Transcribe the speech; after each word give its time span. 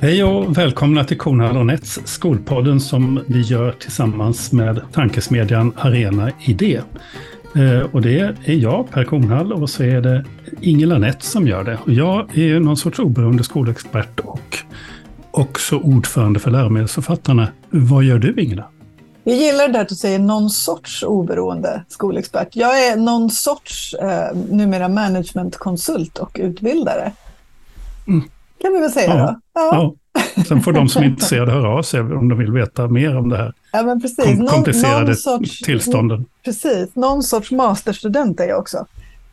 Hej 0.00 0.24
och 0.24 0.58
välkomna 0.58 1.04
till 1.04 1.18
Kornhall 1.18 1.56
och 1.56 1.66
Nets, 1.66 2.00
skolpodden 2.04 2.80
som 2.80 3.24
vi 3.26 3.40
gör 3.40 3.72
tillsammans 3.72 4.52
med 4.52 4.80
tankesmedjan 4.92 5.72
Arena 5.76 6.30
Idé. 6.40 6.80
Eh, 7.56 7.80
och 7.92 8.02
det 8.02 8.20
är 8.20 8.52
jag, 8.52 8.90
Per 8.90 9.04
Kornhall, 9.04 9.52
och 9.52 9.70
så 9.70 9.82
är 9.82 10.00
det 10.00 10.24
Ingela 10.60 10.98
Nets 10.98 11.30
som 11.30 11.48
gör 11.48 11.64
det. 11.64 11.78
Och 11.84 11.92
jag 11.92 12.38
är 12.38 12.60
någon 12.60 12.76
sorts 12.76 12.98
oberoende 12.98 13.44
skolexpert 13.44 14.20
och 14.20 14.58
också 15.30 15.76
ordförande 15.76 16.40
för 16.40 16.50
läromedelsförfattarna. 16.50 17.48
Vad 17.70 18.04
gör 18.04 18.18
du, 18.18 18.42
Ingela? 18.42 18.64
Jag 19.24 19.36
gillar 19.36 19.66
det 19.66 19.72
där 19.72 19.80
att 19.80 19.88
du 19.88 19.94
säger 19.94 20.18
någon 20.18 20.50
sorts 20.50 21.02
oberoende 21.02 21.84
skolexpert. 21.88 22.48
Jag 22.52 22.86
är 22.86 22.96
någon 22.96 23.30
sorts 23.30 23.94
eh, 23.94 24.36
numera 24.50 24.88
managementkonsult 24.88 26.18
och 26.18 26.36
utbildare. 26.40 27.12
Mm. 28.06 28.22
Kan 28.60 28.72
vi 28.72 28.80
väl 28.80 28.90
säga 28.90 29.08
ja. 29.08 29.16
då? 29.16 29.40
Ja. 29.54 29.70
ja. 29.72 29.94
Sen 30.44 30.62
får 30.62 30.72
de 30.72 30.88
som 30.88 31.02
är 31.02 31.06
intresserade 31.06 31.52
höra 31.52 31.68
av 31.68 31.82
sig 31.82 32.00
om 32.00 32.28
de 32.28 32.38
vill 32.38 32.52
veta 32.52 32.88
mer 32.88 33.16
om 33.16 33.28
det 33.28 33.36
här 33.36 33.52
ja, 33.72 33.82
men 33.82 34.00
precis. 34.00 34.24
Kom 34.24 34.46
komplicerade 34.46 35.04
någon, 35.04 35.16
sorts, 35.16 35.60
tillstånden. 35.60 36.24
Precis, 36.44 36.94
någon 36.94 37.22
sorts 37.22 37.50
masterstudent 37.50 38.40
är 38.40 38.44
jag 38.44 38.58
också. 38.58 38.86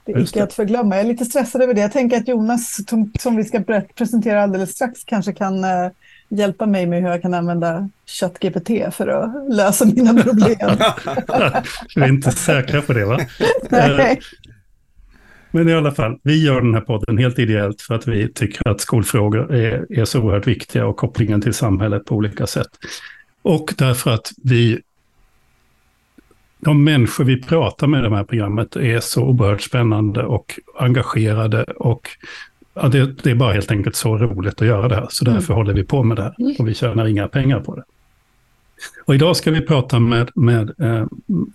Det 0.05 0.11
är 0.11 0.19
icke 0.19 0.43
att 0.43 0.53
förglömma. 0.53 0.95
Jag 0.95 1.05
är 1.05 1.07
lite 1.07 1.25
stressad 1.25 1.61
över 1.61 1.73
det. 1.73 1.81
Jag 1.81 1.91
tänker 1.91 2.17
att 2.17 2.27
Jonas, 2.27 2.79
som, 3.19 3.35
vi 3.35 3.43
ska 3.43 3.59
presentera 3.95 4.43
alldeles 4.43 4.71
strax, 4.71 5.03
kanske 5.03 5.33
kan 5.33 5.63
uh, 5.63 5.89
hjälpa 6.29 6.65
mig 6.65 6.85
med 6.85 7.01
hur 7.01 7.09
jag 7.09 7.21
kan 7.21 7.33
använda 7.33 7.89
ChatGPT 8.05 8.95
för 8.95 9.07
att 9.07 9.53
lösa 9.55 9.85
mina 9.85 10.23
problem. 10.23 10.57
vi 11.95 12.01
är 12.01 12.07
inte 12.07 12.31
säkra 12.31 12.81
på 12.81 12.93
det, 12.93 13.05
va? 13.05 13.19
Nej. 13.69 14.19
Men 15.55 15.69
i 15.69 15.73
alla 15.73 15.91
fall, 15.91 16.17
vi 16.23 16.45
gör 16.45 16.61
den 16.61 16.73
här 16.73 16.81
podden 16.81 17.17
helt 17.17 17.39
ideellt 17.39 17.81
för 17.81 17.95
att 17.95 18.07
vi 18.07 18.33
tycker 18.33 18.67
att 18.67 18.81
skolfrågor 18.81 19.53
är, 19.53 19.99
är 19.99 20.05
så 20.05 20.21
oerhört 20.21 20.47
viktiga 20.47 20.85
och 20.85 20.97
kopplingen 20.97 21.41
till 21.41 21.53
samhället 21.53 22.05
på 22.05 22.15
olika 22.15 22.47
sätt. 22.47 22.67
Och 23.41 23.73
därför 23.77 24.11
att 24.11 24.31
vi, 24.43 24.79
de 26.59 26.83
människor 26.83 27.23
vi 27.23 27.41
pratar 27.41 27.87
med 27.87 27.99
i 27.99 28.09
det 28.09 28.15
här 28.15 28.23
programmet 28.23 28.75
är 28.75 28.99
så 28.99 29.23
oerhört 29.23 29.61
spännande 29.61 30.23
och 30.23 30.59
engagerade 30.79 31.63
och 31.63 32.09
ja, 32.73 32.87
det, 32.87 33.23
det, 33.23 33.31
är 33.31 33.35
bara 33.35 33.53
helt 33.53 33.71
enkelt 33.71 33.95
så 33.95 34.17
roligt 34.17 34.61
att 34.61 34.67
göra 34.67 34.87
det 34.87 34.95
här. 34.95 35.07
Så 35.09 35.25
därför 35.25 35.53
mm. 35.53 35.57
håller 35.57 35.73
vi 35.73 35.83
på 35.83 36.03
med 36.03 36.17
det 36.17 36.23
här 36.23 36.35
och 36.59 36.67
vi 36.67 36.73
tjänar 36.73 37.05
inga 37.05 37.27
pengar 37.27 37.59
på 37.59 37.75
det. 37.75 37.83
Och 39.05 39.15
idag 39.15 39.37
ska 39.37 39.51
vi 39.51 39.61
prata 39.61 39.99
med, 39.99 40.31
med 40.35 40.73
eh, 40.79 41.05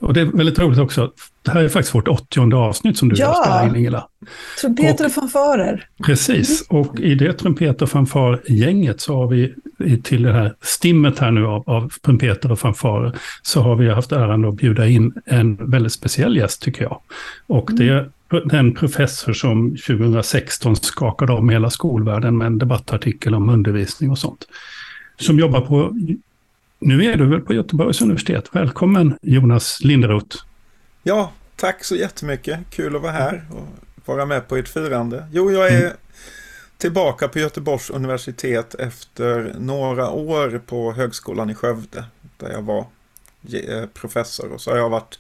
och 0.00 0.14
det 0.14 0.20
är 0.20 0.24
väldigt 0.24 0.58
roligt 0.58 0.78
också, 0.78 1.12
det 1.42 1.50
här 1.50 1.64
är 1.64 1.68
faktiskt 1.68 1.94
vårt 1.94 2.08
åttionde 2.08 2.56
avsnitt 2.56 2.98
som 2.98 3.08
du 3.08 3.16
ja, 3.16 3.26
har 3.26 3.42
spelat 3.42 3.68
in 3.68 3.76
Ingela. 3.76 4.08
Trumpeter 4.60 5.04
och, 5.04 5.06
och 5.06 5.12
fanfarer. 5.12 5.86
Precis, 6.04 6.66
och 6.68 7.00
i 7.00 7.14
det 7.14 7.32
trumpeter 7.32 7.82
och 7.82 7.90
fanfargänget 7.90 9.00
så 9.00 9.16
har 9.16 9.28
vi 9.28 9.54
till 10.02 10.22
det 10.22 10.32
här 10.32 10.54
stimmet 10.60 11.18
här 11.18 11.30
nu 11.30 11.46
av, 11.46 11.70
av 11.70 11.92
trumpeter 12.04 12.52
och 12.52 12.58
fanfarer 12.58 13.12
så 13.42 13.60
har 13.60 13.76
vi 13.76 13.90
haft 13.90 14.12
äran 14.12 14.44
att 14.44 14.54
bjuda 14.54 14.86
in 14.86 15.12
en 15.26 15.70
väldigt 15.70 15.92
speciell 15.92 16.36
gäst 16.36 16.62
tycker 16.62 16.82
jag. 16.82 17.00
Och 17.46 17.70
det 17.72 17.88
är 17.88 18.10
den 18.44 18.74
professor 18.74 19.32
som 19.32 19.70
2016 19.70 20.76
skakade 20.76 21.32
om 21.32 21.48
hela 21.48 21.70
skolvärlden 21.70 22.38
med 22.38 22.46
en 22.46 22.58
debattartikel 22.58 23.34
om 23.34 23.48
undervisning 23.48 24.10
och 24.10 24.18
sånt. 24.18 24.46
Som 25.20 25.38
jobbar 25.38 25.60
på 25.60 25.96
nu 26.80 27.04
är 27.04 27.16
du 27.16 27.26
väl 27.26 27.40
på 27.40 27.54
Göteborgs 27.54 28.02
universitet. 28.02 28.48
Välkommen 28.52 29.18
Jonas 29.22 29.80
Linderoth. 29.80 30.36
Ja, 31.02 31.32
tack 31.56 31.84
så 31.84 31.96
jättemycket. 31.96 32.58
Kul 32.70 32.96
att 32.96 33.02
vara 33.02 33.12
här 33.12 33.44
och 33.50 33.66
vara 34.08 34.26
med 34.26 34.48
på 34.48 34.56
ert 34.56 34.68
firande. 34.68 35.26
Jo, 35.32 35.50
jag 35.50 35.68
är 35.72 35.80
mm. 35.80 35.92
tillbaka 36.78 37.28
på 37.28 37.38
Göteborgs 37.38 37.90
universitet 37.90 38.74
efter 38.74 39.54
några 39.58 40.10
år 40.10 40.60
på 40.66 40.92
Högskolan 40.92 41.50
i 41.50 41.54
Skövde. 41.54 42.04
Där 42.36 42.50
jag 42.50 42.62
var 42.62 42.86
eh, 43.52 43.86
professor 43.94 44.52
och 44.52 44.60
så 44.60 44.70
har 44.70 44.78
jag 44.78 44.90
varit 44.90 45.18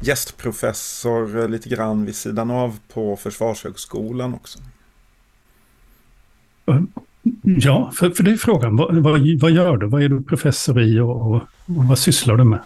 gästprofessor 0.00 1.48
lite 1.48 1.68
grann 1.68 2.04
vid 2.04 2.16
sidan 2.16 2.50
av 2.50 2.78
på 2.92 3.16
Försvarshögskolan 3.16 4.34
också. 4.34 4.58
Ja, 7.58 7.92
för, 7.96 8.10
för 8.10 8.22
det 8.22 8.30
är 8.30 8.36
frågan. 8.36 8.76
Vad, 8.76 8.96
vad, 8.96 9.20
vad, 9.40 9.50
gör 9.50 9.76
du? 9.76 9.86
Vad 9.86 10.02
är 10.02 10.08
du 10.08 10.22
professor 10.22 10.82
i 10.82 11.00
och, 11.00 11.10
och, 11.10 11.36
och 11.36 11.44
vad 11.66 11.98
sysslar 11.98 12.36
du 12.36 12.44
med? 12.44 12.58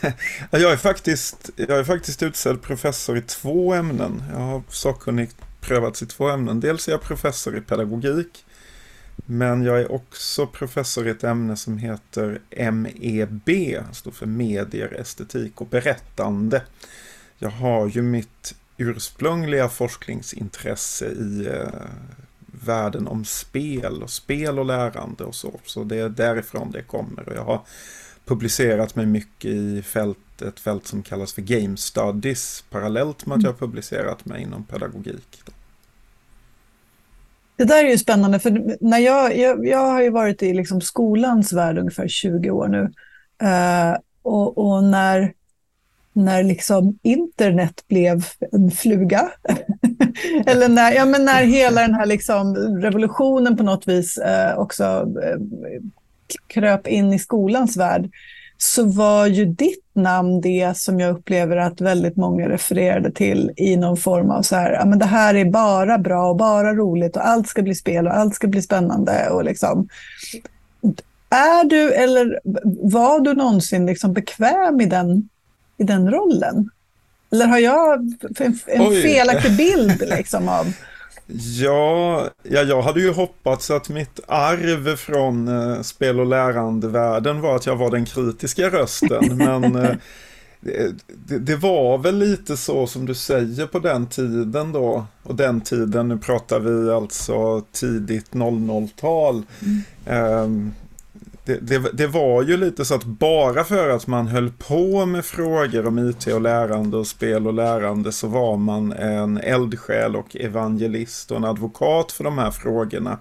jag, 0.50 0.72
är 0.72 0.76
faktiskt, 0.76 1.50
jag 1.56 1.78
är 1.78 1.84
faktiskt 1.84 2.22
utsedd 2.22 2.62
professor 2.62 3.16
i 3.16 3.22
två 3.22 3.74
ämnen. 3.74 4.22
Jag 4.32 4.40
har 4.40 4.62
sakkunnigt 4.68 5.36
prövats 5.60 6.02
i 6.02 6.06
två 6.06 6.28
ämnen. 6.28 6.60
Dels 6.60 6.88
är 6.88 6.92
jag 6.92 7.02
professor 7.02 7.56
i 7.56 7.60
pedagogik. 7.60 8.44
Men 9.26 9.62
jag 9.62 9.80
är 9.80 9.92
också 9.92 10.46
professor 10.46 11.06
i 11.06 11.10
ett 11.10 11.24
ämne 11.24 11.56
som 11.56 11.78
heter 11.78 12.40
MEB, 12.70 13.78
står 13.92 14.10
för 14.10 14.26
medier, 14.26 15.00
estetik 15.00 15.60
och 15.60 15.66
berättande. 15.66 16.62
Jag 17.38 17.50
har 17.50 17.88
ju 17.88 18.02
mitt 18.02 18.54
ursprungliga 18.76 19.68
forskningsintresse 19.68 21.06
i 21.06 21.46
eh, 21.46 21.68
världen 22.64 23.06
om 23.06 23.24
spel 23.24 24.02
och 24.02 24.10
spel 24.10 24.58
och 24.58 24.64
lärande 24.64 25.24
och 25.24 25.34
så. 25.34 25.60
Så 25.64 25.84
det 25.84 25.96
är 25.96 26.08
därifrån 26.08 26.70
det 26.70 26.82
kommer. 26.82 27.28
Och 27.28 27.34
jag 27.36 27.44
har 27.44 27.60
publicerat 28.24 28.96
mig 28.96 29.06
mycket 29.06 29.50
i 29.50 29.82
fält, 29.82 30.42
ett 30.42 30.60
fält 30.60 30.86
som 30.86 31.02
kallas 31.02 31.32
för 31.32 31.42
Game 31.42 31.76
Studies 31.76 32.64
parallellt 32.70 33.26
med 33.26 33.36
att 33.36 33.42
jag 33.42 33.50
har 33.50 33.58
publicerat 33.58 34.24
mig 34.24 34.42
inom 34.42 34.64
pedagogik. 34.64 35.42
Det 37.56 37.64
där 37.64 37.84
är 37.84 37.88
ju 37.88 37.98
spännande, 37.98 38.38
för 38.38 38.76
när 38.80 38.98
jag, 38.98 39.38
jag, 39.38 39.66
jag 39.66 39.78
har 39.78 40.02
ju 40.02 40.10
varit 40.10 40.42
i 40.42 40.54
liksom 40.54 40.80
skolans 40.80 41.52
värld 41.52 41.78
ungefär 41.78 42.08
20 42.08 42.50
år 42.50 42.68
nu. 42.68 42.80
Uh, 43.42 43.98
och, 44.22 44.58
och, 44.58 44.84
när 44.84 45.32
när 46.12 46.42
liksom 46.42 46.98
internet 47.02 47.84
blev 47.88 48.24
en 48.52 48.70
fluga. 48.70 49.30
Eller 50.46 50.68
när, 50.68 50.92
ja, 50.92 51.04
men 51.04 51.24
när 51.24 51.42
hela 51.42 51.80
den 51.80 51.94
här 51.94 52.06
liksom 52.06 52.56
revolutionen 52.56 53.56
på 53.56 53.62
något 53.62 53.88
vis 53.88 54.18
eh, 54.18 54.58
också 54.58 54.84
eh, 55.22 55.38
kröp 56.46 56.86
in 56.86 57.12
i 57.12 57.18
skolans 57.18 57.76
värld, 57.76 58.10
så 58.58 58.84
var 58.84 59.26
ju 59.26 59.44
ditt 59.44 59.84
namn 59.94 60.40
det 60.40 60.76
som 60.76 61.00
jag 61.00 61.16
upplever 61.16 61.56
att 61.56 61.80
väldigt 61.80 62.16
många 62.16 62.48
refererade 62.48 63.10
till 63.10 63.50
i 63.56 63.76
någon 63.76 63.96
form 63.96 64.30
av 64.30 64.42
så 64.42 64.56
här, 64.56 64.72
ja 64.72 64.84
men 64.84 64.98
det 64.98 65.04
här 65.04 65.34
är 65.34 65.44
bara 65.44 65.98
bra 65.98 66.30
och 66.30 66.36
bara 66.36 66.74
roligt 66.74 67.16
och 67.16 67.28
allt 67.28 67.48
ska 67.48 67.62
bli 67.62 67.74
spel 67.74 68.06
och 68.06 68.16
allt 68.16 68.34
ska 68.34 68.46
bli 68.46 68.62
spännande 68.62 69.30
och 69.30 69.44
liksom. 69.44 69.88
Är 71.30 71.64
du 71.64 71.92
eller 71.92 72.40
var 72.90 73.20
du 73.20 73.34
någonsin 73.34 73.86
liksom 73.86 74.12
bekväm 74.12 74.80
i 74.80 74.86
den 74.86 75.28
i 75.78 75.84
den 75.84 76.10
rollen? 76.10 76.70
Eller 77.30 77.46
har 77.46 77.58
jag 77.58 77.94
en, 78.38 78.58
en 78.66 79.02
felaktig 79.02 79.56
bild 79.56 80.02
liksom 80.08 80.48
av... 80.48 80.72
Ja, 81.60 82.28
ja, 82.42 82.62
jag 82.62 82.82
hade 82.82 83.00
ju 83.00 83.12
hoppats 83.12 83.70
att 83.70 83.88
mitt 83.88 84.20
arv 84.26 84.96
från 84.96 85.48
eh, 85.48 85.82
spel 85.82 86.20
och 86.20 86.26
lärandevärlden 86.26 87.40
var 87.40 87.56
att 87.56 87.66
jag 87.66 87.76
var 87.76 87.90
den 87.90 88.04
kritiska 88.04 88.70
rösten. 88.70 89.36
men 89.36 89.76
eh, 89.76 89.94
det, 90.60 91.38
det, 91.38 91.56
var 91.56 91.98
väl 91.98 92.18
lite 92.18 92.56
så 92.56 92.86
som 92.86 93.06
du 93.06 93.14
säger 93.14 93.66
på 93.66 93.78
den 93.78 94.06
tiden 94.06 94.72
då. 94.72 95.06
Och 95.22 95.34
den 95.34 95.60
tiden, 95.60 96.08
nu 96.08 96.18
pratar 96.18 96.60
vi 96.60 96.90
alltså 96.90 97.62
tidigt 97.72 98.30
00-tal. 98.30 99.42
Mm. 99.62 99.82
Eh, 100.06 100.72
det, 101.48 101.58
det, 101.60 101.90
det, 101.92 102.06
var 102.06 102.42
ju 102.42 102.56
lite 102.56 102.84
så 102.84 102.94
att 102.94 103.04
bara 103.04 103.64
för 103.64 103.88
att 103.88 104.06
man 104.06 104.26
höll 104.26 104.50
på 104.50 105.06
med 105.06 105.24
frågor 105.24 105.86
om 105.86 105.98
IT 105.98 106.26
och 106.26 106.40
lärande 106.40 106.96
och 106.96 107.06
spel 107.06 107.46
och 107.46 107.54
lärande 107.54 108.12
så 108.12 108.26
var 108.28 108.56
man 108.56 108.92
en 108.92 109.38
eldsjäl 109.38 110.16
och 110.16 110.36
evangelist 110.36 111.30
och 111.30 111.36
en 111.36 111.44
advokat 111.44 112.12
för 112.12 112.24
de 112.24 112.38
här 112.38 112.50
frågorna. 112.50 113.18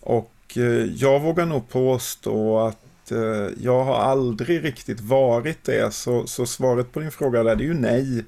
Och 0.00 0.32
eh, 0.56 0.84
jag 0.96 1.20
vågar 1.20 1.46
nog 1.46 1.68
påstå 1.68 2.58
att 2.58 3.12
eh, 3.12 3.48
jag 3.60 3.84
har 3.84 3.96
aldrig 3.96 4.64
riktigt 4.64 5.00
varit 5.00 5.64
det, 5.64 5.94
så, 5.94 6.26
så 6.26 6.46
svaret 6.46 6.92
på 6.92 7.00
din 7.00 7.10
fråga 7.10 7.42
där 7.42 7.56
är 7.56 7.60
ju 7.60 7.74
nej. 7.74 8.24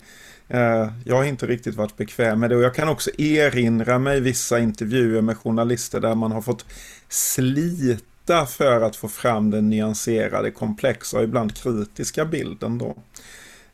Eh, 0.49 0.93
jag 1.05 1.17
har 1.17 1.25
inte 1.25 1.47
riktigt 1.47 1.75
varit 1.75 1.97
bekväm 1.97 2.41
med 2.41 2.51
det 2.51 2.57
och 2.57 2.63
jag 2.63 2.75
kan 2.75 2.89
också 2.89 3.11
erinra 3.19 3.99
mig 3.99 4.21
vissa 4.21 4.59
intervjuer 4.59 5.21
med 5.21 5.39
journalister 5.39 6.01
där 6.01 6.15
man 6.15 6.33
har 6.33 6.43
fått 6.43 6.65
slita 7.09 8.12
hitta 8.23 8.47
för 8.47 8.81
att 8.81 8.97
få 8.97 9.09
fram 9.09 9.51
den 9.51 9.71
nyanserade, 9.71 10.51
komplexa 10.51 11.19
och 11.19 11.25
ibland 11.25 11.55
kritiska 11.55 12.25
bilden 12.25 12.79
då. 12.79 12.97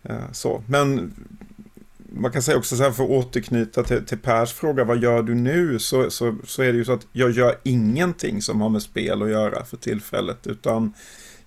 Eh, 0.02 0.32
så, 0.32 0.62
men 0.66 1.14
man 2.12 2.32
kan 2.32 2.42
säga 2.42 2.58
också 2.58 2.76
så 2.76 2.82
här 2.82 2.90
för 2.90 3.04
att 3.04 3.10
återknyta 3.10 3.82
till, 3.82 4.06
till 4.06 4.18
Pers 4.18 4.52
fråga, 4.52 4.84
vad 4.84 4.98
gör 4.98 5.22
du 5.22 5.34
nu? 5.34 5.78
Så, 5.78 6.10
så, 6.10 6.36
så 6.44 6.62
är 6.62 6.72
det 6.72 6.78
ju 6.78 6.84
så 6.84 6.92
att 6.92 7.06
jag 7.12 7.30
gör 7.30 7.58
ingenting 7.64 8.42
som 8.42 8.60
har 8.60 8.68
med 8.68 8.82
spel 8.82 9.22
att 9.22 9.30
göra 9.30 9.64
för 9.64 9.76
tillfället, 9.76 10.46
utan 10.46 10.92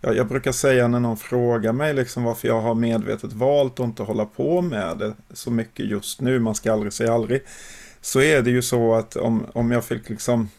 jag, 0.01 0.15
jag 0.15 0.27
brukar 0.27 0.51
säga 0.51 0.87
när 0.87 0.99
någon 0.99 1.17
frågar 1.17 1.73
mig 1.73 1.93
liksom 1.93 2.23
varför 2.23 2.47
jag 2.47 2.61
har 2.61 2.75
medvetet 2.75 3.33
valt 3.33 3.79
att 3.79 3.85
inte 3.85 4.03
hålla 4.03 4.25
på 4.25 4.61
med 4.61 4.97
det 4.97 5.13
så 5.33 5.51
mycket 5.51 5.85
just 5.85 6.21
nu, 6.21 6.39
man 6.39 6.55
ska 6.55 6.73
aldrig 6.73 6.93
säga 6.93 7.13
aldrig, 7.13 7.41
så 8.01 8.21
är 8.21 8.41
det 8.41 8.51
ju 8.51 8.61
så 8.61 8.93
att 8.95 9.15
om, 9.15 9.45
om 9.53 9.71
jag 9.71 9.85
fick 9.85 10.09
liksom 10.09 10.49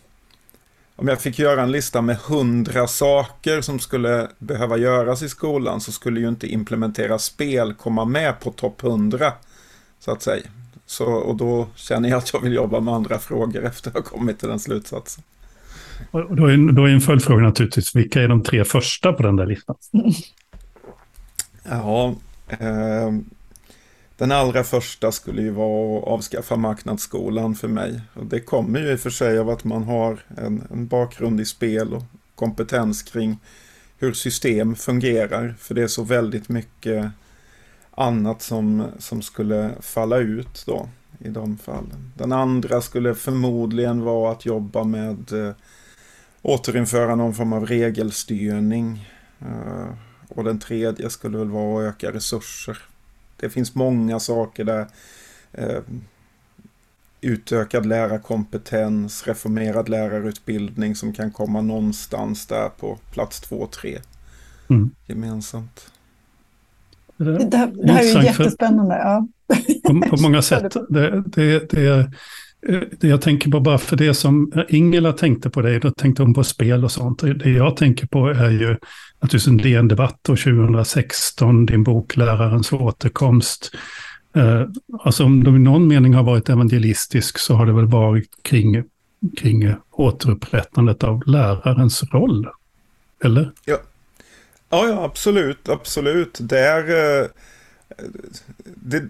om 0.96 1.08
jag 1.08 1.20
fick 1.20 1.38
göra 1.38 1.62
en 1.62 1.72
lista 1.72 2.02
med 2.02 2.16
hundra 2.16 2.86
saker 2.86 3.60
som 3.60 3.78
skulle 3.78 4.28
behöva 4.38 4.76
göras 4.76 5.22
i 5.22 5.28
skolan 5.28 5.80
så 5.80 5.92
skulle 5.92 6.20
ju 6.20 6.28
inte 6.28 6.46
implementera 6.46 7.18
spel 7.18 7.74
komma 7.74 8.04
med 8.04 8.40
på 8.40 8.50
topp 8.50 8.82
100. 8.84 9.32
Så 10.00 10.10
att 10.10 10.22
säga. 10.22 10.46
Så, 10.86 11.04
och 11.04 11.36
då 11.36 11.66
känner 11.74 12.08
jag 12.08 12.18
att 12.18 12.32
jag 12.32 12.40
vill 12.40 12.52
jobba 12.52 12.80
med 12.80 12.94
andra 12.94 13.18
frågor 13.18 13.64
efter 13.66 13.90
att 13.90 13.94
ha 13.94 14.02
kommit 14.02 14.38
till 14.38 14.48
den 14.48 14.58
slutsatsen. 14.58 15.24
Och 16.10 16.36
då, 16.36 16.46
är, 16.46 16.72
då 16.72 16.84
är 16.84 16.88
en 16.88 17.00
följdfråga 17.00 17.42
naturligtvis, 17.42 17.96
vilka 17.96 18.22
är 18.22 18.28
de 18.28 18.42
tre 18.42 18.64
första 18.64 19.12
på 19.12 19.22
den 19.22 19.36
där 19.36 19.46
listan? 19.46 19.76
Ja, 21.64 22.14
eh, 22.48 23.12
den 24.16 24.32
allra 24.32 24.64
första 24.64 25.12
skulle 25.12 25.42
ju 25.42 25.50
vara 25.50 25.98
att 25.98 26.04
avskaffa 26.04 26.56
marknadsskolan 26.56 27.54
för 27.54 27.68
mig. 27.68 28.00
Och 28.14 28.26
det 28.26 28.40
kommer 28.40 28.80
ju 28.80 28.92
i 28.92 28.94
och 28.94 29.00
för 29.00 29.10
sig 29.10 29.38
av 29.38 29.50
att 29.50 29.64
man 29.64 29.82
har 29.82 30.18
en, 30.36 30.62
en 30.70 30.86
bakgrund 30.86 31.40
i 31.40 31.44
spel 31.44 31.94
och 31.94 32.02
kompetens 32.34 33.02
kring 33.02 33.38
hur 33.98 34.12
system 34.12 34.76
fungerar. 34.76 35.54
För 35.58 35.74
det 35.74 35.82
är 35.82 35.86
så 35.86 36.02
väldigt 36.02 36.48
mycket 36.48 37.10
annat 37.90 38.42
som, 38.42 38.86
som 38.98 39.22
skulle 39.22 39.70
falla 39.80 40.16
ut 40.16 40.64
då 40.66 40.88
i 41.18 41.28
de 41.28 41.58
fallen. 41.58 42.12
Den 42.16 42.32
andra 42.32 42.80
skulle 42.80 43.14
förmodligen 43.14 44.00
vara 44.00 44.32
att 44.32 44.46
jobba 44.46 44.84
med 44.84 45.32
eh, 45.32 45.54
återinföra 46.42 47.14
någon 47.14 47.34
form 47.34 47.52
av 47.52 47.66
regelstyrning. 47.66 49.10
Eh, 49.40 49.88
och 50.28 50.44
den 50.44 50.58
tredje 50.58 51.10
skulle 51.10 51.38
väl 51.38 51.50
vara 51.50 51.88
att 51.88 51.94
öka 51.94 52.12
resurser. 52.12 52.78
Det 53.42 53.50
finns 53.50 53.74
många 53.74 54.20
saker 54.20 54.64
där. 54.64 54.86
Eh, 55.52 55.80
utökad 57.20 57.86
lärarkompetens, 57.86 59.26
reformerad 59.26 59.88
lärarutbildning 59.88 60.94
som 60.94 61.12
kan 61.12 61.30
komma 61.30 61.60
någonstans 61.60 62.46
där 62.46 62.68
på 62.68 62.98
plats 63.12 63.40
två 63.40 63.56
och 63.56 63.70
tre 63.70 63.98
mm. 64.70 64.90
gemensamt. 65.06 65.90
Det, 67.16 67.50
det, 67.50 67.56
här, 67.56 67.72
det 67.86 67.92
här 67.92 68.02
är 68.02 68.20
ju 68.20 68.26
jättespännande. 68.26 68.94
Ja. 68.94 69.28
På, 69.84 70.16
på 70.16 70.22
många 70.22 70.42
sätt. 70.52 70.76
Det, 70.88 71.22
det, 71.26 71.70
det, 71.70 72.10
det 73.00 73.08
jag 73.08 73.22
tänker 73.22 73.50
på 73.50 73.60
bara 73.60 73.78
för 73.78 73.96
det 73.96 74.14
som 74.14 74.52
Ingela 74.68 75.12
tänkte 75.12 75.50
på 75.50 75.62
det, 75.62 75.78
då 75.78 75.90
tänkte 75.90 76.22
hon 76.22 76.34
på 76.34 76.44
spel 76.44 76.84
och 76.84 76.92
sånt. 76.92 77.18
Det 77.18 77.50
jag 77.50 77.76
tänker 77.76 78.06
på 78.06 78.28
är 78.28 78.50
ju 78.50 78.76
naturligtvis 79.22 79.48
en 79.48 79.56
DN-debatt 79.56 80.22
2016, 80.22 81.66
din 81.66 81.82
bok 81.84 82.16
Lärarens 82.16 82.72
återkomst. 82.72 83.70
Eh, 84.36 84.62
alltså 85.00 85.24
om 85.24 85.44
de 85.44 85.56
i 85.56 85.58
någon 85.58 85.88
mening 85.88 86.14
har 86.14 86.22
varit 86.22 86.48
evangelistisk 86.48 87.38
så 87.38 87.54
har 87.54 87.66
det 87.66 87.72
väl 87.72 87.86
varit 87.86 88.30
kring, 88.42 88.84
kring 89.36 89.74
återupprättandet 89.90 91.04
av 91.04 91.22
lärarens 91.26 92.02
roll. 92.12 92.48
Eller? 93.24 93.52
Ja, 93.64 93.78
ja, 94.70 94.88
ja 94.88 95.04
absolut, 95.04 95.68
absolut. 95.68 96.38
Där, 96.40 96.80
eh, 96.90 97.26
det, 98.64 99.02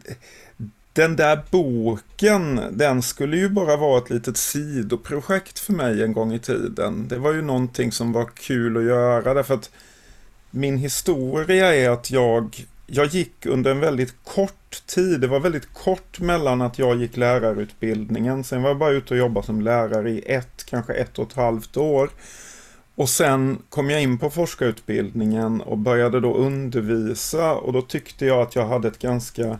den 0.92 1.16
där 1.16 1.40
boken, 1.50 2.60
den 2.72 3.02
skulle 3.02 3.36
ju 3.36 3.48
bara 3.48 3.76
vara 3.76 3.98
ett 3.98 4.10
litet 4.10 4.36
sidoprojekt 4.36 5.58
för 5.58 5.72
mig 5.72 6.02
en 6.02 6.12
gång 6.12 6.32
i 6.32 6.38
tiden. 6.38 7.08
Det 7.08 7.18
var 7.18 7.32
ju 7.32 7.42
någonting 7.42 7.92
som 7.92 8.12
var 8.12 8.28
kul 8.34 8.76
att 8.76 8.84
göra 8.84 9.34
därför 9.34 9.54
att 9.54 9.70
min 10.54 10.78
historia 10.78 11.74
är 11.74 11.90
att 11.90 12.10
jag, 12.10 12.66
jag 12.86 13.06
gick 13.06 13.46
under 13.46 13.70
en 13.70 13.80
väldigt 13.80 14.14
kort 14.24 14.82
tid. 14.86 15.20
Det 15.20 15.26
var 15.26 15.40
väldigt 15.40 15.74
kort 15.74 16.20
mellan 16.20 16.62
att 16.62 16.78
jag 16.78 17.00
gick 17.00 17.16
lärarutbildningen. 17.16 18.44
Sen 18.44 18.62
var 18.62 18.70
jag 18.70 18.78
bara 18.78 18.90
ute 18.90 19.14
och 19.14 19.18
jobbade 19.18 19.46
som 19.46 19.60
lärare 19.60 20.10
i 20.10 20.22
ett, 20.26 20.64
kanske 20.64 20.92
ett 20.92 21.18
och 21.18 21.30
ett 21.30 21.36
halvt 21.36 21.76
år. 21.76 22.10
Och 22.94 23.08
sen 23.08 23.58
kom 23.68 23.90
jag 23.90 24.02
in 24.02 24.18
på 24.18 24.30
forskarutbildningen 24.30 25.60
och 25.60 25.78
började 25.78 26.20
då 26.20 26.34
undervisa 26.34 27.54
och 27.54 27.72
då 27.72 27.82
tyckte 27.82 28.26
jag 28.26 28.40
att 28.40 28.54
jag 28.54 28.66
hade 28.66 28.88
ett 28.88 28.98
ganska 28.98 29.58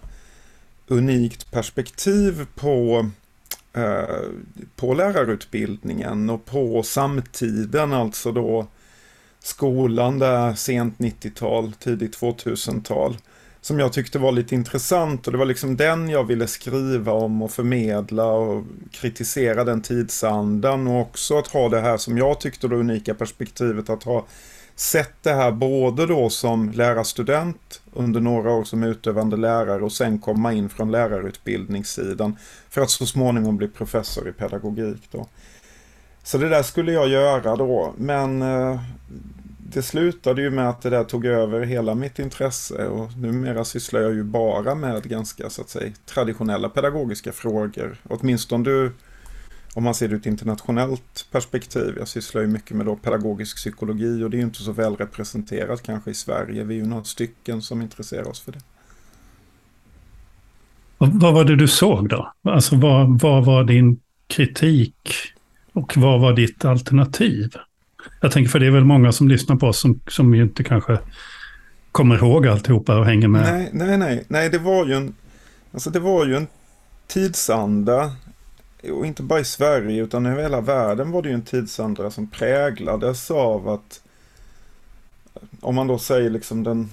unikt 0.88 1.50
perspektiv 1.52 2.46
på, 2.54 3.06
eh, 3.72 4.16
på 4.76 4.94
lärarutbildningen 4.94 6.30
och 6.30 6.44
på 6.44 6.82
samtiden, 6.82 7.92
alltså 7.92 8.32
då 8.32 8.66
skolan 9.46 10.18
där 10.18 10.54
sent 10.54 10.98
90-tal, 10.98 11.72
tidigt 11.72 12.18
2000-tal. 12.18 13.16
Som 13.60 13.78
jag 13.78 13.92
tyckte 13.92 14.18
var 14.18 14.32
lite 14.32 14.54
intressant 14.54 15.26
och 15.26 15.32
det 15.32 15.38
var 15.38 15.44
liksom 15.44 15.76
den 15.76 16.08
jag 16.08 16.24
ville 16.24 16.46
skriva 16.46 17.12
om 17.12 17.42
och 17.42 17.50
förmedla 17.50 18.24
och 18.26 18.64
kritisera 18.90 19.64
den 19.64 19.82
tidsandan 19.82 20.86
och 20.86 21.00
också 21.00 21.38
att 21.38 21.46
ha 21.46 21.68
det 21.68 21.80
här 21.80 21.96
som 21.96 22.18
jag 22.18 22.40
tyckte 22.40 22.68
det 22.68 22.76
unika 22.76 23.14
perspektivet 23.14 23.90
att 23.90 24.02
ha 24.02 24.26
sett 24.76 25.22
det 25.22 25.32
här 25.32 25.52
både 25.52 26.06
då 26.06 26.30
som 26.30 26.70
lärarstudent 26.70 27.80
under 27.92 28.20
några 28.20 28.50
år 28.50 28.64
som 28.64 28.82
utövande 28.82 29.36
lärare 29.36 29.82
och 29.82 29.92
sen 29.92 30.18
komma 30.18 30.52
in 30.52 30.68
från 30.68 30.90
lärarutbildningssidan 30.90 32.36
för 32.70 32.80
att 32.80 32.90
så 32.90 33.06
småningom 33.06 33.56
bli 33.56 33.68
professor 33.68 34.28
i 34.28 34.32
pedagogik. 34.32 35.08
Då. 35.10 35.26
Så 36.22 36.38
det 36.38 36.48
där 36.48 36.62
skulle 36.62 36.92
jag 36.92 37.08
göra 37.08 37.56
då, 37.56 37.94
men 37.96 38.42
eh, 38.42 38.80
det 39.58 39.82
slutade 39.82 40.42
ju 40.42 40.50
med 40.50 40.68
att 40.68 40.82
det 40.82 40.90
där 40.90 41.04
tog 41.04 41.26
över 41.26 41.60
hela 41.60 41.94
mitt 41.94 42.18
intresse 42.18 42.86
och 42.86 43.18
numera 43.18 43.64
sysslar 43.64 44.00
jag 44.00 44.14
ju 44.14 44.22
bara 44.22 44.74
med 44.74 45.02
ganska 45.02 45.50
så 45.50 45.62
att 45.62 45.68
säga 45.68 45.92
traditionella 46.06 46.68
pedagogiska 46.68 47.32
frågor. 47.32 47.96
Åtminstone 48.08 48.64
du 48.64 48.92
om 49.74 49.84
man 49.84 49.94
ser 49.94 50.08
det 50.08 50.14
ur 50.14 50.18
ett 50.18 50.26
internationellt 50.26 51.26
perspektiv. 51.30 51.94
Jag 51.98 52.08
sysslar 52.08 52.42
ju 52.42 52.48
mycket 52.48 52.76
med 52.76 52.86
då 52.86 52.96
pedagogisk 52.96 53.56
psykologi 53.56 54.24
och 54.24 54.30
det 54.30 54.36
är 54.36 54.38
ju 54.38 54.44
inte 54.44 54.62
så 54.62 54.72
väl 54.72 54.96
representerat 54.96 55.82
kanske 55.82 56.10
i 56.10 56.14
Sverige. 56.14 56.64
Vi 56.64 56.74
är 56.74 56.78
ju 56.78 56.86
några 56.86 57.04
stycken 57.04 57.62
som 57.62 57.82
intresserar 57.82 58.28
oss 58.28 58.40
för 58.40 58.52
det. 58.52 58.60
Vad 60.98 61.34
var 61.34 61.44
det 61.44 61.56
du 61.56 61.68
såg 61.68 62.08
då? 62.08 62.32
Alltså 62.42 62.76
vad, 62.76 63.20
vad 63.20 63.44
var 63.44 63.64
din 63.64 64.00
kritik 64.26 65.32
och 65.72 65.96
vad 65.96 66.20
var 66.20 66.32
ditt 66.32 66.64
alternativ? 66.64 67.54
Jag 68.20 68.32
tänker 68.32 68.50
för 68.50 68.58
det 68.58 68.66
är 68.66 68.70
väl 68.70 68.84
många 68.84 69.12
som 69.12 69.28
lyssnar 69.28 69.56
på 69.56 69.66
oss 69.66 69.80
som, 69.80 70.00
som 70.08 70.34
ju 70.34 70.42
inte 70.42 70.64
kanske 70.64 70.98
kommer 71.92 72.16
ihåg 72.16 72.46
alltihopa 72.46 72.98
och 72.98 73.06
hänger 73.06 73.28
med. 73.28 73.42
Nej, 73.42 73.70
nej, 73.72 73.98
nej, 73.98 74.24
nej 74.28 74.50
det 74.50 74.58
var 74.58 74.86
ju 74.86 74.94
en, 74.94 75.14
alltså 75.72 75.90
det 75.90 76.00
var 76.00 76.26
ju 76.26 76.36
en 76.36 76.46
tidsanda 77.06 78.12
och 78.92 79.06
inte 79.06 79.22
bara 79.22 79.40
i 79.40 79.44
Sverige 79.44 80.02
utan 80.02 80.26
i 80.26 80.42
hela 80.42 80.60
världen 80.60 81.10
var 81.10 81.22
det 81.22 81.28
ju 81.28 81.34
en 81.34 81.42
tidsanda 81.42 82.10
som 82.10 82.30
präglades 82.30 83.30
av 83.30 83.68
att 83.68 84.00
om 85.60 85.74
man 85.74 85.86
då 85.86 85.98
säger 85.98 86.30
liksom 86.30 86.62
den, 86.62 86.90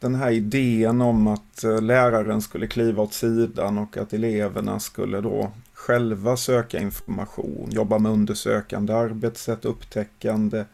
den 0.00 0.14
här 0.14 0.30
idén 0.30 1.00
om 1.00 1.26
att 1.26 1.64
eh, 1.64 1.82
läraren 1.82 2.42
skulle 2.42 2.66
kliva 2.66 3.02
åt 3.02 3.12
sidan 3.12 3.78
och 3.78 3.96
att 3.96 4.12
eleverna 4.12 4.80
skulle 4.80 5.20
då 5.20 5.52
själva 5.84 6.36
söka 6.36 6.80
information, 6.80 7.68
jobba 7.70 7.98
med 7.98 8.12
undersökande 8.12 8.92
arbetssätt, 8.92 9.64
upptäckande 9.64 10.64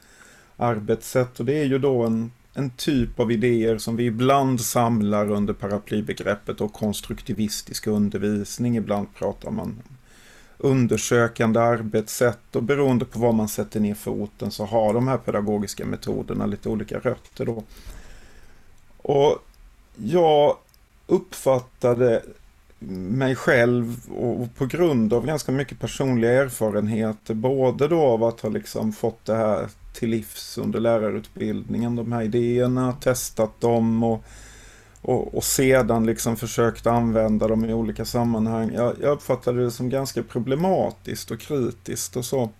arbetssätt 0.57 1.41
och 1.41 1.47
det 1.47 1.61
är 1.61 1.65
ju 1.65 1.79
då 1.79 2.03
en, 2.03 2.33
en 2.55 2.71
typ 2.71 3.21
av 3.21 3.33
idéer 3.33 3.79
som 3.79 3.97
vi 3.97 4.05
ibland 4.05 4.61
samlar 4.61 5.31
under 5.31 5.55
paraplybegreppet 5.55 6.61
och 6.61 6.73
konstruktivistisk 6.73 7.87
undervisning. 7.87 8.77
Ibland 8.77 9.15
pratar 9.15 9.51
man 9.51 9.83
undersökande 10.59 11.61
arbetssätt 11.61 12.57
och 12.57 12.63
beroende 12.63 13.05
på 13.05 13.19
var 13.19 13.33
man 13.33 13.49
sätter 13.49 13.81
ner 13.81 13.95
foten 13.95 14.51
så 14.51 14.65
har 14.65 14.95
de 14.95 15.09
här 15.09 15.19
pedagogiska 15.19 15.87
metoderna 15.87 16.47
lite 16.47 16.69
olika 16.69 16.99
rötter 16.99 17.47
då. 17.47 17.65
Och 18.97 19.39
jag 19.97 20.57
uppfattade 21.07 22.23
mig 22.89 23.35
själv 23.37 23.97
och 24.11 24.55
på 24.55 24.67
grund 24.67 25.13
av 25.13 25.27
ganska 25.27 25.53
mycket 25.53 25.81
personliga 25.81 26.33
erfarenheter, 26.33 27.35
både 27.35 27.89
då 27.89 28.01
av 28.01 28.25
att 28.25 28.41
ha 28.41 28.49
liksom 28.49 28.93
fått 28.93 29.25
det 29.25 29.35
här 29.35 29.69
till 29.93 30.11
livs 30.11 30.59
under 30.59 30.81
lärarutbildningen, 30.81 31.97
de 31.97 32.13
här 32.13 32.23
idéerna, 32.23 32.93
testat 32.93 33.61
dem 33.61 34.03
och, 34.03 34.25
och, 35.03 35.35
och 35.35 35.45
sedan 35.45 36.07
liksom 36.07 36.37
försökt 36.37 36.87
använda 36.87 37.49
dem 37.49 37.65
i 37.65 37.73
olika 37.73 38.05
sammanhang. 38.05 38.73
Jag, 38.75 38.97
jag 39.01 39.13
uppfattade 39.13 39.65
det 39.65 39.71
som 39.71 39.91
ganska 39.91 40.23
problematiskt 40.23 41.31
och 41.31 41.41
kritiskt 41.41 42.17
och 42.17 42.25
så. 42.25 42.51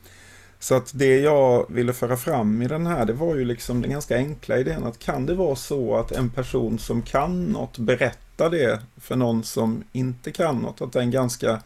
Så 0.59 0.75
att 0.75 0.91
det 0.95 1.21
jag 1.21 1.67
ville 1.71 1.93
föra 1.93 2.17
fram 2.17 2.63
i 2.63 2.69
den 2.69 2.87
här, 2.87 3.05
det 3.05 3.13
var 3.13 3.37
ju 3.37 3.45
liksom 3.45 3.81
den 3.81 3.91
ganska 3.91 4.17
enkla 4.17 4.59
idén 4.59 4.85
att 4.85 4.99
kan 4.99 5.27
det 5.27 5.35
vara 5.35 5.57
så 5.57 5.97
att 5.97 6.13
en 6.13 6.31
person 6.31 6.79
som 6.79 7.03
kan 7.03 7.45
något 7.45 7.79
berättar 7.79 8.30
det 8.49 8.81
för 8.97 9.17
någon 9.17 9.45
som 9.45 9.85
inte 9.93 10.33
kan 10.33 10.57
något, 10.57 10.81
att 10.81 10.93
den 10.93 11.11
ganska 11.11 11.63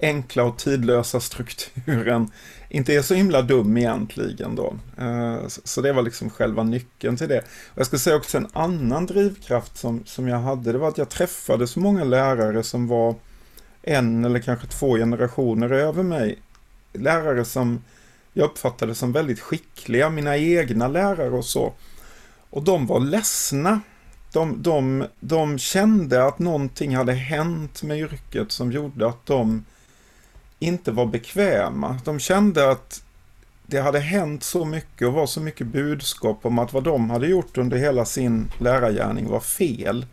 enkla 0.00 0.44
och 0.44 0.58
tidlösa 0.58 1.20
strukturen 1.20 2.30
inte 2.68 2.94
är 2.94 3.02
så 3.02 3.14
himla 3.14 3.42
dum 3.42 3.76
egentligen 3.76 4.54
då. 4.54 4.74
Eh, 4.98 5.38
så 5.46 5.80
det 5.80 5.92
var 5.92 6.02
liksom 6.02 6.30
själva 6.30 6.62
nyckeln 6.62 7.16
till 7.16 7.28
det. 7.28 7.38
Och 7.40 7.78
jag 7.78 7.86
ska 7.86 7.98
säga 7.98 8.16
också 8.16 8.38
en 8.38 8.48
annan 8.52 9.06
drivkraft 9.06 9.76
som, 9.76 10.02
som 10.06 10.28
jag 10.28 10.38
hade, 10.38 10.72
det 10.72 10.78
var 10.78 10.88
att 10.88 10.98
jag 10.98 11.08
träffade 11.08 11.66
så 11.66 11.80
många 11.80 12.04
lärare 12.04 12.62
som 12.62 12.88
var 12.88 13.14
en 13.82 14.24
eller 14.24 14.40
kanske 14.40 14.66
två 14.66 14.96
generationer 14.96 15.70
över 15.70 16.02
mig. 16.02 16.38
Lärare 16.92 17.44
som 17.44 17.82
jag 18.32 18.44
uppfattade 18.44 18.94
som 18.94 19.12
väldigt 19.12 19.40
skickliga, 19.40 20.10
mina 20.10 20.36
egna 20.36 20.88
lärare 20.88 21.30
och 21.30 21.44
så. 21.44 21.72
Och 22.50 22.62
de 22.62 22.86
var 22.86 23.00
ledsna. 23.00 23.80
De, 24.34 24.62
de, 24.62 25.06
de 25.20 25.58
kände 25.58 26.24
att 26.24 26.38
någonting 26.38 26.96
hade 26.96 27.12
hänt 27.12 27.82
med 27.82 27.98
yrket 27.98 28.52
som 28.52 28.72
gjorde 28.72 29.08
att 29.08 29.26
de 29.26 29.64
inte 30.58 30.92
var 30.92 31.06
bekväma. 31.06 31.98
De 32.04 32.18
kände 32.18 32.70
att 32.70 33.04
det 33.66 33.80
hade 33.80 33.98
hänt 33.98 34.42
så 34.42 34.64
mycket 34.64 35.08
och 35.08 35.14
var 35.14 35.26
så 35.26 35.40
mycket 35.40 35.66
budskap 35.66 36.46
om 36.46 36.58
att 36.58 36.72
vad 36.72 36.84
de 36.84 37.10
hade 37.10 37.26
gjort 37.26 37.58
under 37.58 37.76
hela 37.76 38.04
sin 38.04 38.50
lärargärning 38.58 39.28
var 39.28 39.40
fel. 39.40 40.06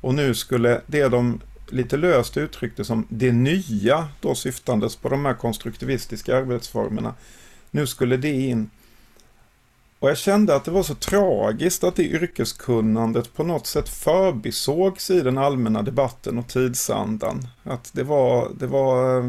Och 0.00 0.14
nu 0.14 0.34
skulle 0.34 0.80
det 0.86 1.08
de 1.08 1.40
lite 1.68 1.96
löst 1.96 2.36
uttryckte 2.36 2.84
som 2.84 3.06
det 3.08 3.32
nya, 3.32 4.08
då 4.20 4.34
syftandes 4.34 4.96
på 4.96 5.08
de 5.08 5.24
här 5.24 5.34
konstruktivistiska 5.34 6.36
arbetsformerna, 6.36 7.14
nu 7.70 7.86
skulle 7.86 8.16
det 8.16 8.32
in. 8.32 8.70
Och 10.02 10.10
jag 10.10 10.18
kände 10.18 10.54
att 10.54 10.64
det 10.64 10.70
var 10.70 10.82
så 10.82 10.94
tragiskt 10.94 11.84
att 11.84 11.96
det 11.96 12.02
yrkeskunnandet 12.02 13.34
på 13.34 13.44
något 13.44 13.66
sätt 13.66 13.88
förbisågs 13.88 15.10
i 15.10 15.20
den 15.20 15.38
allmänna 15.38 15.82
debatten 15.82 16.38
och 16.38 16.48
tidsandan. 16.48 17.48
Att 17.62 17.90
det 17.92 18.02
var, 18.02 18.50
det 18.58 18.66
var 18.66 19.18
eh, 19.18 19.24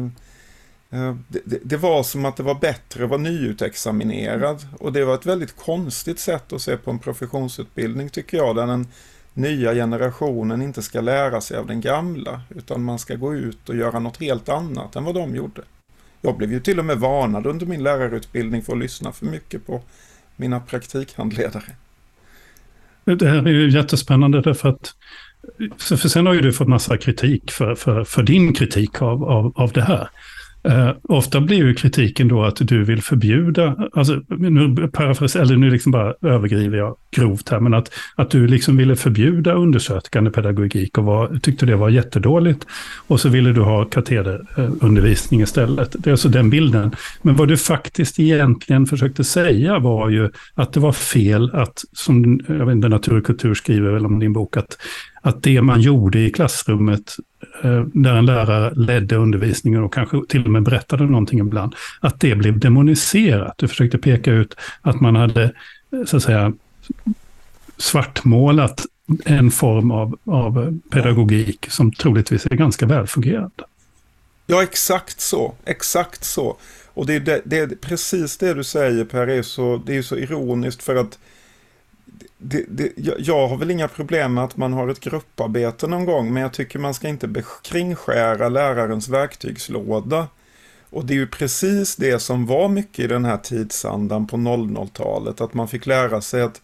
eh, 0.90 1.16
det, 1.28 1.58
det, 1.64 1.76
var 1.76 2.02
som 2.02 2.24
att 2.24 2.36
det 2.36 2.42
var 2.42 2.54
bättre 2.54 3.04
att 3.04 3.10
vara 3.10 3.20
nyutexaminerad 3.20 4.66
och 4.78 4.92
det 4.92 5.04
var 5.04 5.14
ett 5.14 5.26
väldigt 5.26 5.56
konstigt 5.56 6.18
sätt 6.18 6.52
att 6.52 6.62
se 6.62 6.76
på 6.76 6.90
en 6.90 6.98
professionsutbildning 6.98 8.08
tycker 8.08 8.36
jag, 8.36 8.56
där 8.56 8.66
den 8.66 8.88
nya 9.34 9.74
generationen 9.74 10.62
inte 10.62 10.82
ska 10.82 11.00
lära 11.00 11.40
sig 11.40 11.56
av 11.56 11.66
den 11.66 11.80
gamla, 11.80 12.40
utan 12.48 12.84
man 12.84 12.98
ska 12.98 13.14
gå 13.14 13.34
ut 13.34 13.68
och 13.68 13.76
göra 13.76 13.98
något 13.98 14.20
helt 14.20 14.48
annat 14.48 14.96
än 14.96 15.04
vad 15.04 15.14
de 15.14 15.36
gjorde. 15.36 15.62
Jag 16.20 16.36
blev 16.36 16.52
ju 16.52 16.60
till 16.60 16.78
och 16.78 16.84
med 16.84 16.98
varnad 16.98 17.46
under 17.46 17.66
min 17.66 17.82
lärarutbildning 17.82 18.62
för 18.62 18.72
att 18.72 18.78
lyssna 18.78 19.12
för 19.12 19.26
mycket 19.26 19.66
på 19.66 19.82
mina 20.36 20.60
praktikhandledare. 20.60 21.76
Det 23.04 23.28
här 23.28 23.46
är 23.46 23.52
ju 23.52 23.70
jättespännande 23.70 24.40
därför 24.40 24.68
att 24.68 24.94
för 25.78 25.96
sen 25.96 26.26
har 26.26 26.34
ju 26.34 26.40
du 26.40 26.52
fått 26.52 26.68
massa 26.68 26.96
kritik 26.96 27.50
för, 27.50 27.74
för, 27.74 28.04
för 28.04 28.22
din 28.22 28.54
kritik 28.54 29.02
av, 29.02 29.24
av, 29.24 29.52
av 29.56 29.72
det 29.72 29.82
här. 29.82 30.08
Eh, 30.68 30.90
ofta 31.02 31.40
blir 31.40 31.56
ju 31.56 31.74
kritiken 31.74 32.28
då 32.28 32.44
att 32.44 32.56
du 32.56 32.84
vill 32.84 33.02
förbjuda, 33.02 33.88
alltså 33.92 34.20
nu 34.28 34.88
parafras, 34.92 35.36
eller 35.36 35.56
nu 35.56 35.70
liksom 35.70 35.92
bara 35.92 36.14
överdriver 36.22 36.78
jag 36.78 36.96
grovt 37.10 37.48
här, 37.48 37.60
men 37.60 37.74
att, 37.74 37.90
att 38.16 38.30
du 38.30 38.46
liksom 38.46 38.76
ville 38.76 38.96
förbjuda 38.96 39.52
undersökande 39.52 40.30
pedagogik 40.30 40.98
och 40.98 41.04
var, 41.04 41.38
tyckte 41.42 41.66
det 41.66 41.76
var 41.76 41.88
jättedåligt. 41.88 42.66
Och 43.06 43.20
så 43.20 43.28
ville 43.28 43.52
du 43.52 43.60
ha 43.60 43.84
katederundervisning 43.84 45.40
istället. 45.40 45.96
Det 45.98 46.10
är 46.10 46.12
alltså 46.12 46.28
den 46.28 46.50
bilden. 46.50 46.94
Men 47.22 47.36
vad 47.36 47.48
du 47.48 47.56
faktiskt 47.56 48.20
egentligen 48.20 48.86
försökte 48.86 49.24
säga 49.24 49.78
var 49.78 50.08
ju 50.08 50.30
att 50.54 50.72
det 50.72 50.80
var 50.80 50.92
fel 50.92 51.50
att, 51.54 51.84
som 51.92 52.40
jag 52.48 52.66
vet 52.66 52.74
inte, 52.74 52.88
Natur 52.88 53.18
och 53.18 53.26
kultur 53.26 53.54
skriver 53.54 53.90
väl 53.90 54.06
om 54.06 54.18
din 54.18 54.32
bok, 54.32 54.56
att, 54.56 54.78
att 55.24 55.42
det 55.42 55.62
man 55.62 55.80
gjorde 55.80 56.18
i 56.18 56.30
klassrummet 56.30 57.16
eh, 57.62 57.80
där 57.80 58.14
en 58.14 58.26
lärare 58.26 58.74
ledde 58.74 59.16
undervisningen 59.16 59.82
och 59.82 59.94
kanske 59.94 60.20
till 60.28 60.44
och 60.44 60.50
med 60.50 60.62
berättade 60.62 61.04
någonting 61.04 61.38
ibland, 61.38 61.74
att 62.00 62.20
det 62.20 62.34
blev 62.34 62.58
demoniserat. 62.58 63.54
Du 63.58 63.68
försökte 63.68 63.98
peka 63.98 64.32
ut 64.32 64.56
att 64.80 65.00
man 65.00 65.16
hade, 65.16 65.42
eh, 65.92 66.04
så 66.06 66.16
att 66.16 66.22
säga, 66.22 66.52
svartmålat 67.76 68.86
en 69.24 69.50
form 69.50 69.90
av, 69.90 70.18
av 70.24 70.80
pedagogik 70.90 71.66
som 71.70 71.92
troligtvis 71.92 72.46
är 72.46 72.56
ganska 72.56 72.86
välfungerande. 72.86 73.64
Ja, 74.46 74.62
exakt 74.62 75.20
så. 75.20 75.54
Exakt 75.64 76.24
så. 76.24 76.56
Och 76.94 77.06
det 77.06 77.14
är, 77.14 77.20
det, 77.20 77.42
det 77.44 77.58
är 77.58 77.66
precis 77.66 78.36
det 78.36 78.54
du 78.54 78.64
säger 78.64 79.04
Per, 79.04 79.26
är 79.26 79.42
så, 79.42 79.82
det 79.86 79.96
är 79.96 80.02
så 80.02 80.16
ironiskt 80.16 80.82
för 80.82 80.96
att 80.96 81.18
det, 82.38 82.64
det, 82.68 82.92
jag 83.18 83.48
har 83.48 83.56
väl 83.56 83.70
inga 83.70 83.88
problem 83.88 84.34
med 84.34 84.44
att 84.44 84.56
man 84.56 84.72
har 84.72 84.88
ett 84.88 85.00
grupparbete 85.00 85.86
någon 85.86 86.04
gång, 86.04 86.32
men 86.32 86.42
jag 86.42 86.52
tycker 86.52 86.78
man 86.78 86.94
ska 86.94 87.08
inte 87.08 87.42
kringskära 87.62 88.48
lärarens 88.48 89.08
verktygslåda. 89.08 90.28
Och 90.90 91.04
det 91.04 91.14
är 91.14 91.16
ju 91.16 91.26
precis 91.26 91.96
det 91.96 92.18
som 92.18 92.46
var 92.46 92.68
mycket 92.68 93.04
i 93.04 93.08
den 93.08 93.24
här 93.24 93.36
tidsandan 93.36 94.26
på 94.26 94.36
00-talet, 94.36 95.40
att 95.40 95.54
man 95.54 95.68
fick 95.68 95.86
lära 95.86 96.20
sig 96.20 96.42
att 96.42 96.62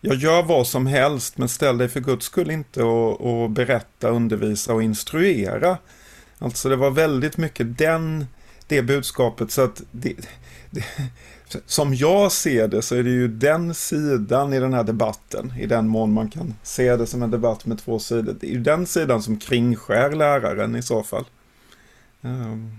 jag 0.00 0.14
gör 0.14 0.42
vad 0.42 0.66
som 0.66 0.86
helst, 0.86 1.38
men 1.38 1.48
ställ 1.48 1.78
dig 1.78 1.88
för 1.88 2.00
guds 2.00 2.26
skull 2.26 2.50
inte 2.50 2.82
och, 2.82 3.20
och 3.20 3.50
berätta, 3.50 4.08
undervisa 4.08 4.74
och 4.74 4.82
instruera. 4.82 5.78
Alltså 6.38 6.68
det 6.68 6.76
var 6.76 6.90
väldigt 6.90 7.36
mycket 7.36 7.78
den, 7.78 8.26
det 8.66 8.82
budskapet, 8.82 9.50
så 9.50 9.62
att 9.62 9.82
det, 9.90 10.14
det 10.70 10.84
som 11.66 11.94
jag 11.94 12.32
ser 12.32 12.68
det 12.68 12.82
så 12.82 12.94
är 12.94 13.02
det 13.02 13.10
ju 13.10 13.28
den 13.28 13.74
sidan 13.74 14.52
i 14.52 14.60
den 14.60 14.74
här 14.74 14.84
debatten, 14.84 15.52
i 15.58 15.66
den 15.66 15.88
mån 15.88 16.12
man 16.12 16.28
kan 16.28 16.54
se 16.62 16.96
det 16.96 17.06
som 17.06 17.22
en 17.22 17.30
debatt 17.30 17.66
med 17.66 17.78
två 17.78 17.98
sidor, 17.98 18.36
det 18.40 18.46
är 18.46 18.50
ju 18.50 18.60
den 18.60 18.86
sidan 18.86 19.22
som 19.22 19.36
kringskär 19.36 20.10
läraren 20.10 20.76
i 20.76 20.82
så 20.82 21.02
fall. 21.02 21.24
Um. 22.20 22.70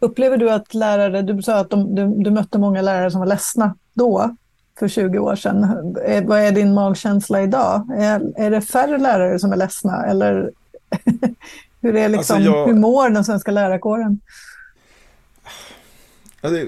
Upplever 0.00 0.36
du 0.36 0.50
att 0.50 0.74
lärare, 0.74 1.22
du 1.22 1.42
sa 1.42 1.58
att 1.58 1.70
de, 1.70 1.94
du, 1.94 2.22
du 2.22 2.30
mötte 2.30 2.58
många 2.58 2.82
lärare 2.82 3.10
som 3.10 3.20
var 3.20 3.26
ledsna 3.26 3.76
då, 3.94 4.36
för 4.78 4.88
20 4.88 5.18
år 5.18 5.36
sedan. 5.36 5.64
Är, 6.04 6.22
vad 6.22 6.38
är 6.38 6.52
din 6.52 6.74
magkänsla 6.74 7.42
idag? 7.42 7.90
Är, 7.98 8.40
är 8.40 8.50
det 8.50 8.60
färre 8.60 8.98
lärare 8.98 9.38
som 9.38 9.52
är 9.52 9.56
ledsna 9.56 10.06
eller 10.06 10.52
hur, 11.80 11.96
är 11.96 12.08
liksom, 12.08 12.36
alltså 12.36 12.50
jag, 12.50 12.66
hur 12.66 12.74
mår 12.74 13.10
den 13.10 13.24
svenska 13.24 13.50
lärarkåren? 13.50 14.20
Alltså, 16.40 16.66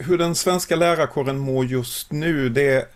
hur 0.00 0.18
den 0.18 0.34
svenska 0.34 0.76
lärarkåren 0.76 1.38
mår 1.38 1.66
just 1.66 2.12
nu, 2.12 2.48
det, 2.48 2.88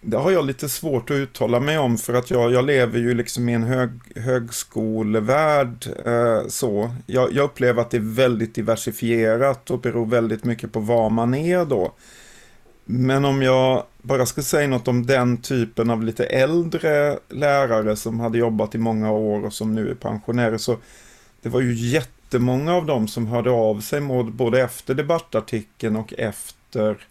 det 0.00 0.16
har 0.16 0.30
jag 0.30 0.44
lite 0.44 0.68
svårt 0.68 1.10
att 1.10 1.14
uttala 1.14 1.60
mig 1.60 1.78
om 1.78 1.98
för 1.98 2.14
att 2.14 2.30
jag, 2.30 2.52
jag 2.52 2.64
lever 2.64 2.98
ju 2.98 3.14
liksom 3.14 3.48
i 3.48 3.52
en 3.52 3.62
hög, 3.62 3.90
högskolevärld. 4.16 5.86
Eh, 6.06 6.48
så. 6.48 6.90
Jag, 7.06 7.32
jag, 7.32 7.44
upplever 7.44 7.82
att 7.82 7.90
det 7.90 7.96
är 7.96 8.14
väldigt 8.14 8.54
diversifierat 8.54 9.70
och 9.70 9.80
beror 9.80 10.06
väldigt 10.06 10.44
mycket 10.44 10.72
på 10.72 10.80
var 10.80 11.10
man 11.10 11.34
är 11.34 11.64
då. 11.64 11.92
Men 12.84 13.24
om 13.24 13.42
jag 13.42 13.84
bara 14.02 14.26
ska 14.26 14.42
säga 14.42 14.68
något 14.68 14.88
om 14.88 15.06
den 15.06 15.36
typen 15.36 15.90
av 15.90 16.02
lite 16.02 16.24
äldre 16.24 17.18
lärare 17.28 17.96
som 17.96 18.20
hade 18.20 18.38
jobbat 18.38 18.74
i 18.74 18.78
många 18.78 19.12
år 19.12 19.44
och 19.44 19.52
som 19.52 19.74
nu 19.74 19.90
är 19.90 19.94
pensionärer 19.94 20.58
så 20.58 20.76
det 21.42 21.48
var 21.48 21.60
ju 21.60 21.74
jätte 21.74 22.13
jättemånga 22.34 22.74
av 22.74 22.86
dem 22.86 23.08
som 23.08 23.26
hörde 23.26 23.50
av 23.50 23.80
sig 23.80 24.00
både 24.30 24.62
efter 24.62 24.94
debattartikeln 24.94 25.96
och 25.96 26.14
efter 26.18 27.06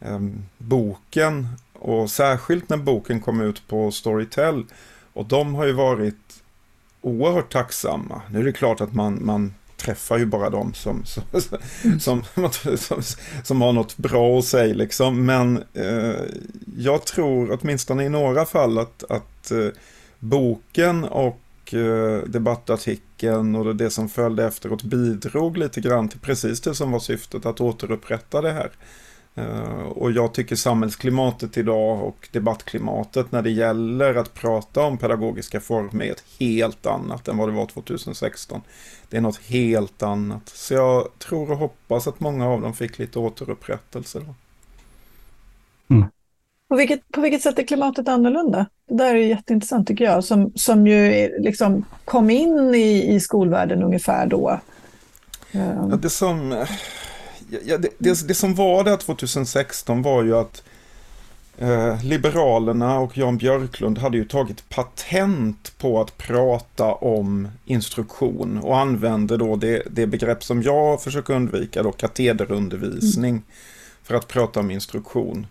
eh, 0.00 0.20
boken. 0.58 1.48
Och 1.72 2.10
särskilt 2.10 2.68
när 2.68 2.76
boken 2.76 3.20
kom 3.20 3.40
ut 3.40 3.68
på 3.68 3.90
Storytel. 3.90 4.64
Och 5.12 5.26
de 5.26 5.54
har 5.54 5.66
ju 5.66 5.72
varit 5.72 6.42
oerhört 7.00 7.52
tacksamma. 7.52 8.22
Nu 8.30 8.40
är 8.40 8.44
det 8.44 8.52
klart 8.52 8.80
att 8.80 8.94
man, 8.94 9.18
man 9.24 9.54
träffar 9.76 10.18
ju 10.18 10.26
bara 10.26 10.50
dem 10.50 10.74
som, 10.74 11.04
som, 12.00 12.24
som, 12.24 12.50
som, 12.76 13.02
som 13.44 13.60
har 13.60 13.72
något 13.72 13.96
bra 13.96 14.38
att 14.38 14.44
säga 14.44 14.74
liksom. 14.74 15.26
Men 15.26 15.64
eh, 15.74 16.24
jag 16.76 17.04
tror 17.04 17.58
åtminstone 17.60 18.04
i 18.04 18.08
några 18.08 18.44
fall 18.44 18.78
att, 18.78 19.04
att 19.10 19.50
eh, 19.50 19.68
boken 20.18 21.04
och 21.04 21.40
Eh, 21.72 22.24
debattartikeln 22.26 23.09
och 23.28 23.76
det 23.76 23.90
som 23.90 24.08
följde 24.08 24.46
efteråt 24.46 24.82
bidrog 24.82 25.56
lite 25.56 25.80
grann 25.80 26.08
till 26.08 26.20
precis 26.20 26.60
det 26.60 26.74
som 26.74 26.92
var 26.92 27.00
syftet 27.00 27.46
att 27.46 27.60
återupprätta 27.60 28.40
det 28.40 28.52
här. 28.52 28.70
Eh, 29.34 29.82
och 29.82 30.12
jag 30.12 30.34
tycker 30.34 30.56
samhällsklimatet 30.56 31.56
idag 31.56 32.04
och 32.04 32.28
debattklimatet 32.32 33.32
när 33.32 33.42
det 33.42 33.50
gäller 33.50 34.14
att 34.14 34.34
prata 34.34 34.82
om 34.82 34.98
pedagogiska 34.98 35.60
former 35.60 36.04
är 36.04 36.12
ett 36.12 36.24
helt 36.38 36.86
annat 36.86 37.28
än 37.28 37.36
vad 37.36 37.48
det 37.48 37.52
var 37.52 37.66
2016. 37.66 38.60
Det 39.08 39.16
är 39.16 39.20
något 39.20 39.40
helt 39.40 40.02
annat. 40.02 40.48
Så 40.48 40.74
jag 40.74 41.08
tror 41.18 41.50
och 41.50 41.58
hoppas 41.58 42.06
att 42.06 42.20
många 42.20 42.48
av 42.48 42.60
dem 42.60 42.74
fick 42.74 42.98
lite 42.98 43.18
återupprättelse. 43.18 44.20
Då. 44.20 44.34
Mm. 45.94 46.08
På 46.70 46.76
vilket, 46.76 47.12
på 47.12 47.20
vilket 47.20 47.42
sätt 47.42 47.58
är 47.58 47.62
klimatet 47.62 48.08
annorlunda? 48.08 48.66
Det 48.88 48.94
där 48.94 49.14
är 49.14 49.18
jätteintressant 49.18 49.88
tycker 49.88 50.04
jag, 50.04 50.24
som, 50.24 50.52
som 50.54 50.86
ju 50.86 51.28
liksom 51.38 51.84
kom 52.04 52.30
in 52.30 52.74
i, 52.74 53.14
i 53.14 53.20
skolvärlden 53.20 53.82
ungefär 53.82 54.26
då. 54.26 54.60
Ja, 55.50 55.98
det, 56.02 56.10
som, 56.10 56.64
ja, 57.64 57.78
det, 57.78 57.88
det, 57.98 58.28
det, 58.28 58.34
som 58.34 58.54
var 58.54 58.84
där 58.84 58.96
2016 58.96 60.02
var 60.02 60.22
ju 60.22 60.36
att 60.36 60.62
eh, 61.58 62.04
Liberalerna 62.04 62.98
och 62.98 63.18
Jan 63.18 63.38
Björklund 63.38 63.98
hade 63.98 64.16
ju 64.16 64.24
tagit 64.24 64.68
patent 64.68 65.72
på 65.78 66.00
att 66.00 66.18
prata 66.18 66.94
om 66.94 67.48
instruktion 67.64 68.58
och 68.58 68.78
använde 68.78 69.36
då 69.36 69.56
det, 69.56 69.82
det 69.90 70.06
begrepp 70.06 70.44
som 70.44 70.62
jag 70.62 71.02
försöker 71.02 71.34
undvika, 71.34 71.82
då 71.82 71.92
katederundervisning, 71.92 73.30
mm. 73.30 73.42
för 74.02 74.14
att 74.14 74.28
prata 74.28 74.60
om 74.60 74.70
instruktion. 74.70 75.46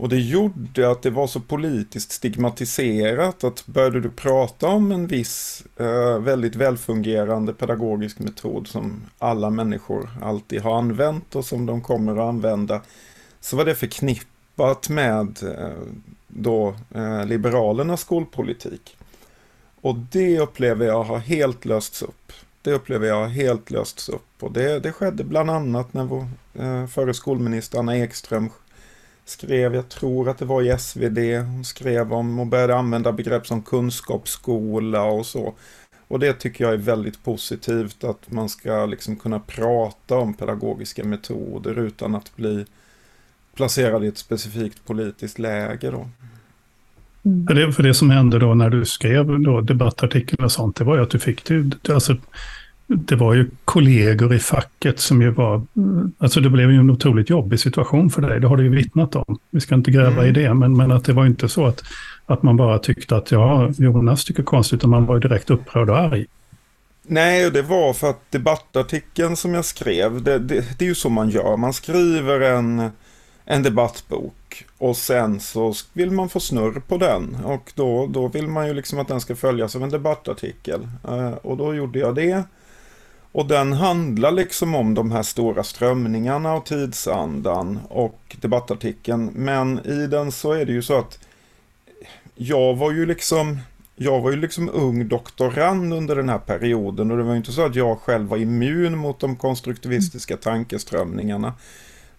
Och 0.00 0.08
det 0.08 0.20
gjorde 0.20 0.90
att 0.90 1.02
det 1.02 1.10
var 1.10 1.26
så 1.26 1.40
politiskt 1.40 2.12
stigmatiserat 2.12 3.44
att 3.44 3.66
började 3.66 4.00
du 4.00 4.10
prata 4.10 4.68
om 4.68 4.92
en 4.92 5.06
viss 5.06 5.64
eh, 5.76 6.18
väldigt 6.18 6.56
välfungerande 6.56 7.52
pedagogisk 7.52 8.18
metod 8.18 8.68
som 8.68 9.02
alla 9.18 9.50
människor 9.50 10.10
alltid 10.22 10.62
har 10.62 10.78
använt 10.78 11.36
och 11.36 11.44
som 11.44 11.66
de 11.66 11.82
kommer 11.82 12.12
att 12.12 12.28
använda 12.28 12.80
så 13.40 13.56
var 13.56 13.64
det 13.64 13.74
förknippat 13.74 14.88
med 14.88 15.42
eh, 15.42 15.82
då 16.28 16.74
eh, 16.94 17.26
Liberalernas 17.26 18.00
skolpolitik. 18.00 18.96
Och 19.80 19.96
det 19.96 20.38
upplever 20.38 20.86
jag 20.86 21.02
har 21.02 21.18
helt 21.18 21.64
lösts 21.64 22.02
upp. 22.02 22.32
Det 22.62 22.72
upplever 22.72 23.06
jag 23.06 23.20
har 23.20 23.28
helt 23.28 23.70
lösts 23.70 24.08
upp. 24.08 24.32
Och 24.40 24.52
det, 24.52 24.80
det 24.80 24.92
skedde 24.92 25.24
bland 25.24 25.50
annat 25.50 25.94
när 25.94 26.04
vår 26.04 26.26
eh, 26.54 26.86
före 26.86 27.14
skolminister 27.14 27.78
Anna 27.78 27.96
Ekström 27.96 28.50
skrev, 29.30 29.74
jag 29.74 29.88
tror 29.88 30.28
att 30.28 30.38
det 30.38 30.44
var 30.44 30.62
i 30.62 30.78
SvD, 30.78 31.18
hon 31.38 31.64
skrev 31.64 32.12
om 32.12 32.38
och 32.38 32.46
började 32.46 32.76
använda 32.76 33.12
begrepp 33.12 33.46
som 33.46 33.62
kunskapsskola 33.62 35.02
och 35.02 35.26
så. 35.26 35.54
Och 36.08 36.18
det 36.18 36.32
tycker 36.32 36.64
jag 36.64 36.72
är 36.72 36.78
väldigt 36.78 37.24
positivt 37.24 38.04
att 38.04 38.30
man 38.30 38.48
ska 38.48 38.86
liksom 38.86 39.16
kunna 39.16 39.40
prata 39.40 40.16
om 40.16 40.34
pedagogiska 40.34 41.04
metoder 41.04 41.78
utan 41.78 42.14
att 42.14 42.36
bli 42.36 42.64
placerad 43.54 44.04
i 44.04 44.08
ett 44.08 44.18
specifikt 44.18 44.86
politiskt 44.86 45.38
läge 45.38 45.90
då. 45.90 46.08
Mm. 47.22 47.46
För, 47.46 47.54
det, 47.54 47.72
för 47.72 47.82
det 47.82 47.94
som 47.94 48.10
hände 48.10 48.38
då 48.38 48.54
när 48.54 48.70
du 48.70 48.84
skrev 48.84 49.40
då 49.40 49.60
debattartikeln 49.60 50.44
och 50.44 50.52
sånt, 50.52 50.76
det 50.76 50.84
var 50.84 50.96
ju 50.96 51.02
att 51.02 51.10
du 51.10 51.18
fick 51.18 51.44
det, 51.44 51.88
alltså, 51.88 52.16
det 52.94 53.16
var 53.16 53.34
ju 53.34 53.50
kollegor 53.64 54.34
i 54.34 54.38
facket 54.38 55.00
som 55.00 55.22
ju 55.22 55.30
var, 55.30 55.62
alltså 56.18 56.40
det 56.40 56.50
blev 56.50 56.70
ju 56.70 56.76
en 56.76 56.90
otroligt 56.90 57.30
jobbig 57.30 57.60
situation 57.60 58.10
för 58.10 58.22
dig, 58.22 58.40
det 58.40 58.46
har 58.46 58.56
du 58.56 58.62
ju 58.62 58.70
vittnat 58.70 59.16
om. 59.16 59.38
Vi 59.50 59.60
ska 59.60 59.74
inte 59.74 59.90
gräva 59.90 60.22
mm. 60.22 60.26
i 60.26 60.32
det, 60.32 60.54
men, 60.54 60.76
men 60.76 60.92
att 60.92 61.04
det 61.04 61.12
var 61.12 61.26
inte 61.26 61.48
så 61.48 61.66
att, 61.66 61.82
att 62.26 62.42
man 62.42 62.56
bara 62.56 62.78
tyckte 62.78 63.16
att 63.16 63.30
ja, 63.30 63.70
Jonas 63.78 64.24
tycker 64.24 64.42
konstigt, 64.42 64.76
utan 64.76 64.90
man 64.90 65.06
var 65.06 65.14
ju 65.14 65.20
direkt 65.20 65.50
upprörd 65.50 65.90
och 65.90 65.98
arg. 65.98 66.26
Nej, 67.02 67.50
det 67.50 67.62
var 67.62 67.92
för 67.92 68.10
att 68.10 68.30
debattartikeln 68.30 69.36
som 69.36 69.54
jag 69.54 69.64
skrev, 69.64 70.22
det, 70.22 70.38
det, 70.38 70.78
det 70.78 70.84
är 70.84 70.88
ju 70.88 70.94
så 70.94 71.08
man 71.08 71.30
gör, 71.30 71.56
man 71.56 71.72
skriver 71.72 72.40
en 72.40 72.90
en 73.50 73.62
debattbok 73.62 74.64
och 74.78 74.96
sen 74.96 75.40
så 75.40 75.74
vill 75.92 76.10
man 76.10 76.28
få 76.28 76.40
snurr 76.40 76.80
på 76.88 76.96
den 76.96 77.36
och 77.44 77.72
då, 77.74 78.06
då 78.06 78.28
vill 78.28 78.48
man 78.48 78.66
ju 78.66 78.74
liksom 78.74 78.98
att 78.98 79.08
den 79.08 79.20
ska 79.20 79.36
följas 79.36 79.76
av 79.76 79.82
en 79.82 79.90
debattartikel. 79.90 80.88
Uh, 81.08 81.32
och 81.32 81.56
då 81.56 81.74
gjorde 81.74 81.98
jag 81.98 82.14
det. 82.14 82.42
Och 83.32 83.46
den 83.46 83.72
handlar 83.72 84.32
liksom 84.32 84.74
om 84.74 84.94
de 84.94 85.10
här 85.10 85.22
stora 85.22 85.62
strömningarna 85.62 86.54
och 86.54 86.66
tidsandan 86.66 87.78
och 87.88 88.36
debattartikeln. 88.40 89.30
Men 89.34 89.86
i 89.86 90.06
den 90.06 90.32
så 90.32 90.52
är 90.52 90.64
det 90.64 90.72
ju 90.72 90.82
så 90.82 90.98
att 90.98 91.18
jag 92.34 92.74
var 92.76 92.92
ju 92.92 93.06
liksom 93.06 93.58
jag 94.02 94.20
var 94.20 94.30
ju 94.30 94.36
liksom 94.36 94.70
ung 94.72 95.08
doktorand 95.08 95.94
under 95.94 96.16
den 96.16 96.28
här 96.28 96.38
perioden 96.38 97.10
och 97.10 97.16
det 97.16 97.22
var 97.22 97.30
ju 97.30 97.36
inte 97.36 97.52
så 97.52 97.66
att 97.66 97.74
jag 97.74 97.98
själv 97.98 98.28
var 98.28 98.36
immun 98.36 98.98
mot 98.98 99.20
de 99.20 99.36
konstruktivistiska 99.36 100.36
tankeströmningarna. 100.36 101.54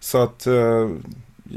Så 0.00 0.18
att 0.18 0.46
eh, 0.46 0.90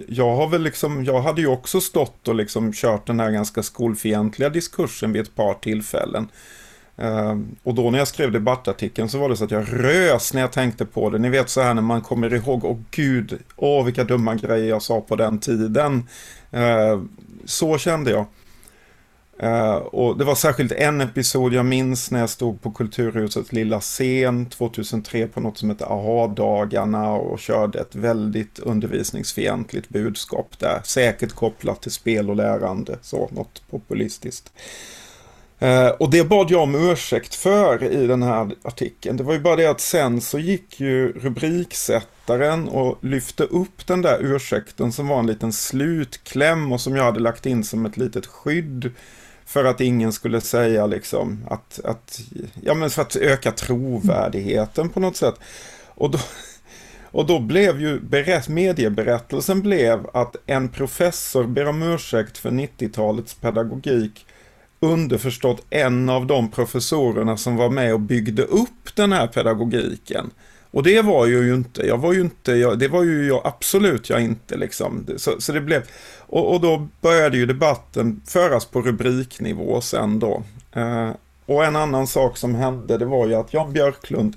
jag 0.08 0.36
har 0.36 0.48
väl 0.48 0.62
liksom, 0.62 1.06
jag 1.06 1.22
hade 1.22 1.42
ju 1.42 1.48
också 1.48 1.82
stått 1.82 2.28
och 2.28 2.36
liksom 2.36 2.74
kört 2.74 3.08
den 3.08 3.20
här 3.20 3.32
ganska 3.32 3.64
skolfientliga 3.64 4.50
diskursen 4.50 5.14
vid 5.14 5.22
ett 5.22 5.36
par 5.36 5.54
tillfällen. 5.54 6.28
Ehm, 6.98 7.56
och 7.64 7.76
då 7.76 7.92
när 7.92 8.00
jag 8.00 8.08
skrev 8.08 8.32
debattartikeln 8.32 9.10
så 9.10 9.18
var 9.18 9.30
det 9.30 9.38
så 9.38 9.44
att 9.44 9.52
jag 9.52 9.66
rös 9.72 10.34
när 10.34 10.42
jag 10.42 10.52
tänkte 10.52 10.86
på 10.86 11.10
det. 11.10 11.18
Ni 11.18 11.30
vet 11.30 11.50
så 11.50 11.62
här 11.62 11.74
när 11.74 11.82
man 11.82 12.02
kommer 12.02 12.34
ihåg, 12.34 12.66
åh 12.66 12.78
gud, 12.92 13.40
åh 13.56 13.86
vilka 13.86 14.04
dumma 14.04 14.36
grejer 14.36 14.70
jag 14.70 14.82
sa 14.82 15.02
på 15.02 15.16
den 15.16 15.40
tiden. 15.40 16.08
Ehm, 16.52 17.10
så 17.46 17.78
kände 17.78 18.12
jag. 18.12 18.26
Uh, 19.44 19.76
och 19.76 20.18
det 20.18 20.24
var 20.24 20.36
särskilt 20.36 20.72
en 20.72 21.02
episod 21.02 21.54
jag 21.54 21.66
minns 21.66 22.12
när 22.12 22.20
jag 22.20 22.30
stod 22.30 22.62
på 22.62 22.72
Kulturhusets 22.72 23.52
lilla 23.52 23.80
scen 23.80 24.46
2003 24.46 25.28
på 25.28 25.40
något 25.40 25.58
som 25.58 25.70
heter 25.70 25.86
AHA-dagarna 25.86 27.12
och 27.12 27.40
körde 27.40 27.80
ett 27.80 27.96
väldigt 27.96 28.60
undervisningsfientligt 28.60 29.90
budskap 29.90 30.60
där. 30.60 30.82
Säkert 30.84 31.32
kopplat 31.32 31.82
till 31.82 31.92
spel 31.92 32.30
och 32.30 32.36
lärande, 32.36 32.98
så 33.02 33.30
något 33.32 33.62
populistiskt. 33.70 34.52
Eh, 35.60 35.88
och 35.88 36.10
det 36.10 36.24
bad 36.24 36.52
jag 36.52 36.62
om 36.62 36.90
ursäkt 36.92 37.36
för 37.36 37.84
i 37.84 38.08
den 38.08 38.24
här 38.24 38.52
artikeln. 38.64 39.18
Det 39.18 39.24
var 39.24 39.34
ju 39.34 39.40
bara 39.40 39.56
det 39.56 39.66
att 39.66 39.82
sen 39.82 40.22
så 40.22 40.40
gick 40.40 40.80
ju 40.80 41.12
rubriksättaren 41.14 42.68
och 42.68 42.98
lyfte 43.02 43.44
upp 43.44 43.88
den 43.88 44.02
där 44.02 44.18
ursäkten 44.22 44.92
som 44.92 45.08
var 45.08 45.20
en 45.20 45.28
liten 45.28 45.54
slutkläm 45.54 46.72
och 46.72 46.82
som 46.82 46.96
jag 46.96 47.04
hade 47.04 47.20
lagt 47.20 47.46
in 47.46 47.64
som 47.64 47.86
ett 47.86 47.98
litet 47.98 48.26
skydd 48.26 48.92
för 49.46 49.66
att 49.66 49.82
ingen 49.82 50.14
skulle 50.14 50.42
säga 50.42 50.88
liksom 50.88 51.46
att, 51.50 51.80
att, 51.84 52.22
ja 52.62 52.74
men 52.74 52.90
för 52.90 53.02
att 53.02 53.16
öka 53.16 53.52
trovärdigheten 53.52 54.90
på 54.90 55.00
något 55.00 55.16
sätt. 55.16 55.36
Och 55.88 56.12
då, 56.12 56.20
och 57.12 57.26
då 57.26 57.40
blev 57.40 57.82
ju 57.82 58.00
berätt, 58.00 58.48
medieberättelsen 58.48 59.62
blev 59.62 60.08
att 60.14 60.36
en 60.46 60.70
professor 60.70 61.44
ber 61.44 61.68
om 61.68 61.84
ursäkt 61.84 62.38
för 62.38 62.52
90-talets 62.52 63.34
pedagogik 63.34 64.26
underförstått 64.86 65.66
en 65.70 66.10
av 66.10 66.28
de 66.28 66.52
professorerna 66.52 67.38
som 67.38 67.56
var 67.56 67.70
med 67.70 67.94
och 67.94 68.00
byggde 68.00 68.44
upp 68.44 68.96
den 68.96 69.12
här 69.12 69.28
pedagogiken. 69.28 70.32
Och 70.72 70.84
det 70.84 71.02
var 71.02 71.26
ju 71.26 71.56
inte, 71.56 71.88
jag 71.88 71.98
var 71.98 72.14
ju 72.14 72.22
inte, 72.22 72.52
jag, 72.52 72.80
det 72.80 72.88
var 72.88 73.04
ju 73.04 73.28
jag 73.28 73.42
absolut 73.44 74.10
jag 74.10 74.22
inte 74.22 74.58
liksom. 74.58 75.06
Så, 75.18 75.42
så 75.42 75.52
det 75.52 75.62
blev, 75.62 75.84
och, 76.20 76.54
och, 76.54 76.62
då 76.62 76.88
började 77.02 77.38
ju 77.38 77.46
debatten 77.46 78.22
föras 78.28 78.66
på 78.66 78.82
rubriknivå 78.82 79.82
sen 79.82 80.20
då. 80.20 80.44
Eh, 80.76 81.10
och 81.46 81.66
en 81.66 81.76
annan 81.76 82.08
sak 82.08 82.38
som 82.38 82.56
hände 82.56 82.98
det 82.98 83.06
var 83.06 83.28
ju 83.28 83.36
att 83.36 83.54
Jan 83.54 83.74
Björklund 83.74 84.36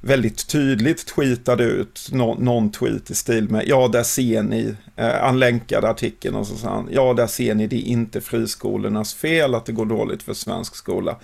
väldigt 0.00 0.48
tydligt 0.48 1.06
tweetade 1.06 1.64
ut 1.64 2.08
no 2.12 2.36
någon 2.38 2.72
tweet 2.72 3.10
i 3.10 3.14
stil 3.14 3.50
med 3.50 3.68
ja 3.68 3.88
där 3.88 4.02
ser 4.02 4.42
ni, 4.42 4.74
eh, 4.96 5.08
han 5.08 5.38
länkade 5.38 5.88
artikeln 5.88 6.34
och 6.34 6.46
så 6.46 6.56
sa 6.56 6.68
han 6.68 6.88
ja 6.90 7.14
där 7.14 7.26
ser 7.26 7.54
ni 7.54 7.66
det 7.66 7.76
är 7.76 7.86
inte 7.86 8.20
friskolornas 8.20 9.14
fel 9.14 9.54
att 9.54 9.66
det 9.66 9.72
går 9.72 9.86
dåligt 9.86 10.22
för 10.22 10.34
svensk 10.34 10.76
skola. 10.76 11.16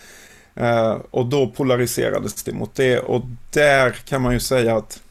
Eh, 0.55 0.97
och 1.11 1.27
då 1.27 1.47
polariserades 1.47 2.43
det 2.43 2.53
mot 2.53 2.75
det 2.75 2.99
och 2.99 3.23
där 3.51 3.91
kan 3.91 4.23
man 4.23 4.33
ju 4.33 4.41
säga 4.41 4.77
att 4.77 5.03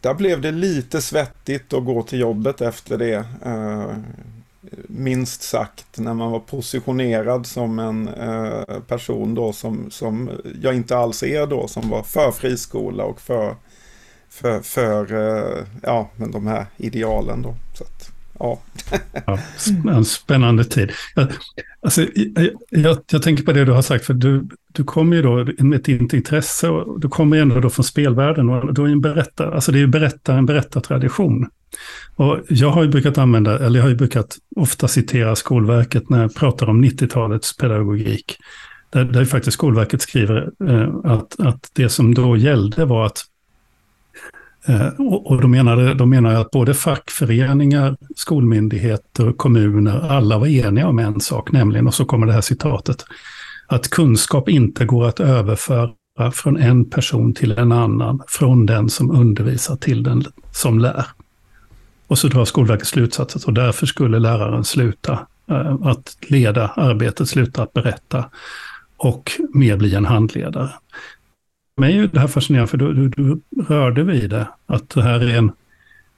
där 0.00 0.14
blev 0.14 0.40
det 0.40 0.50
lite 0.50 1.02
svettigt 1.02 1.72
att 1.72 1.84
gå 1.84 2.02
till 2.02 2.20
jobbet 2.20 2.60
efter 2.60 2.98
det. 2.98 3.24
Eh, 3.44 3.96
minst 4.88 5.42
sagt 5.42 5.98
när 5.98 6.14
man 6.14 6.30
var 6.30 6.40
positionerad 6.40 7.46
som 7.46 7.78
en 7.78 8.08
eh, 8.08 8.80
person 8.88 9.34
då 9.34 9.52
som, 9.52 9.90
som 9.90 10.30
jag 10.62 10.76
inte 10.76 10.96
alls 10.96 11.22
är 11.22 11.46
då 11.46 11.68
som 11.68 11.88
var 11.88 12.02
för 12.02 12.30
friskola 12.30 13.04
och 13.04 13.20
för, 13.20 13.54
för, 14.30 14.60
för 14.60 15.12
eh, 15.12 15.64
ja, 15.82 16.10
men 16.16 16.30
de 16.30 16.46
här 16.46 16.66
idealen 16.76 17.42
då. 17.42 17.54
Så 17.74 17.84
att, 17.84 18.10
ja. 18.38 18.58
ja. 19.26 19.38
En 19.90 20.04
spännande 20.04 20.64
tid. 20.64 20.92
Jag, 21.14 21.28
alltså, 21.80 22.06
jag, 22.14 22.50
jag, 22.70 22.98
jag, 23.10 23.22
tänker 23.22 23.44
på 23.44 23.52
det 23.52 23.64
du 23.64 23.72
har 23.72 23.82
sagt, 23.82 24.04
för 24.04 24.14
du, 24.14 24.48
du 24.72 24.84
kommer 24.84 25.16
ju 25.16 25.22
då 25.22 25.46
med 25.58 25.82
ditt 25.82 26.12
intresse 26.12 26.68
och 26.68 27.00
du 27.00 27.08
kommer 27.08 27.36
ändå 27.36 27.60
då 27.60 27.70
från 27.70 27.84
spelvärlden 27.84 28.50
och 28.50 28.74
du 28.74 28.82
är 28.82 28.88
en 28.88 29.00
berättare, 29.00 29.54
alltså 29.54 29.72
det 29.72 29.78
är 29.78 29.80
ju 29.80 29.86
berättar, 29.86 30.38
en 30.38 30.46
berättartradition. 30.46 31.50
Och 32.16 32.38
jag 32.48 32.70
har 32.70 32.82
ju 32.82 32.88
brukat 32.88 33.18
använda, 33.18 33.58
eller 33.58 33.78
jag 33.78 33.84
har 33.84 33.90
ju 33.90 33.96
brukat 33.96 34.36
ofta 34.56 34.88
citera 34.88 35.36
Skolverket 35.36 36.10
när 36.10 36.22
jag 36.22 36.34
pratar 36.34 36.68
om 36.68 36.84
90-talets 36.84 37.56
pedagogik. 37.56 38.36
Där, 38.90 39.04
där 39.04 39.24
faktiskt 39.24 39.54
Skolverket 39.54 40.02
skriver 40.02 40.50
eh, 40.68 41.12
att, 41.12 41.40
att 41.40 41.70
det 41.72 41.88
som 41.88 42.14
då 42.14 42.36
gällde 42.36 42.84
var 42.84 43.06
att 43.06 43.24
Eh, 44.68 44.88
och 44.98 45.40
då 45.40 45.48
menar, 45.48 45.94
då 45.94 46.06
menar 46.06 46.32
jag 46.32 46.40
att 46.40 46.50
både 46.50 46.74
fackföreningar, 46.74 47.96
skolmyndigheter, 48.16 49.32
kommuner, 49.32 50.10
alla 50.10 50.38
var 50.38 50.46
eniga 50.46 50.88
om 50.88 50.98
en 50.98 51.20
sak, 51.20 51.52
nämligen, 51.52 51.86
och 51.86 51.94
så 51.94 52.04
kommer 52.04 52.26
det 52.26 52.32
här 52.32 52.40
citatet, 52.40 53.04
att 53.66 53.90
kunskap 53.90 54.48
inte 54.48 54.84
går 54.84 55.08
att 55.08 55.20
överföra 55.20 55.92
från 56.32 56.56
en 56.56 56.90
person 56.90 57.34
till 57.34 57.52
en 57.52 57.72
annan, 57.72 58.20
från 58.28 58.66
den 58.66 58.88
som 58.88 59.10
undervisar 59.10 59.76
till 59.76 60.02
den 60.02 60.24
som 60.52 60.78
lär. 60.78 61.06
Och 62.06 62.18
så 62.18 62.28
drar 62.28 62.44
Skolverket 62.44 62.86
slutsatsen, 62.86 63.42
och 63.46 63.52
därför 63.52 63.86
skulle 63.86 64.18
läraren 64.18 64.64
sluta 64.64 65.26
eh, 65.50 65.74
att 65.82 66.16
leda 66.28 66.68
arbetet, 66.68 67.28
sluta 67.28 67.62
att 67.62 67.72
berätta 67.72 68.30
och 68.96 69.32
mer 69.54 69.76
bli 69.76 69.94
en 69.94 70.04
handledare 70.04 70.70
mig 71.76 71.98
är 71.98 72.06
det 72.06 72.20
här 72.20 72.26
fascinerande, 72.26 72.70
för 72.70 72.78
du, 72.78 72.94
du, 72.94 73.08
du, 73.08 73.40
rörde 73.62 74.02
vid 74.02 74.30
det. 74.30 74.48
Att 74.66 74.90
det 74.90 75.02
här 75.02 75.20
är 75.20 75.38
en, 75.38 75.52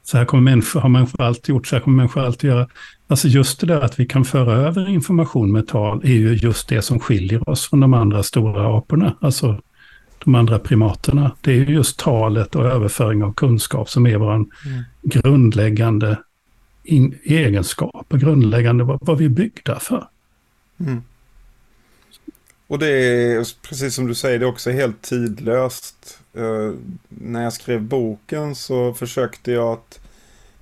så 0.03 0.19
här 0.19 0.25
kommer 0.25 0.43
människor, 0.43 0.81
har 0.81 0.89
människor 0.89 1.23
alltid 1.23 1.55
gjort, 1.55 1.67
så 1.67 1.77
här 1.77 1.83
kommer 1.83 1.97
människor 1.97 2.25
alltid 2.25 2.51
göra. 2.51 2.69
Alltså 3.09 3.29
just 3.29 3.61
det 3.61 3.67
där 3.67 3.81
att 3.81 4.01
vi 4.01 4.07
kan 4.07 4.25
föra 4.25 4.53
över 4.53 4.89
information 4.89 5.53
med 5.53 5.69
tal 5.69 6.01
är 6.05 6.13
ju 6.15 6.35
just 6.35 6.69
det 6.69 6.83
som 6.83 7.01
skiljer 7.01 7.49
oss 7.49 7.69
från 7.69 7.81
de 7.81 7.95
andra 7.95 8.23
stora 8.23 8.79
aporna, 8.79 9.17
alltså 9.21 9.61
de 10.25 10.35
andra 10.35 10.59
primaterna. 10.59 11.37
Det 11.41 11.51
är 11.51 11.55
ju 11.55 11.75
just 11.75 11.99
talet 11.99 12.55
och 12.55 12.67
överföring 12.67 13.25
av 13.25 13.35
kunskap 13.35 13.91
som 13.91 14.07
är 14.07 14.17
vår 14.17 14.35
mm. 14.35 14.49
grundläggande 15.03 16.19
egenskaper, 17.25 18.19
grundläggande, 18.19 18.85
vad, 18.85 18.99
vad 19.03 19.19
vi 19.19 19.25
är 19.25 19.29
byggda 19.29 19.79
för. 19.81 20.09
Mm. 20.81 21.03
Och 22.67 22.79
det 22.79 22.89
är, 22.89 23.67
precis 23.69 23.95
som 23.95 24.07
du 24.07 24.15
säger, 24.15 24.39
det 24.39 24.45
är 24.45 24.49
också 24.49 24.71
helt 24.71 25.03
tidlöst. 25.03 26.21
Uh, 26.37 26.75
när 27.09 27.45
jag 27.45 27.53
skrev 27.53 27.83
boken 27.83 28.55
så 28.55 28.95
försökte 28.95 29.53
jag 29.53 29.73
att 29.73 30.01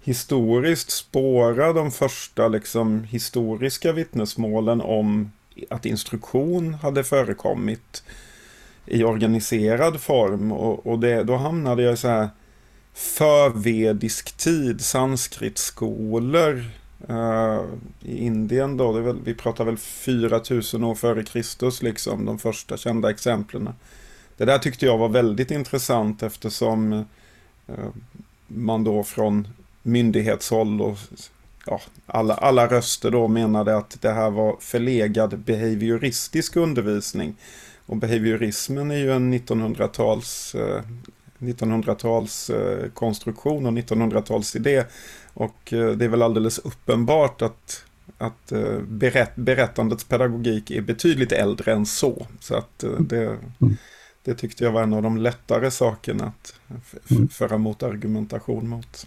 historiskt 0.02 0.90
spåra 0.90 1.72
de 1.72 1.90
första 1.90 2.48
liksom, 2.48 3.04
historiska 3.04 3.92
vittnesmålen 3.92 4.80
om 4.80 5.30
att 5.70 5.86
instruktion 5.86 6.74
hade 6.74 7.04
förekommit 7.04 8.02
i 8.86 9.04
organiserad 9.04 10.00
form. 10.00 10.52
Och, 10.52 10.86
och 10.86 10.98
det, 10.98 11.22
då 11.22 11.36
hamnade 11.36 11.82
jag 11.82 11.94
i 11.94 11.96
så 11.96 12.08
här 12.08 12.28
förvedisk 12.94 14.36
tid, 14.36 14.80
sanskritskolor 14.80 16.64
uh, 17.10 17.60
i 18.02 18.24
Indien 18.24 18.76
då. 18.76 18.92
Det 18.92 19.00
väl, 19.00 19.18
vi 19.24 19.34
pratar 19.34 19.64
väl 19.64 19.76
4000 19.76 20.84
år 20.84 20.94
före 20.94 21.22
Kristus, 21.22 21.82
liksom 21.82 22.24
de 22.24 22.38
första 22.38 22.76
kända 22.76 23.10
exemplen. 23.10 23.68
Det 24.36 24.44
där 24.44 24.58
tyckte 24.58 24.86
jag 24.86 24.98
var 24.98 25.08
väldigt 25.08 25.50
intressant 25.50 26.22
eftersom 26.22 26.92
uh, 26.92 27.88
man 28.46 28.84
då 28.84 29.04
från 29.04 29.48
myndighetshåll 29.82 30.80
och 30.80 30.98
ja, 31.66 31.80
alla, 32.06 32.34
alla 32.34 32.66
röster 32.66 33.10
då 33.10 33.28
menade 33.28 33.76
att 33.76 33.96
det 34.00 34.12
här 34.12 34.30
var 34.30 34.56
förlegad 34.60 35.38
behavioristisk 35.38 36.56
undervisning. 36.56 37.34
Och 37.86 37.96
behaviorismen 37.96 38.90
är 38.90 38.96
ju 38.96 39.12
en 39.12 39.34
1900-tals 39.34 40.54
eh, 40.54 40.82
1900-tals 41.38 42.50
eh, 42.50 42.90
konstruktion 42.90 43.66
och 43.66 43.72
1900-talsidé. 43.72 44.84
Och 45.34 45.72
eh, 45.72 45.90
det 45.90 46.04
är 46.04 46.08
väl 46.08 46.22
alldeles 46.22 46.58
uppenbart 46.58 47.42
att, 47.42 47.84
att 48.18 48.52
eh, 48.52 48.78
berätt, 48.78 49.36
berättandets 49.36 50.04
pedagogik 50.04 50.70
är 50.70 50.80
betydligt 50.80 51.32
äldre 51.32 51.72
än 51.72 51.86
så. 51.86 52.26
Så 52.40 52.54
att 52.54 52.84
eh, 52.84 52.90
det, 52.90 53.24
mm. 53.24 53.76
det 54.22 54.34
tyckte 54.34 54.64
jag 54.64 54.72
var 54.72 54.82
en 54.82 54.94
av 54.94 55.02
de 55.02 55.16
lättare 55.16 55.70
sakerna 55.70 56.32
att 56.68 57.10
mm. 57.10 57.28
föra 57.28 57.58
mot 57.58 57.82
argumentation 57.82 58.68
mot. 58.68 59.06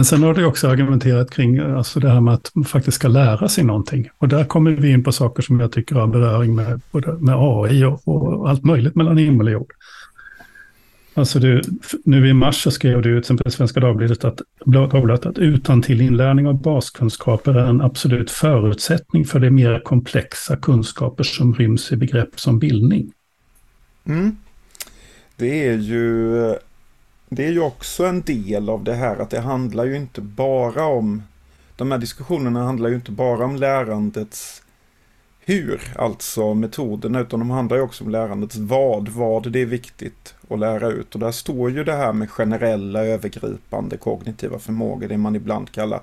Men 0.00 0.04
sen 0.04 0.22
har 0.22 0.34
du 0.34 0.44
också 0.44 0.68
argumenterat 0.68 1.30
kring 1.30 1.56
eh, 1.56 1.76
alltså 1.76 2.00
det 2.00 2.10
här 2.10 2.20
med 2.20 2.34
att 2.34 2.50
man 2.54 2.64
faktiskt 2.64 2.94
ska 2.94 3.08
lära 3.08 3.48
sig 3.48 3.64
någonting. 3.64 4.08
Och 4.18 4.28
där 4.28 4.44
kommer 4.44 4.70
vi 4.70 4.90
in 4.90 5.04
på 5.04 5.12
saker 5.12 5.42
som 5.42 5.60
jag 5.60 5.72
tycker 5.72 5.94
har 5.94 6.06
beröring 6.06 6.54
med, 6.54 6.80
både 6.90 7.12
med 7.12 7.34
AI 7.38 7.84
och, 7.84 8.08
och 8.08 8.50
allt 8.50 8.64
möjligt 8.64 8.94
mellan 8.94 9.16
himmel 9.16 9.46
och 9.46 9.52
jord. 9.52 9.72
Alltså 11.14 11.38
du, 11.38 11.62
nu 12.04 12.28
i 12.28 12.32
mars 12.32 12.62
så 12.62 12.70
skrev 12.70 13.02
du 13.02 13.10
till 13.10 13.18
exempel 13.18 13.52
Svenska 13.52 13.80
Dagbladet 13.80 14.24
att, 14.24 14.40
Dagbladet 14.64 15.26
att 15.26 15.38
utan 15.38 15.82
till 15.82 16.00
inlärning 16.00 16.46
av 16.46 16.62
baskunskaper 16.62 17.54
är 17.54 17.66
en 17.66 17.80
absolut 17.80 18.30
förutsättning 18.30 19.24
för 19.24 19.40
de 19.40 19.50
mer 19.50 19.80
komplexa 19.84 20.56
kunskaper 20.56 21.24
som 21.24 21.54
ryms 21.54 21.92
i 21.92 21.96
begrepp 21.96 22.40
som 22.40 22.58
bildning. 22.58 23.12
Mm. 24.04 24.36
Det 25.36 25.66
är 25.66 25.76
ju 25.76 26.54
det 27.32 27.46
är 27.46 27.50
ju 27.50 27.60
också 27.60 28.04
en 28.04 28.22
del 28.22 28.68
av 28.68 28.84
det 28.84 28.94
här 28.94 29.16
att 29.16 29.30
det 29.30 29.40
handlar 29.40 29.84
ju 29.84 29.96
inte 29.96 30.20
bara 30.20 30.84
om 30.84 31.22
de 31.76 31.90
här 31.90 31.98
diskussionerna 31.98 32.62
handlar 32.64 32.88
ju 32.88 32.94
inte 32.94 33.10
bara 33.10 33.44
om 33.44 33.56
lärandets 33.56 34.62
hur, 35.40 35.80
alltså 35.96 36.54
metoderna, 36.54 37.20
utan 37.20 37.40
de 37.40 37.50
handlar 37.50 37.76
ju 37.76 37.82
också 37.82 38.04
om 38.04 38.10
lärandets 38.10 38.56
vad, 38.56 39.08
vad 39.08 39.52
det 39.52 39.60
är 39.60 39.66
viktigt 39.66 40.34
att 40.48 40.58
lära 40.58 40.88
ut. 40.88 41.14
Och 41.14 41.20
där 41.20 41.32
står 41.32 41.70
ju 41.70 41.84
det 41.84 41.92
här 41.92 42.12
med 42.12 42.30
generella 42.30 43.04
övergripande 43.04 43.96
kognitiva 43.96 44.58
förmågor, 44.58 45.08
det 45.08 45.16
man 45.16 45.36
ibland 45.36 45.72
kallar 45.72 46.00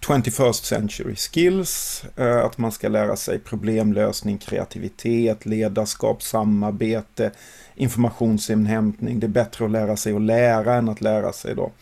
21st 0.00 0.64
century 0.64 1.16
skills, 1.16 2.04
eh, 2.16 2.36
att 2.36 2.58
man 2.58 2.72
ska 2.72 2.88
lära 2.88 3.16
sig 3.16 3.38
problemlösning, 3.38 4.38
kreativitet, 4.38 5.46
ledarskap, 5.46 6.22
samarbete, 6.22 7.30
informationsinhämtning. 7.74 9.20
Det 9.20 9.26
är 9.26 9.28
bättre 9.28 9.64
att 9.64 9.70
lära 9.70 9.96
sig 9.96 10.12
att 10.12 10.22
lära 10.22 10.74
än 10.74 10.88
att 10.88 11.00
lära 11.00 11.32
sig 11.32 11.54
då. 11.54 11.72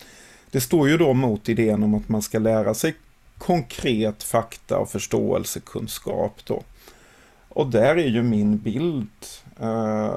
Det 0.50 0.60
står 0.60 0.88
ju 0.88 0.96
då 0.96 1.14
mot 1.14 1.48
idén 1.48 1.82
om 1.82 1.94
att 1.94 2.08
man 2.08 2.22
ska 2.22 2.38
lära 2.38 2.74
sig 2.74 2.94
konkret 3.38 4.22
fakta 4.22 4.78
och 4.78 4.90
förståelsekunskap 4.90 6.40
då. 6.44 6.62
Och 7.48 7.66
där 7.66 7.96
är 7.96 8.08
ju 8.08 8.22
min 8.22 8.58
bild 8.58 9.26
eh, 9.60 10.16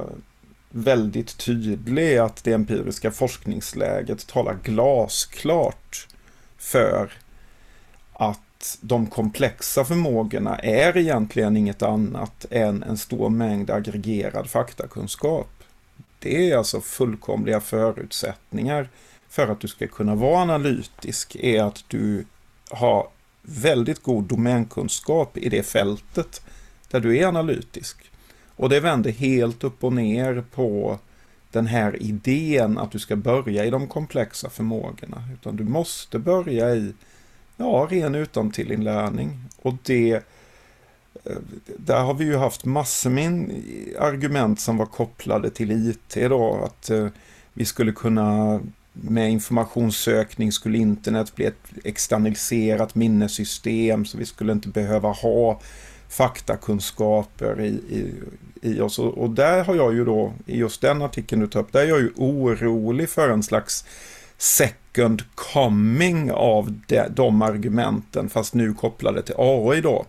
väldigt 0.70 1.38
tydlig 1.38 2.18
att 2.18 2.44
det 2.44 2.54
empiriska 2.54 3.12
forskningsläget 3.12 4.28
talar 4.28 4.58
glasklart 4.64 6.08
för 6.58 7.12
att 8.22 8.78
de 8.82 9.08
komplexa 9.08 9.86
förmågorna 9.86 10.56
är 10.56 10.98
egentligen 10.98 11.58
inget 11.58 11.82
annat 11.82 12.46
än 12.52 12.84
en 12.84 12.98
stor 12.98 13.30
mängd 13.30 13.70
aggregerad 13.70 14.50
faktakunskap. 14.50 15.50
Det 16.20 16.52
är 16.52 16.58
alltså 16.58 16.82
fullkomliga 16.82 17.62
förutsättningar 17.62 18.90
för 19.30 19.48
att 19.48 19.60
du 19.60 19.68
ska 19.68 19.88
kunna 19.88 20.16
vara 20.16 20.42
analytisk 20.42 21.36
är 21.36 21.64
att 21.64 21.84
du 21.88 22.26
har 22.70 23.08
väldigt 23.42 24.04
god 24.04 24.24
domänkunskap 24.24 25.38
i 25.38 25.50
det 25.50 25.64
fältet 25.64 26.42
där 26.92 27.00
du 27.00 27.18
är 27.18 27.28
analytisk. 27.28 28.12
Och 28.56 28.70
det 28.70 28.80
vänder 28.80 29.12
helt 29.12 29.64
upp 29.64 29.84
och 29.84 29.94
ner 29.94 30.44
på 30.56 31.00
den 31.52 31.68
här 31.68 32.04
idén 32.04 32.78
att 32.78 32.92
du 32.92 33.00
ska 33.00 33.16
börja 33.16 33.66
i 33.66 33.70
de 33.70 33.88
komplexa 33.88 34.50
förmågorna. 34.50 35.24
Utan 35.34 35.56
du 35.56 35.64
måste 35.64 36.20
börja 36.20 36.76
i 36.76 36.94
ja, 37.62 37.88
ren 37.90 38.16
utantillinlärning. 38.16 39.40
Och 39.62 39.74
det, 39.84 40.14
eh, 41.24 41.38
där 41.78 42.02
har 42.02 42.14
vi 42.14 42.26
ju 42.26 42.36
haft 42.36 42.66
massor 42.66 43.10
med 43.10 43.52
argument 44.00 44.60
som 44.60 44.78
var 44.78 44.86
kopplade 44.86 45.50
till 45.50 45.72
IT 45.72 46.30
då. 46.30 46.64
Att 46.66 46.90
eh, 46.90 47.08
vi 47.54 47.66
skulle 47.66 47.92
kunna 47.92 48.60
med 48.94 49.32
informationssökning 49.32 50.52
skulle 50.52 50.78
internet 50.78 51.36
bli 51.36 51.46
ett 51.46 51.64
externaliserat 51.84 52.96
minnessystem 52.96 54.06
så 54.06 54.18
vi 54.18 54.26
skulle 54.26 54.52
inte 54.52 54.70
behöva 54.70 55.10
ha 55.10 55.60
faktakunskaper 56.10 57.62
i, 57.62 57.68
i, 57.70 58.14
i 58.62 58.82
oss. 58.82 59.00
Och, 59.00 59.18
och 59.18 59.30
där 59.30 59.64
har 59.64 59.76
jag 59.76 59.94
ju 59.94 60.06
då, 60.06 60.34
i 60.46 60.58
just 60.58 60.82
den 60.82 61.02
artikeln 61.02 61.42
du 61.42 61.48
tar 61.48 61.60
upp, 61.60 61.72
där 61.72 61.82
är 61.82 61.88
jag 61.88 62.00
ju 62.00 62.12
orolig 62.16 63.10
för 63.10 63.30
en 63.30 63.44
slags 63.44 63.86
second 64.92 65.24
coming 65.36 66.32
av 66.32 66.74
de, 66.88 67.08
de 67.10 67.42
argumenten, 67.42 68.30
fast 68.30 68.54
nu 68.54 68.74
kopplade 68.74 69.22
till 69.22 69.36
AI 69.38 69.82
då. 69.82 70.06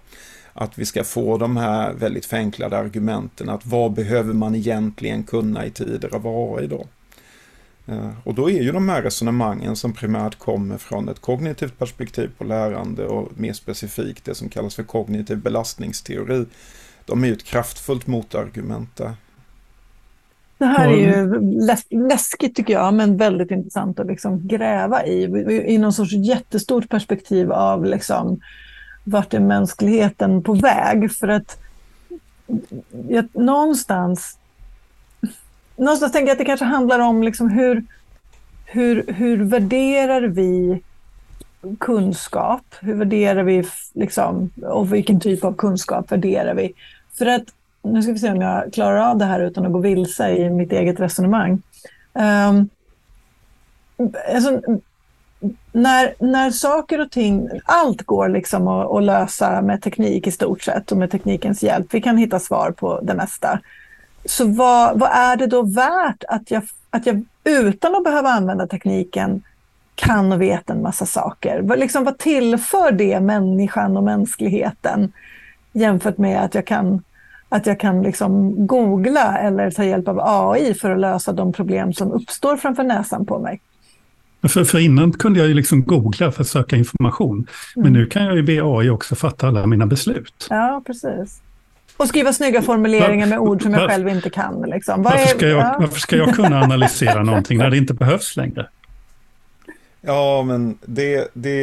Att 0.52 0.78
vi 0.78 0.86
ska 0.86 1.04
få 1.04 1.38
de 1.38 1.56
här 1.56 1.92
väldigt 1.92 2.26
förenklade 2.26 2.78
argumenten, 2.78 3.48
att 3.48 3.66
vad 3.66 3.92
behöver 3.92 4.34
man 4.34 4.54
egentligen 4.54 5.22
kunna 5.22 5.66
i 5.66 5.70
tider 5.70 6.14
av 6.14 6.26
AI 6.26 6.66
då? 6.66 6.86
Eh, 7.86 8.10
och 8.24 8.34
då 8.34 8.50
är 8.50 8.62
ju 8.62 8.72
de 8.72 8.88
här 8.88 9.02
resonemangen 9.02 9.76
som 9.76 9.92
primärt 9.92 10.38
kommer 10.38 10.78
från 10.78 11.08
ett 11.08 11.20
kognitivt 11.20 11.78
perspektiv 11.78 12.30
på 12.38 12.44
lärande 12.44 13.06
och 13.06 13.28
mer 13.34 13.52
specifikt 13.52 14.24
det 14.24 14.34
som 14.34 14.48
kallas 14.48 14.74
för 14.74 14.82
kognitiv 14.82 15.38
belastningsteori. 15.38 16.46
De 17.06 17.24
är 17.24 17.28
ju 17.28 17.32
ett 17.32 17.44
kraftfullt 17.44 18.06
motargument 18.06 18.96
där. 18.96 19.14
Det 20.62 20.68
här 20.68 20.88
är 20.88 20.96
ju 20.96 21.40
läskigt 22.08 22.56
tycker 22.56 22.72
jag, 22.72 22.94
men 22.94 23.16
väldigt 23.16 23.50
intressant 23.50 24.00
att 24.00 24.06
liksom 24.06 24.48
gräva 24.48 25.06
i. 25.06 25.22
I 25.66 25.78
någon 25.78 25.92
sorts 25.92 26.12
jättestort 26.12 26.88
perspektiv 26.88 27.52
av 27.52 27.84
liksom, 27.84 28.40
vart 29.04 29.34
är 29.34 29.40
mänskligheten 29.40 30.42
på 30.42 30.54
väg? 30.54 31.12
För 31.12 31.28
att 31.28 31.56
jag, 33.08 33.28
någonstans 33.32 34.38
någonstans 35.76 36.12
tänker 36.12 36.26
jag 36.26 36.32
att 36.32 36.38
det 36.38 36.44
kanske 36.44 36.64
handlar 36.64 36.98
om 36.98 37.22
liksom 37.22 37.50
hur, 37.50 37.84
hur, 38.66 39.12
hur 39.12 39.44
värderar 39.44 40.22
vi 40.22 40.82
kunskap? 41.80 42.64
Hur 42.80 42.94
värderar 42.94 43.42
vi, 43.42 43.64
liksom, 43.92 44.50
och 44.62 44.94
vilken 44.94 45.20
typ 45.20 45.44
av 45.44 45.54
kunskap 45.54 46.12
värderar 46.12 46.54
vi? 46.54 46.72
För 47.18 47.26
att, 47.26 47.44
nu 47.82 48.02
ska 48.02 48.12
vi 48.12 48.18
se 48.18 48.30
om 48.30 48.40
jag 48.40 48.72
klarar 48.72 49.10
av 49.10 49.18
det 49.18 49.24
här 49.24 49.40
utan 49.40 49.66
att 49.66 49.72
gå 49.72 49.78
vilse 49.78 50.36
i 50.36 50.50
mitt 50.50 50.72
eget 50.72 51.00
resonemang. 51.00 51.62
Um, 52.12 52.68
alltså, 54.34 54.60
när, 55.72 56.14
när 56.18 56.50
saker 56.50 57.00
och 57.00 57.10
ting, 57.10 57.48
allt 57.64 58.02
går 58.02 58.28
liksom 58.28 58.68
att, 58.68 58.90
att, 58.90 59.02
lösa 59.02 59.62
med 59.62 59.82
teknik 59.82 60.26
i 60.26 60.30
stort 60.30 60.62
sett 60.62 60.92
och 60.92 60.98
med 60.98 61.10
teknikens 61.10 61.62
hjälp. 61.62 61.86
Vi 61.90 62.00
kan 62.00 62.16
hitta 62.16 62.40
svar 62.40 62.70
på 62.70 63.00
det 63.02 63.14
mesta. 63.14 63.60
Så 64.24 64.44
vad, 64.44 64.98
vad 64.98 65.10
är 65.12 65.36
det 65.36 65.46
då 65.46 65.62
värt 65.62 66.24
att 66.28 66.50
jag, 66.50 66.62
att 66.90 67.06
jag 67.06 67.24
utan 67.44 67.94
att 67.94 68.04
behöva 68.04 68.28
använda 68.28 68.66
tekniken 68.66 69.42
kan 69.94 70.32
och 70.32 70.42
vet 70.42 70.70
en 70.70 70.82
massa 70.82 71.06
saker? 71.06 71.60
Vad, 71.62 71.78
liksom, 71.78 72.04
vad 72.04 72.18
tillför 72.18 72.92
det 72.92 73.20
människan 73.20 73.96
och 73.96 74.04
mänskligheten 74.04 75.12
jämfört 75.72 76.18
med 76.18 76.44
att 76.44 76.54
jag 76.54 76.66
kan, 76.66 77.02
att 77.52 77.66
jag 77.66 77.80
kan 77.80 78.02
liksom 78.02 78.66
googla 78.66 79.38
eller 79.38 79.70
ta 79.70 79.84
hjälp 79.84 80.08
av 80.08 80.20
AI 80.20 80.74
för 80.74 80.90
att 80.90 81.00
lösa 81.00 81.32
de 81.32 81.52
problem 81.52 81.92
som 81.92 82.12
uppstår 82.12 82.56
framför 82.56 82.82
näsan 82.82 83.26
på 83.26 83.38
mig? 83.38 83.60
För, 84.48 84.64
för 84.64 84.78
innan 84.78 85.12
kunde 85.12 85.38
jag 85.38 85.48
ju 85.48 85.54
liksom 85.54 85.84
googla 85.84 86.32
för 86.32 86.42
att 86.42 86.48
söka 86.48 86.76
information. 86.76 87.36
Mm. 87.36 87.46
Men 87.76 87.92
nu 87.92 88.06
kan 88.06 88.24
jag 88.24 88.36
ju 88.36 88.42
be 88.42 88.52
AI 88.52 88.90
också 88.90 89.14
fatta 89.14 89.48
alla 89.48 89.66
mina 89.66 89.86
beslut. 89.86 90.46
Ja, 90.50 90.82
precis. 90.86 91.42
Och 91.96 92.08
skriva 92.08 92.32
snygga 92.32 92.62
formuleringar 92.62 93.26
med 93.26 93.38
ord 93.38 93.62
som 93.62 93.72
jag 93.72 93.90
själv 93.90 94.08
inte 94.08 94.30
kan. 94.30 94.62
Liksom. 94.62 95.02
Varför, 95.02 95.26
ska 95.26 95.48
jag, 95.48 95.60
ja. 95.60 95.76
varför 95.80 96.00
ska 96.00 96.16
jag 96.16 96.34
kunna 96.34 96.60
analysera 96.60 97.22
någonting 97.24 97.58
när 97.58 97.70
det 97.70 97.76
inte 97.76 97.94
behövs 97.94 98.36
längre? 98.36 98.68
Ja, 100.04 100.42
men 100.42 100.78
det, 100.84 101.28
det, 101.32 101.62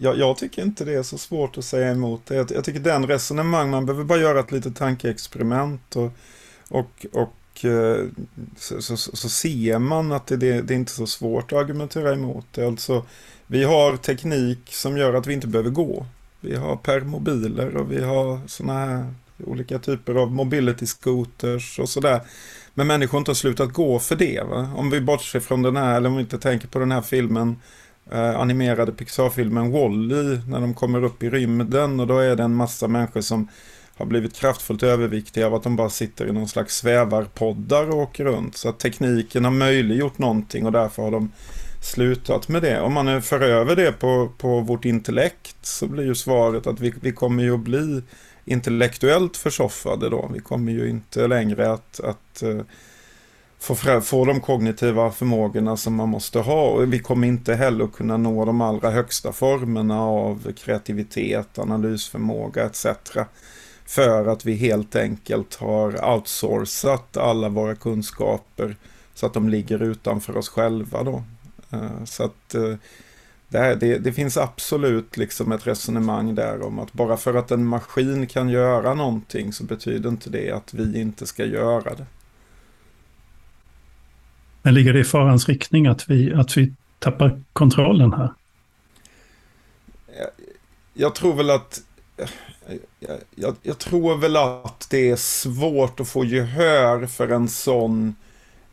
jag, 0.00 0.18
jag, 0.18 0.36
tycker 0.36 0.62
inte 0.62 0.84
det 0.84 0.94
är 0.94 1.02
så 1.02 1.18
svårt 1.18 1.58
att 1.58 1.64
säga 1.64 1.90
emot 1.90 2.26
det. 2.26 2.34
Jag, 2.34 2.50
jag 2.52 2.64
tycker 2.64 2.80
den 2.80 3.06
resonemang, 3.06 3.70
man 3.70 3.86
behöver 3.86 4.04
bara 4.04 4.18
göra 4.18 4.40
ett 4.40 4.52
litet 4.52 4.76
tankeexperiment 4.76 5.96
och, 5.96 6.10
och, 6.68 7.06
och 7.12 7.64
eh, 7.64 8.04
så, 8.56 8.82
så, 8.82 8.96
så, 8.96 9.28
ser 9.28 9.78
man 9.78 10.12
att 10.12 10.26
det, 10.26 10.36
det, 10.36 10.62
det 10.62 10.74
är 10.74 10.78
inte 10.78 10.92
så 10.92 11.06
svårt 11.06 11.52
att 11.52 11.58
argumentera 11.58 12.12
emot 12.12 12.46
det. 12.52 12.66
Alltså, 12.66 13.04
vi 13.46 13.64
har 13.64 13.96
teknik 13.96 14.58
som 14.74 14.96
gör 14.96 15.14
att 15.14 15.26
vi 15.26 15.34
inte 15.34 15.46
behöver 15.46 15.70
gå. 15.70 16.06
Vi 16.40 16.56
har 16.56 16.76
permobiler 16.76 17.76
och 17.76 17.92
vi 17.92 18.04
har 18.04 18.40
sådana 18.46 18.86
här 18.86 19.14
olika 19.44 19.78
typer 19.78 20.14
av 20.14 20.32
mobility 20.32 20.86
scooters 20.86 21.78
och 21.78 21.88
sådär. 21.88 22.20
Men 22.78 22.86
människor 22.86 23.18
inte 23.18 23.30
har 23.30 23.34
slutat 23.34 23.72
gå 23.72 23.98
för 23.98 24.16
det. 24.16 24.42
Va? 24.42 24.70
Om 24.76 24.90
vi 24.90 25.00
bortser 25.00 25.40
från 25.40 25.62
den 25.62 25.76
här, 25.76 25.96
eller 25.96 26.08
om 26.08 26.16
vi 26.16 26.20
inte 26.20 26.38
tänker 26.38 26.68
på 26.68 26.78
den 26.78 26.92
här 26.92 27.02
filmen, 27.02 27.56
eh, 28.12 28.40
animerade 28.40 28.92
Pixar-filmen 28.92 29.72
Wall-E, 29.72 30.40
när 30.48 30.60
de 30.60 30.74
kommer 30.74 31.04
upp 31.04 31.22
i 31.22 31.30
rymden 31.30 32.00
och 32.00 32.06
då 32.06 32.18
är 32.18 32.36
det 32.36 32.42
en 32.42 32.54
massa 32.54 32.88
människor 32.88 33.20
som 33.20 33.48
har 33.96 34.06
blivit 34.06 34.36
kraftfullt 34.36 34.82
överviktiga 34.82 35.46
av 35.46 35.54
att 35.54 35.62
de 35.62 35.76
bara 35.76 35.90
sitter 35.90 36.26
i 36.26 36.32
någon 36.32 36.48
slags 36.48 36.76
svävarpoddar 36.76 37.90
och 37.90 37.96
åker 37.96 38.24
runt. 38.24 38.56
Så 38.56 38.68
att 38.68 38.78
tekniken 38.78 39.44
har 39.44 39.52
möjliggjort 39.52 40.18
någonting 40.18 40.66
och 40.66 40.72
därför 40.72 41.02
har 41.02 41.10
de 41.10 41.32
slutat 41.82 42.48
med 42.48 42.62
det. 42.62 42.80
Om 42.80 42.92
man 42.92 43.22
för 43.22 43.40
över 43.40 43.76
det 43.76 43.92
på, 43.92 44.30
på 44.38 44.60
vårt 44.60 44.84
intellekt 44.84 45.56
så 45.62 45.86
blir 45.86 46.04
ju 46.04 46.14
svaret 46.14 46.66
att 46.66 46.80
vi, 46.80 46.94
vi 47.00 47.12
kommer 47.12 47.42
ju 47.42 47.54
att 47.54 47.60
bli 47.60 48.02
intellektuellt 48.48 49.36
försoffade 49.36 50.08
då. 50.08 50.30
Vi 50.32 50.40
kommer 50.40 50.72
ju 50.72 50.88
inte 50.88 51.26
längre 51.26 51.72
att, 51.72 52.00
att 52.00 52.42
eh, 52.42 52.60
få, 53.58 54.00
få 54.00 54.24
de 54.24 54.40
kognitiva 54.40 55.10
förmågorna 55.10 55.76
som 55.76 55.94
man 55.94 56.08
måste 56.08 56.38
ha. 56.38 56.68
Och 56.68 56.92
vi 56.92 56.98
kommer 56.98 57.28
inte 57.28 57.54
heller 57.54 57.86
kunna 57.86 58.16
nå 58.16 58.44
de 58.44 58.60
allra 58.60 58.90
högsta 58.90 59.32
formerna 59.32 60.02
av 60.02 60.52
kreativitet, 60.52 61.58
analysförmåga 61.58 62.64
etc. 62.64 62.86
För 63.84 64.26
att 64.26 64.44
vi 64.44 64.54
helt 64.54 64.96
enkelt 64.96 65.54
har 65.54 66.14
outsourcat 66.14 67.16
alla 67.16 67.48
våra 67.48 67.74
kunskaper 67.74 68.76
så 69.14 69.26
att 69.26 69.34
de 69.34 69.48
ligger 69.48 69.82
utanför 69.82 70.36
oss 70.36 70.48
själva 70.48 71.02
då. 71.02 71.22
Eh, 71.70 72.04
så 72.04 72.24
att 72.24 72.54
eh, 72.54 72.74
det, 73.48 73.74
det, 73.74 73.98
det, 73.98 74.12
finns 74.12 74.36
absolut 74.36 75.16
liksom 75.16 75.52
ett 75.52 75.66
resonemang 75.66 76.34
där 76.34 76.62
om 76.62 76.78
att 76.78 76.92
bara 76.92 77.16
för 77.16 77.34
att 77.34 77.50
en 77.50 77.64
maskin 77.64 78.26
kan 78.26 78.48
göra 78.48 78.94
någonting 78.94 79.52
så 79.52 79.64
betyder 79.64 80.08
inte 80.08 80.30
det 80.30 80.50
att 80.50 80.74
vi 80.74 81.00
inte 81.00 81.26
ska 81.26 81.44
göra 81.44 81.94
det. 81.94 82.06
Men 84.62 84.74
ligger 84.74 84.92
det 84.92 85.00
i 85.00 85.04
farans 85.04 85.48
riktning 85.48 85.86
att 85.86 86.10
vi, 86.10 86.34
att 86.34 86.56
vi 86.56 86.74
tappar 86.98 87.42
kontrollen 87.52 88.12
här? 88.12 88.32
Jag, 90.18 90.30
jag 90.94 91.14
tror 91.14 91.34
väl 91.34 91.50
att 91.50 91.80
jag, 93.00 93.18
jag, 93.34 93.56
jag, 93.62 93.78
tror 93.78 94.16
väl 94.16 94.36
att 94.36 94.86
det 94.90 95.10
är 95.10 95.16
svårt 95.16 96.00
att 96.00 96.08
få 96.08 96.24
gehör 96.24 97.06
för 97.06 97.28
en 97.28 97.48
sån 97.48 98.14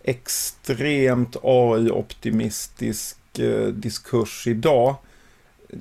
extremt 0.03 1.35
AI-optimistisk 1.43 3.17
Eh, 3.39 3.67
diskurs 3.67 4.47
idag 4.47 4.95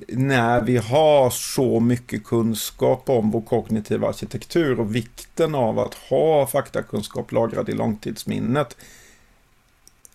när 0.07 0.61
vi 0.61 0.77
har 0.77 1.29
så 1.29 1.79
mycket 1.79 2.23
kunskap 2.23 3.09
om 3.09 3.31
vår 3.31 3.41
kognitiva 3.41 4.07
arkitektur 4.07 4.79
och 4.79 4.95
vikten 4.95 5.55
av 5.55 5.79
att 5.79 5.93
ha 5.93 6.47
faktakunskap 6.47 7.31
lagrad 7.31 7.69
i 7.69 7.71
långtidsminnet. 7.71 8.77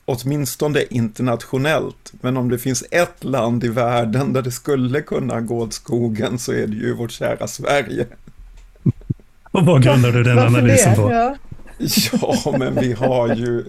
Åtminstone 0.05 0.83
internationellt. 0.91 2.13
Men 2.21 2.37
om 2.37 2.49
det 2.49 2.59
finns 2.59 2.85
ett 2.91 3.25
land 3.25 3.65
i 3.65 3.69
världen 3.69 4.33
där 4.33 4.43
det 4.43 4.53
skulle 4.53 5.01
kunna 5.01 5.41
gå 5.41 5.59
åt 5.59 5.73
skogen 5.73 6.39
så 6.39 6.53
är 6.53 6.67
det 6.67 6.77
ju 6.77 6.95
vårt 6.95 7.11
kära 7.11 7.49
Sverige. 7.49 8.07
Och 9.53 9.67
vad 9.67 9.83
grundar 9.83 10.13
du 10.13 10.23
den 10.23 10.39
analysen 10.39 10.97
på? 10.97 11.13
Ja. 11.13 11.37
ja, 12.45 12.55
men 12.59 12.75
vi 12.75 12.93
har 12.93 13.35
ju, 13.35 13.65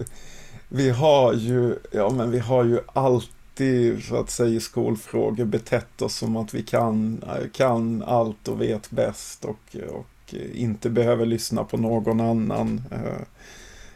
vi 0.68 0.90
har 0.90 1.32
ju, 1.32 1.78
ja 1.90 2.10
men 2.10 2.30
vi 2.30 2.38
har 2.38 2.64
ju 2.64 2.78
allt 2.94 3.30
alltid, 3.52 4.04
så 4.04 4.16
att 4.16 4.30
säga, 4.30 4.48
i 4.48 4.60
skolfrågor 4.60 5.44
betett 5.44 6.02
oss 6.02 6.14
som 6.14 6.36
att 6.36 6.54
vi 6.54 6.62
kan, 6.62 7.24
kan 7.52 8.02
allt 8.02 8.48
och 8.48 8.60
vet 8.60 8.90
bäst 8.90 9.44
och, 9.44 9.76
och 9.90 10.34
inte 10.54 10.90
behöver 10.90 11.26
lyssna 11.26 11.64
på 11.64 11.76
någon 11.76 12.20
annan. 12.20 12.82
Eh, 12.90 13.22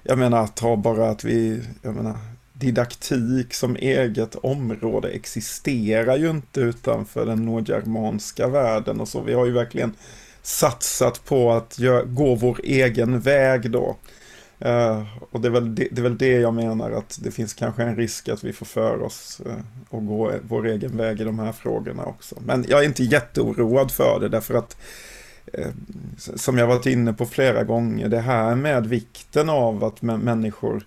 jag 0.02 0.18
menar, 0.18 0.46
ta 0.46 0.76
bara 0.76 1.10
att 1.10 1.24
vi, 1.24 1.62
jag 1.82 1.94
menar, 1.94 2.16
didaktik 2.52 3.54
som 3.54 3.76
eget 3.76 4.34
område 4.34 5.08
existerar 5.08 6.16
ju 6.16 6.30
inte 6.30 6.60
utanför 6.60 7.26
den 7.26 7.44
nordgermanska 7.44 8.48
världen 8.48 9.00
och 9.00 9.08
så. 9.08 9.22
Vi 9.22 9.34
har 9.34 9.46
ju 9.46 9.52
verkligen 9.52 9.94
satsat 10.42 11.24
på 11.24 11.52
att 11.52 11.78
gå 12.06 12.34
vår 12.34 12.60
egen 12.64 13.20
väg 13.20 13.70
då. 13.70 13.96
Uh, 14.64 15.02
och 15.30 15.40
det 15.40 15.48
är, 15.48 15.52
väl 15.52 15.74
det, 15.74 15.88
det 15.90 16.00
är 16.00 16.02
väl 16.02 16.18
det 16.18 16.32
jag 16.32 16.54
menar 16.54 16.90
att 16.90 17.18
det 17.22 17.30
finns 17.30 17.54
kanske 17.54 17.82
en 17.82 17.96
risk 17.96 18.28
att 18.28 18.44
vi 18.44 18.52
får 18.52 18.66
för 18.66 19.02
oss 19.02 19.40
uh, 19.46 19.52
och 19.88 20.06
gå 20.06 20.32
e, 20.32 20.34
vår 20.42 20.66
egen 20.66 20.96
väg 20.96 21.20
i 21.20 21.24
de 21.24 21.38
här 21.38 21.52
frågorna 21.52 22.04
också. 22.04 22.34
Men 22.46 22.64
jag 22.68 22.80
är 22.80 22.86
inte 22.86 23.04
jätteoroad 23.04 23.90
för 23.90 24.20
det 24.20 24.28
därför 24.28 24.54
att 24.54 24.76
uh, 25.58 25.66
som 26.16 26.58
jag 26.58 26.66
varit 26.66 26.86
inne 26.86 27.12
på 27.12 27.26
flera 27.26 27.64
gånger, 27.64 28.08
det 28.08 28.20
här 28.20 28.54
med 28.54 28.86
vikten 28.86 29.48
av 29.48 29.84
att 29.84 30.02
människor 30.02 30.86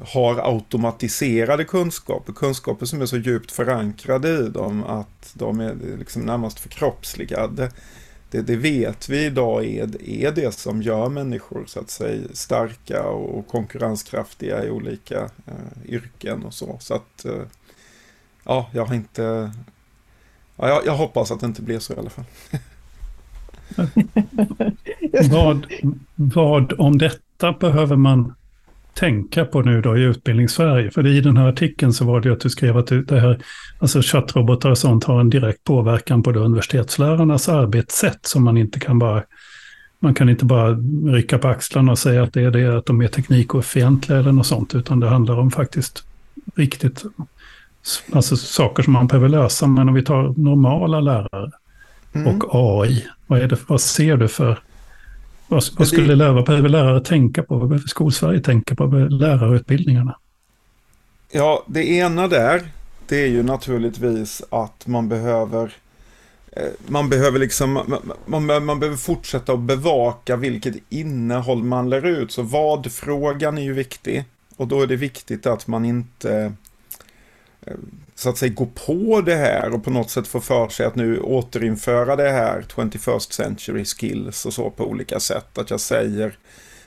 har 0.00 0.54
automatiserade 0.54 1.64
kunskaper, 1.64 2.32
kunskaper 2.32 2.86
som 2.86 3.02
är 3.02 3.06
så 3.06 3.16
djupt 3.16 3.52
förankrade 3.52 4.28
i 4.28 4.48
dem 4.48 4.84
att 4.84 5.30
de 5.34 5.60
är 5.60 5.74
liksom 5.98 6.22
närmast 6.22 6.60
förkroppsligade 6.60 7.70
det, 8.30 8.42
det 8.42 8.56
vet 8.56 9.08
vi 9.08 9.24
idag 9.24 9.64
är, 9.64 10.02
är 10.02 10.32
det 10.32 10.54
som 10.54 10.82
gör 10.82 11.08
människor 11.08 11.64
så 11.66 11.80
att 11.80 11.90
säga 11.90 12.22
starka 12.32 13.02
och 13.02 13.46
konkurrenskraftiga 13.46 14.64
i 14.64 14.70
olika 14.70 15.20
eh, 15.22 15.84
yrken 15.86 16.44
och 16.44 16.54
så. 16.54 16.76
Så 16.80 16.94
att, 16.94 17.24
eh, 17.24 17.42
ja, 18.44 18.70
jag 18.72 18.84
har 18.84 18.94
inte, 18.94 19.52
ja, 20.56 20.68
jag, 20.68 20.86
jag, 20.86 20.96
hoppas 20.96 21.30
att 21.30 21.40
det 21.40 21.46
inte 21.46 21.62
blir 21.62 21.78
så 21.78 21.94
i 21.94 21.96
alla 21.96 22.10
fall. 22.10 22.24
vad, 25.30 25.66
vad 26.14 26.80
om 26.80 26.98
detta 26.98 27.52
behöver 27.52 27.96
man 27.96 28.34
tänka 28.98 29.44
på 29.44 29.62
nu 29.62 29.82
då 29.82 29.98
i 29.98 30.02
Utbildningssverige? 30.02 30.90
För 30.90 31.06
i 31.06 31.20
den 31.20 31.36
här 31.36 31.48
artikeln 31.48 31.92
så 31.92 32.04
var 32.04 32.20
det 32.20 32.32
att 32.32 32.40
du 32.40 32.50
skrev 32.50 32.76
att 32.76 32.86
det 32.86 33.20
här, 33.20 33.38
alltså 33.78 34.00
chattrobotar 34.02 34.70
och 34.70 34.78
sånt 34.78 35.04
har 35.04 35.20
en 35.20 35.30
direkt 35.30 35.64
påverkan 35.64 36.22
på 36.22 36.30
universitetslärarnas 36.30 37.48
arbetssätt 37.48 38.18
som 38.22 38.44
man 38.44 38.56
inte 38.56 38.80
kan 38.80 38.98
bara 38.98 39.22
man 40.00 40.14
kan 40.14 40.28
inte 40.28 40.44
bara 40.44 40.70
rycka 41.06 41.38
på 41.38 41.48
axlarna 41.48 41.92
och 41.92 41.98
säga 41.98 42.22
att 42.22 42.32
det 42.32 42.42
är 42.42 42.50
det 42.50 42.78
att 42.78 42.86
de 42.86 43.00
är 43.00 43.08
teknikfientliga 43.08 44.18
eller 44.18 44.32
något 44.32 44.46
sånt, 44.46 44.74
utan 44.74 45.00
det 45.00 45.08
handlar 45.08 45.38
om 45.38 45.50
faktiskt 45.50 46.04
riktigt, 46.54 47.04
alltså 48.12 48.36
saker 48.36 48.82
som 48.82 48.92
man 48.92 49.06
behöver 49.06 49.28
lösa. 49.28 49.66
Men 49.66 49.88
om 49.88 49.94
vi 49.94 50.02
tar 50.02 50.34
normala 50.36 51.00
lärare 51.00 51.50
mm. 52.12 52.26
och 52.26 52.44
AI, 52.52 53.06
vad, 53.26 53.40
är 53.40 53.48
det, 53.48 53.58
vad 53.66 53.80
ser 53.80 54.16
du 54.16 54.28
för 54.28 54.58
vad, 55.48 55.64
vad 55.76 55.88
skulle 55.88 56.14
lärare, 56.14 56.42
behöver 56.42 56.68
lärare 56.68 57.00
tänka 57.00 57.42
på? 57.42 57.58
Vad 57.58 57.68
behöver 57.68 57.88
Skolsverige 57.88 58.40
tänka 58.40 58.74
på 58.74 58.86
med 58.86 59.12
lärarutbildningarna? 59.12 60.18
Ja, 61.30 61.64
det 61.66 61.88
ena 61.88 62.28
där, 62.28 62.68
det 63.06 63.22
är 63.22 63.26
ju 63.26 63.42
naturligtvis 63.42 64.42
att 64.50 64.86
man 64.86 65.08
behöver 65.08 65.72
eh, 66.52 66.62
man 66.86 67.08
behöver 67.08 67.38
liksom, 67.38 67.72
man, 67.72 68.12
man, 68.46 68.64
man, 68.64 68.80
behöver 68.80 68.96
fortsätta 68.96 69.52
att 69.52 69.60
bevaka 69.60 70.36
vilket 70.36 70.74
innehåll 70.88 71.62
man 71.62 71.90
lär 71.90 72.06
ut. 72.06 72.32
Så 72.32 72.42
vad-frågan 72.42 73.58
är 73.58 73.62
ju 73.62 73.72
viktig. 73.72 74.24
Och 74.56 74.68
då 74.68 74.82
är 74.82 74.86
det 74.86 74.96
viktigt 74.96 75.46
att 75.46 75.66
man 75.66 75.84
inte 75.84 76.52
eh, 77.66 77.74
så 78.18 78.28
att 78.28 78.38
säga 78.38 78.52
gå 78.52 78.66
på 78.66 79.20
det 79.20 79.34
här 79.34 79.74
och 79.74 79.84
på 79.84 79.90
något 79.90 80.10
sätt 80.10 80.26
få 80.26 80.40
för 80.40 80.68
sig 80.68 80.86
att 80.86 80.96
nu 80.96 81.20
återinföra 81.20 82.16
det 82.16 82.30
här 82.30 82.64
21st 82.74 83.32
century 83.32 83.84
skills 83.84 84.46
och 84.46 84.52
så 84.52 84.70
på 84.70 84.84
olika 84.84 85.20
sätt. 85.20 85.58
Att 85.58 85.70
jag 85.70 85.80
säger 85.80 86.38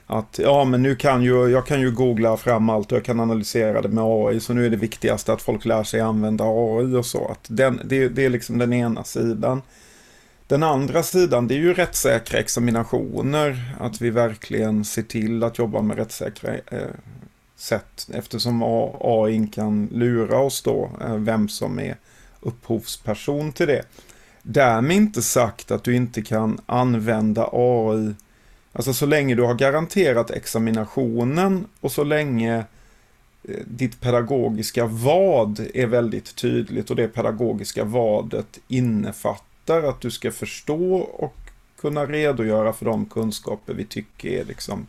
att 0.07 0.39
ja 0.43 0.63
men 0.63 0.83
nu 0.83 0.95
kan 0.95 1.23
ju, 1.23 1.47
jag 1.47 1.65
kan 1.65 1.81
ju 1.81 1.91
googla 1.91 2.37
fram 2.37 2.69
allt 2.69 2.91
och 2.91 2.97
jag 2.97 3.05
kan 3.05 3.19
analysera 3.19 3.81
det 3.81 3.89
med 3.89 4.03
AI 4.03 4.39
så 4.39 4.53
nu 4.53 4.65
är 4.65 4.69
det 4.69 4.77
viktigaste 4.77 5.33
att 5.33 5.41
folk 5.41 5.65
lär 5.65 5.83
sig 5.83 5.99
använda 5.99 6.43
AI 6.43 6.95
och 6.95 7.05
så. 7.05 7.27
Att 7.27 7.45
den, 7.47 7.81
det, 7.85 8.09
det 8.09 8.25
är 8.25 8.29
liksom 8.29 8.57
den 8.57 8.73
ena 8.73 9.03
sidan. 9.03 9.61
Den 10.47 10.63
andra 10.63 11.03
sidan 11.03 11.47
det 11.47 11.53
är 11.53 11.59
ju 11.59 11.73
rättssäkra 11.73 12.39
examinationer. 12.39 13.75
Att 13.79 14.01
vi 14.01 14.09
verkligen 14.09 14.85
ser 14.85 15.03
till 15.03 15.43
att 15.43 15.57
jobba 15.57 15.81
med 15.81 15.97
rättssäkra 15.97 16.53
eh, 16.53 16.79
sätt 17.61 18.09
eftersom 18.13 18.63
AI 19.01 19.47
kan 19.47 19.89
lura 19.91 20.39
oss 20.39 20.61
då 20.61 20.91
eh, 21.01 21.15
vem 21.15 21.49
som 21.49 21.79
är 21.79 21.95
upphovsperson 22.39 23.51
till 23.51 23.67
det. 23.67 23.83
Därmed 24.41 24.97
inte 24.97 25.21
sagt 25.21 25.71
att 25.71 25.83
du 25.83 25.95
inte 25.95 26.21
kan 26.21 26.59
använda 26.65 27.49
AI, 27.51 28.13
alltså 28.73 28.93
så 28.93 29.05
länge 29.05 29.35
du 29.35 29.43
har 29.43 29.53
garanterat 29.53 30.31
examinationen 30.31 31.65
och 31.81 31.91
så 31.91 32.03
länge 32.03 32.57
eh, 33.43 33.59
ditt 33.65 34.01
pedagogiska 34.01 34.85
vad 34.85 35.59
är 35.73 35.87
väldigt 35.87 36.35
tydligt 36.35 36.89
och 36.89 36.95
det 36.95 37.07
pedagogiska 37.07 37.83
vadet 37.83 38.59
innefattar 38.67 39.83
att 39.83 40.01
du 40.01 40.11
ska 40.11 40.31
förstå 40.31 40.95
och 40.97 41.35
kunna 41.81 42.05
redogöra 42.05 42.73
för 42.73 42.85
de 42.85 43.05
kunskaper 43.05 43.73
vi 43.73 43.85
tycker 43.85 44.29
är 44.29 44.45
liksom 44.45 44.87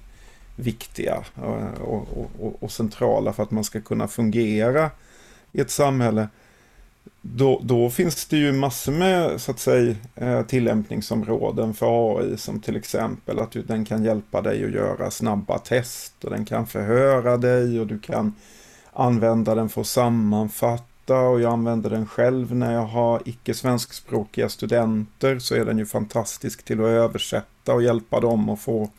viktiga 0.57 1.25
och, 1.81 2.07
och, 2.41 2.63
och, 2.63 2.71
centrala 2.71 3.33
för 3.33 3.43
att 3.43 3.51
man 3.51 3.65
ska 3.65 3.81
kunna 3.81 4.09
fungera 4.09 4.91
i 5.53 5.61
ett 5.61 5.71
samhälle. 5.71 6.29
Då, 7.21 7.61
då, 7.65 7.91
finns 7.91 8.27
det 8.27 8.37
ju 8.37 8.53
massor 8.53 8.93
med 8.93 9.41
så 9.41 9.51
att 9.51 9.59
säga, 9.59 9.95
eh, 10.15 10.43
tillämpningsområden 10.43 11.75
för 11.75 12.19
AI 12.19 12.37
som 12.37 12.61
till 12.61 12.77
exempel 12.77 13.39
att 13.39 13.51
du, 13.51 13.63
den 13.63 13.85
kan 13.85 14.05
hjälpa 14.05 14.43
dig 14.43 14.65
att 14.65 14.71
göra 14.71 15.11
snabba 15.11 15.59
test 15.59 16.25
och 16.25 16.31
den 16.31 16.45
kan 16.45 16.67
förhöra 16.67 17.37
dig 17.37 17.81
och 17.81 17.87
du 17.87 17.99
kan 17.99 18.35
använda 18.93 19.55
den 19.55 19.69
för 19.69 19.81
att 19.81 19.87
sammanfatta 19.87 21.21
och 21.21 21.41
jag 21.41 21.53
använder 21.53 21.91
den 21.91 22.07
själv 22.07 22.55
när 22.55 22.73
jag 22.73 22.87
har 22.87 23.23
icke 23.25 23.55
svenskspråkiga 23.55 24.49
studenter 24.49 25.39
så 25.39 25.55
är 25.55 25.65
den 25.65 25.79
ju 25.79 25.87
fantastisk 25.87 26.65
till 26.65 26.81
att 26.81 26.87
översätta 26.87 27.75
och 27.75 27.83
hjälpa 27.83 28.21
dem 28.21 28.49
att 28.49 28.61
få, 28.61 28.91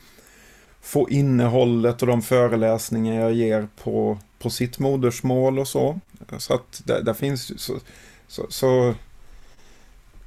få 0.83 1.09
innehållet 1.09 2.01
och 2.01 2.07
de 2.07 2.21
föreläsningar 2.21 3.21
jag 3.21 3.33
ger 3.33 3.67
på, 3.83 4.17
på 4.39 4.49
sitt 4.49 4.79
modersmål 4.79 5.59
och 5.59 5.67
så. 5.67 5.99
Så 6.37 6.53
att 6.53 6.81
där, 6.85 7.01
där 7.01 7.13
finns 7.13 7.61
så, 7.61 7.79
så, 8.27 8.45
så, 8.49 8.93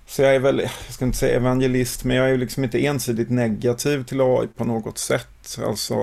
så, 0.07 0.23
jag 0.23 0.35
är 0.35 0.39
väl, 0.39 0.61
jag 0.61 0.95
ska 0.95 1.05
inte 1.05 1.19
säga 1.19 1.37
evangelist, 1.37 2.05
men 2.05 2.17
jag 2.17 2.31
är 2.31 2.37
liksom 2.37 2.65
inte 2.65 2.87
ensidigt 2.87 3.31
negativ 3.31 4.05
till 4.05 4.21
AI 4.21 4.49
på 4.57 4.65
något 4.65 4.99
sätt. 4.99 5.59
Alltså, 5.67 5.95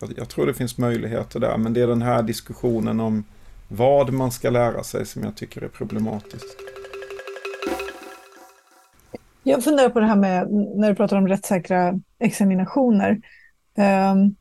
jag, 0.00 0.12
jag 0.16 0.28
tror 0.28 0.46
det 0.46 0.54
finns 0.54 0.78
möjligheter 0.78 1.40
där, 1.40 1.56
men 1.56 1.72
det 1.72 1.80
är 1.80 1.86
den 1.86 2.02
här 2.02 2.22
diskussionen 2.22 3.00
om 3.00 3.24
vad 3.68 4.12
man 4.12 4.32
ska 4.32 4.50
lära 4.50 4.82
sig 4.82 5.06
som 5.06 5.22
jag 5.22 5.36
tycker 5.36 5.62
är 5.62 5.68
problematisk. 5.68 6.46
Jag 9.42 9.64
funderar 9.64 9.88
på 9.88 10.00
det 10.00 10.06
här 10.06 10.16
med, 10.16 10.48
när 10.50 10.88
du 10.88 10.94
pratar 10.94 11.16
om 11.16 11.28
rättssäkra 11.28 12.00
examinationer. 12.18 13.20
Um, 13.78 14.34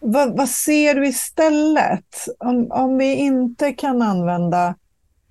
vad, 0.00 0.36
vad, 0.36 0.48
ser 0.48 0.94
du 0.94 1.06
istället? 1.06 2.28
Om, 2.38 2.72
om 2.72 2.98
vi 2.98 3.14
inte 3.14 3.72
kan 3.72 4.02
använda 4.02 4.74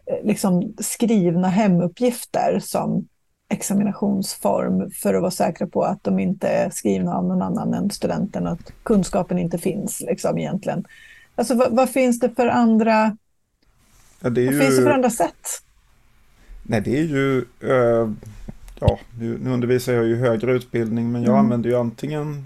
eh, 0.06 0.26
liksom, 0.28 0.74
skrivna 0.80 1.48
hemuppgifter 1.48 2.60
som 2.60 3.08
examinationsform 3.50 4.92
för 4.92 5.14
att 5.14 5.22
vara 5.22 5.32
säkra 5.32 5.68
på 5.68 5.84
att 5.84 6.04
de 6.04 6.20
inte 6.20 6.48
är 6.48 6.70
skrivna 6.70 7.14
av 7.14 7.26
någon 7.26 7.42
annan 7.42 7.74
än 7.74 7.90
studenten 7.90 8.48
och 8.48 8.54
att 8.54 8.74
kunskapen 8.84 9.40
inte 9.40 9.58
finns 9.58 10.02
liksom, 10.02 10.38
egentligen. 10.38 10.86
Alltså, 11.36 11.56
vad, 11.56 11.72
vad 11.72 11.90
finns 11.90 12.20
det 12.20 12.30
för 12.30 12.48
andra, 12.48 13.18
ja, 14.22 14.30
det 14.30 14.42
ju... 14.42 14.48
vad 14.48 14.62
finns 14.62 14.78
det 14.78 14.84
för 14.84 14.92
andra 14.92 15.10
sätt? 15.10 15.48
Nej, 16.64 16.82
det 16.82 17.00
är 17.00 17.04
ju... 17.04 17.46
Uh, 17.64 18.12
ja, 18.80 19.00
nu, 19.20 19.50
undervisar 19.50 19.94
jag 19.94 20.06
ju 20.06 20.16
högre 20.16 20.52
utbildning, 20.52 21.12
men 21.12 21.24
jag 21.24 21.34
mm. 21.34 21.46
använder 21.46 21.70
ju 21.70 21.76
antingen 21.76 22.46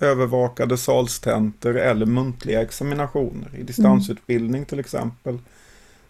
övervakade 0.00 0.76
salstentor 0.76 1.76
eller 1.76 2.06
muntliga 2.06 2.62
examinationer 2.62 3.48
i 3.58 3.62
distansutbildning 3.62 4.64
till 4.64 4.78
exempel. 4.78 5.38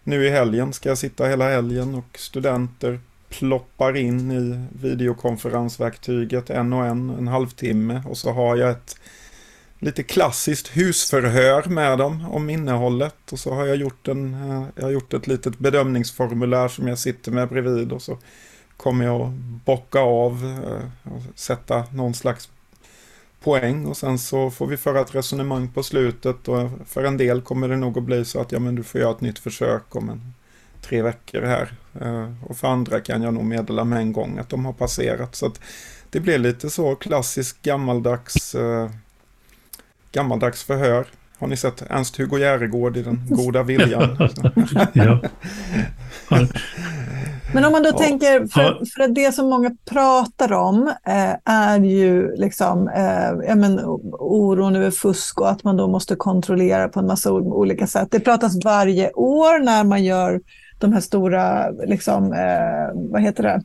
Nu 0.03 0.25
i 0.25 0.29
helgen 0.29 0.73
ska 0.73 0.89
jag 0.89 0.97
sitta 0.97 1.25
hela 1.25 1.49
helgen 1.49 1.95
och 1.95 2.19
studenter 2.19 2.99
ploppar 3.29 3.97
in 3.97 4.31
i 4.31 4.67
videokonferensverktyget 4.87 6.49
en 6.49 6.73
och 6.73 6.85
en, 6.85 7.09
en 7.09 7.27
halvtimme 7.27 8.03
och 8.05 8.17
så 8.17 8.31
har 8.31 8.55
jag 8.55 8.69
ett 8.71 8.95
lite 9.79 10.03
klassiskt 10.03 10.77
husförhör 10.77 11.69
med 11.69 11.97
dem 11.97 12.25
om 12.31 12.49
innehållet 12.49 13.31
och 13.31 13.39
så 13.39 13.53
har 13.53 13.65
jag 13.65 13.77
gjort, 13.77 14.07
en, 14.07 14.33
eh, 14.33 14.63
jag 14.75 14.83
har 14.83 14.91
gjort 14.91 15.13
ett 15.13 15.27
litet 15.27 15.59
bedömningsformulär 15.59 16.67
som 16.67 16.87
jag 16.87 16.99
sitter 16.99 17.31
med 17.31 17.49
bredvid 17.49 17.91
och 17.91 18.01
så 18.01 18.17
kommer 18.79 19.05
jag 19.05 19.21
att 19.21 19.33
bocka 19.65 19.99
av 19.99 20.45
eh, 20.45 21.13
och 21.13 21.21
sätta 21.35 21.83
någon 21.93 22.13
slags 22.13 22.49
poäng 23.43 23.85
och 23.85 23.97
sen 23.97 24.19
så 24.19 24.51
får 24.51 24.67
vi 24.67 24.77
föra 24.77 25.01
ett 25.01 25.15
resonemang 25.15 25.69
på 25.69 25.83
slutet 25.83 26.47
och 26.47 26.69
för 26.85 27.03
en 27.03 27.17
del 27.17 27.41
kommer 27.41 27.69
det 27.69 27.77
nog 27.77 27.97
att 27.97 28.03
bli 28.03 28.25
så 28.25 28.41
att 28.41 28.51
ja 28.51 28.59
men 28.59 28.75
du 28.75 28.83
får 28.83 29.01
göra 29.01 29.11
ett 29.11 29.21
nytt 29.21 29.39
försök 29.39 29.95
om 29.95 30.09
en 30.09 30.33
tre 30.81 31.01
veckor 31.01 31.41
här. 31.41 31.73
Eh, 32.01 32.33
och 32.45 32.57
för 32.57 32.67
andra 32.67 32.99
kan 32.99 33.21
jag 33.21 33.33
nog 33.33 33.45
meddela 33.45 33.83
med 33.83 33.99
en 33.99 34.13
gång 34.13 34.37
att 34.37 34.49
de 34.49 34.65
har 34.65 34.73
passerat. 34.73 35.35
Så 35.35 35.45
att 35.45 35.61
det 36.09 36.19
blir 36.19 36.37
lite 36.37 36.69
så 36.69 36.95
klassisk 36.95 37.61
gammaldags, 37.61 38.55
eh, 38.55 38.89
gammaldags 40.11 40.63
förhör. 40.63 41.05
Har 41.37 41.47
ni 41.47 41.57
sett 41.57 41.81
Ernst-Hugo 41.89 42.39
Järegård 42.39 42.97
i 42.97 43.03
Den 43.03 43.25
goda 43.29 43.63
viljan? 43.63 44.17
ja. 44.93 45.21
Men 47.53 47.65
om 47.65 47.71
man 47.71 47.83
då 47.83 47.89
ja. 47.89 47.97
tänker, 47.97 48.47
för, 48.47 48.85
för 48.95 49.03
att 49.03 49.15
det 49.15 49.31
som 49.35 49.49
många 49.49 49.71
pratar 49.85 50.53
om 50.53 50.87
eh, 50.87 51.33
är 51.45 51.79
ju 51.79 52.35
liksom, 52.35 52.87
eh, 52.87 53.55
men, 53.55 53.79
oron 54.19 54.75
över 54.75 54.91
fusk 54.91 55.41
och 55.41 55.49
att 55.49 55.63
man 55.63 55.77
då 55.77 55.87
måste 55.87 56.15
kontrollera 56.15 56.89
på 56.89 56.99
en 56.99 57.07
massa 57.07 57.31
olika 57.31 57.87
sätt. 57.87 58.07
Det 58.11 58.19
pratas 58.19 58.63
varje 58.63 59.11
år 59.11 59.59
när 59.59 59.83
man 59.83 60.03
gör 60.03 60.41
de 60.79 60.93
här 60.93 61.01
stora, 61.01 61.69
liksom, 61.69 62.33
eh, 62.33 63.11
vad 63.11 63.21
heter 63.21 63.43
det, 63.43 63.61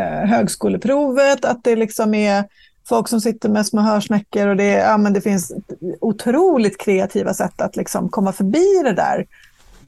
eh, 0.00 0.28
högskoleprovet, 0.28 1.44
att 1.44 1.64
det 1.64 1.76
liksom 1.76 2.14
är 2.14 2.44
folk 2.88 3.08
som 3.08 3.20
sitter 3.20 3.48
med 3.48 3.66
små 3.66 3.80
hörsnäckor 3.80 4.46
och 4.46 4.56
det, 4.56 4.70
ja, 4.70 4.96
men 4.98 5.12
det 5.12 5.20
finns 5.20 5.52
otroligt 6.00 6.80
kreativa 6.80 7.34
sätt 7.34 7.60
att 7.60 7.76
liksom 7.76 8.08
komma 8.08 8.32
förbi 8.32 8.80
det 8.84 8.92
där, 8.92 9.26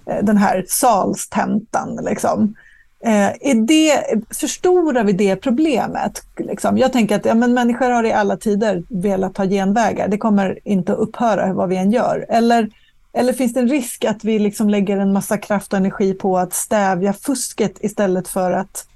eh, 0.07 0.25
den 0.25 0.37
här 0.37 0.65
salstentan. 0.69 2.01
Liksom. 2.05 2.55
Eh, 3.05 3.33
är 3.41 3.67
det, 3.67 4.05
förstorar 4.35 5.05
vi 5.05 5.13
det 5.13 5.37
problemet? 5.37 6.23
Liksom? 6.37 6.79
Jag 6.79 6.93
tänker 6.93 7.17
att 7.17 7.25
ja, 7.25 7.35
men 7.35 7.55
människor 7.55 7.91
har 7.91 8.05
i 8.05 8.13
alla 8.13 8.37
tider 8.37 8.83
velat 8.89 9.37
ha 9.37 9.47
genvägar. 9.47 10.09
Det 10.09 10.19
kommer 10.19 10.59
inte 10.65 10.93
att 10.93 10.99
upphöra 10.99 11.53
vad 11.53 11.69
vi 11.69 11.77
än 11.77 11.91
gör. 11.93 12.27
Eller, 12.29 12.71
eller 13.13 13.33
finns 13.33 13.55
det 13.55 13.61
en 13.61 13.69
risk 13.69 14.05
att 14.05 14.25
vi 14.25 14.39
liksom 14.39 14.71
lägger 14.71 14.99
en 14.99 15.13
massa 15.13 15.39
kraft 15.39 15.73
och 15.73 15.77
energi 15.77 16.15
på 16.15 16.39
att 16.39 16.53
stävja 16.53 17.13
fusket 17.13 17.79
istället 17.81 18.29
för 18.29 18.53
att, 18.53 18.87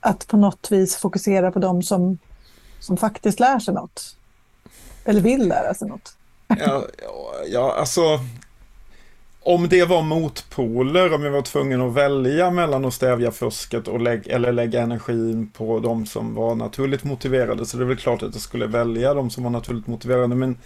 att 0.00 0.26
på 0.26 0.36
något 0.36 0.72
vis 0.72 0.96
fokusera 0.96 1.52
på 1.52 1.58
de 1.58 1.82
som, 1.82 2.18
som 2.80 2.96
faktiskt 2.96 3.40
lär 3.40 3.58
sig 3.58 3.74
något? 3.74 4.16
Eller 5.04 5.20
vill 5.20 5.48
lära 5.48 5.74
sig 5.74 5.88
något? 5.88 6.16
ja, 6.48 6.84
ja, 7.48 7.74
alltså 7.78 8.02
om 9.44 9.68
det 9.68 9.84
var 9.84 10.02
motpoler, 10.02 11.14
om 11.14 11.24
jag 11.24 11.32
var 11.32 11.42
tvungen 11.42 11.80
att 11.80 11.94
välja 11.94 12.50
mellan 12.50 12.84
att 12.84 12.94
stävja 12.94 13.30
fusket 13.30 13.88
och 13.88 14.00
lägg, 14.00 14.26
eller 14.26 14.52
lägga 14.52 14.82
energin 14.82 15.48
på 15.48 15.80
de 15.80 16.06
som 16.06 16.34
var 16.34 16.54
naturligt 16.54 17.04
motiverade, 17.04 17.66
så 17.66 17.76
det 17.76 17.84
är 17.84 17.86
väl 17.86 17.96
klart 17.96 18.22
att 18.22 18.34
jag 18.34 18.42
skulle 18.42 18.66
välja 18.66 19.14
de 19.14 19.30
som 19.30 19.44
var 19.44 19.50
naturligt 19.50 19.86
motiverade. 19.86 20.34
Men 20.34 20.56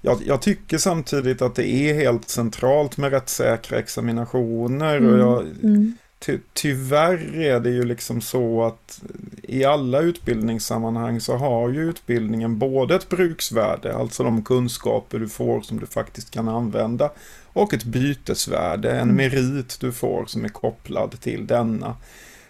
jag, 0.00 0.22
jag 0.26 0.42
tycker 0.42 0.78
samtidigt 0.78 1.42
att 1.42 1.54
det 1.54 1.68
är 1.68 1.94
helt 1.94 2.28
centralt 2.28 2.96
med 2.96 3.10
rättssäkra 3.12 3.78
examinationer. 3.78 4.96
Mm. 4.96 5.12
Och 5.12 5.18
jag, 5.18 5.40
mm. 5.62 5.96
ty, 6.18 6.38
tyvärr 6.52 7.40
är 7.40 7.60
det 7.60 7.70
ju 7.70 7.82
liksom 7.82 8.20
så 8.20 8.62
att 8.62 9.02
i 9.42 9.64
alla 9.64 10.00
utbildningssammanhang 10.00 11.20
så 11.20 11.36
har 11.36 11.68
ju 11.68 11.88
utbildningen 11.90 12.58
både 12.58 12.94
ett 12.94 13.08
bruksvärde, 13.08 13.96
alltså 13.96 14.24
de 14.24 14.44
kunskaper 14.44 15.18
du 15.18 15.28
får 15.28 15.60
som 15.60 15.80
du 15.80 15.86
faktiskt 15.86 16.30
kan 16.30 16.48
använda, 16.48 17.10
och 17.52 17.74
ett 17.74 17.84
bytesvärde, 17.84 18.90
en 18.90 19.10
mm. 19.10 19.16
merit 19.16 19.80
du 19.80 19.92
får 19.92 20.26
som 20.26 20.44
är 20.44 20.48
kopplad 20.48 21.20
till 21.20 21.46
denna. 21.46 21.96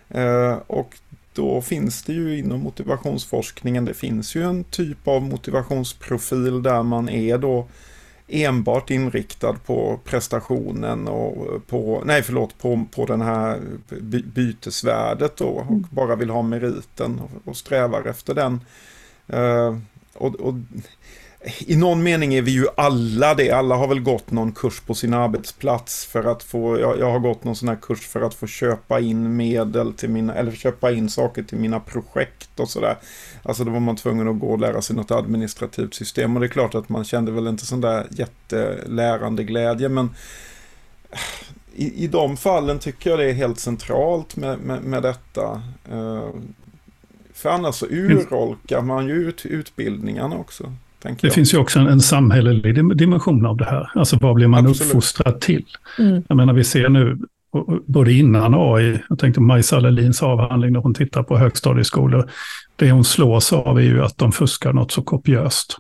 Eh, 0.09 0.59
och 0.67 0.99
då 1.33 1.63
finns 1.63 2.03
det 2.03 2.13
ju 2.13 2.39
inom 2.39 2.61
motivationsforskningen, 2.61 3.85
det 3.85 3.95
finns 3.95 4.35
ju 4.35 4.43
en 4.43 4.65
typ 4.65 5.09
av 5.09 5.23
motivationsprofil 5.23 6.63
där 6.63 6.83
man 6.83 7.09
är 7.09 7.39
då 7.39 7.67
enbart 8.29 8.91
inriktad 8.91 9.53
på 9.53 10.01
prestationen 10.05 11.09
och 11.09 11.67
på, 11.67 12.03
nej 12.07 12.23
förlåt, 12.23 12.59
på, 12.59 12.85
på 12.95 13.07
den 13.07 13.21
här 13.21 13.61
bytesvärdet 14.35 15.37
då 15.37 15.47
och 15.47 15.71
mm. 15.71 15.87
bara 15.91 16.17
vill 16.17 16.31
ha 16.31 16.43
meriten 16.43 17.21
och, 17.21 17.49
och 17.49 17.57
strävar 17.57 18.05
efter 18.05 18.35
den. 18.35 18.61
Uh, 19.35 19.79
och, 20.15 20.35
och 20.35 20.55
i 21.59 21.77
någon 21.77 22.03
mening 22.03 22.35
är 22.35 22.43
vi 22.43 22.51
ju 22.51 22.67
alla 22.77 23.35
det. 23.35 23.51
Alla 23.51 23.75
har 23.75 23.89
väl 23.89 24.01
gått 24.01 24.31
någon 24.31 24.53
kurs 24.53 24.81
på 24.81 24.95
sin 24.95 25.15
arbetsplats 25.15 26.07
för 26.07 26.25
att 26.25 26.43
få, 26.43 26.81
jag, 26.81 26.99
jag 26.99 27.11
har 27.11 27.19
gått 27.19 27.45
någon 27.45 27.57
sån 27.57 27.69
här 27.69 27.77
kurs 27.77 28.07
för 28.07 28.21
att 28.21 28.35
få 28.35 28.47
köpa 28.47 29.01
in 29.01 29.37
medel 29.37 29.93
till 29.93 30.11
mina, 30.11 30.35
eller 30.35 30.53
köpa 30.53 30.93
in 30.93 31.09
saker 31.09 31.43
till 31.43 31.59
mina 31.59 31.81
projekt 31.81 32.61
och 32.61 32.69
sådär. 32.69 32.97
Alltså 33.43 33.65
då 33.65 33.71
var 33.71 33.81
man 33.81 33.97
tvungen 33.97 34.29
att 34.29 34.39
gå 34.39 34.47
och 34.47 34.59
lära 34.59 34.83
sig 34.83 34.97
något 34.97 35.11
administrativt 35.11 35.95
system 35.95 36.37
och 36.37 36.41
det 36.41 36.47
är 36.47 36.49
klart 36.49 36.75
att 36.75 36.89
man 36.89 37.05
kände 37.05 37.33
väl 37.33 37.47
inte 37.47 37.67
sån 37.67 37.81
där 37.81 38.07
jättelärande 38.11 39.45
glädje 39.45 39.89
men 39.89 40.11
i, 41.75 42.05
i 42.05 42.07
de 42.07 42.37
fallen 42.37 42.79
tycker 42.79 43.11
jag 43.11 43.19
det 43.19 43.31
är 43.31 43.33
helt 43.33 43.59
centralt 43.59 44.37
med, 44.37 44.59
med, 44.59 44.83
med 44.83 45.03
detta. 45.03 45.63
Uh, 45.93 46.29
för 47.33 47.51
annars 47.51 47.75
så 47.75 47.87
urholkar 47.87 48.81
man 48.83 49.09
ju 49.09 49.15
ut 49.15 49.47
utbildningarna 49.47 50.37
också. 50.37 50.73
Det 51.03 51.17
jag. 51.21 51.33
finns 51.33 51.55
ju 51.55 51.59
också 51.59 51.79
en, 51.79 51.87
en 51.87 52.01
samhällelig 52.01 52.97
dimension 52.97 53.47
av 53.47 53.57
det 53.57 53.65
här. 53.65 53.91
Alltså 53.95 54.19
vad 54.21 54.35
blir 54.35 54.47
man 54.47 54.67
Absolut. 54.67 54.93
uppfostrad 54.93 55.41
till? 55.41 55.65
Mm. 55.99 56.23
Jag 56.29 56.37
menar 56.37 56.53
vi 56.53 56.65
ser 56.65 56.89
nu, 56.89 57.19
både 57.87 58.13
innan 58.13 58.55
AI, 58.55 58.99
jag 59.09 59.19
tänkte 59.19 59.41
Majsa 59.41 59.81
Lelins 59.81 60.23
avhandling 60.23 60.73
när 60.73 60.81
hon 60.81 60.95
tittar 60.95 61.23
på 61.23 61.39
högstadieskolor, 61.39 62.31
det 62.77 62.91
hon 62.91 63.05
slås 63.05 63.53
av 63.53 63.79
är 63.79 63.83
ju 63.83 64.05
att 64.05 64.19
de 64.19 64.33
fuskar 64.33 64.73
något 64.73 64.93
så 64.93 65.03
kopiöst. 65.03 65.79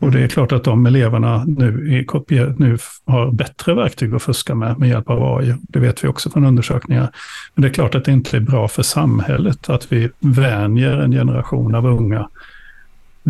Och 0.00 0.10
det 0.10 0.20
är 0.20 0.28
klart 0.28 0.52
att 0.52 0.64
de 0.64 0.86
eleverna 0.86 1.44
nu, 1.44 2.04
kopier, 2.04 2.54
nu 2.58 2.78
har 3.06 3.30
bättre 3.32 3.74
verktyg 3.74 4.14
att 4.14 4.22
fuska 4.22 4.54
med, 4.54 4.78
med 4.78 4.88
hjälp 4.88 5.10
av 5.10 5.38
AI. 5.38 5.54
Det 5.60 5.78
vet 5.78 6.04
vi 6.04 6.08
också 6.08 6.30
från 6.30 6.44
undersökningar. 6.44 7.10
Men 7.54 7.62
det 7.62 7.68
är 7.68 7.72
klart 7.72 7.94
att 7.94 8.04
det 8.04 8.12
inte 8.12 8.36
är 8.36 8.40
bra 8.40 8.68
för 8.68 8.82
samhället 8.82 9.70
att 9.70 9.92
vi 9.92 10.10
vänjer 10.20 10.98
en 10.98 11.12
generation 11.12 11.74
av 11.74 11.86
unga 11.86 12.28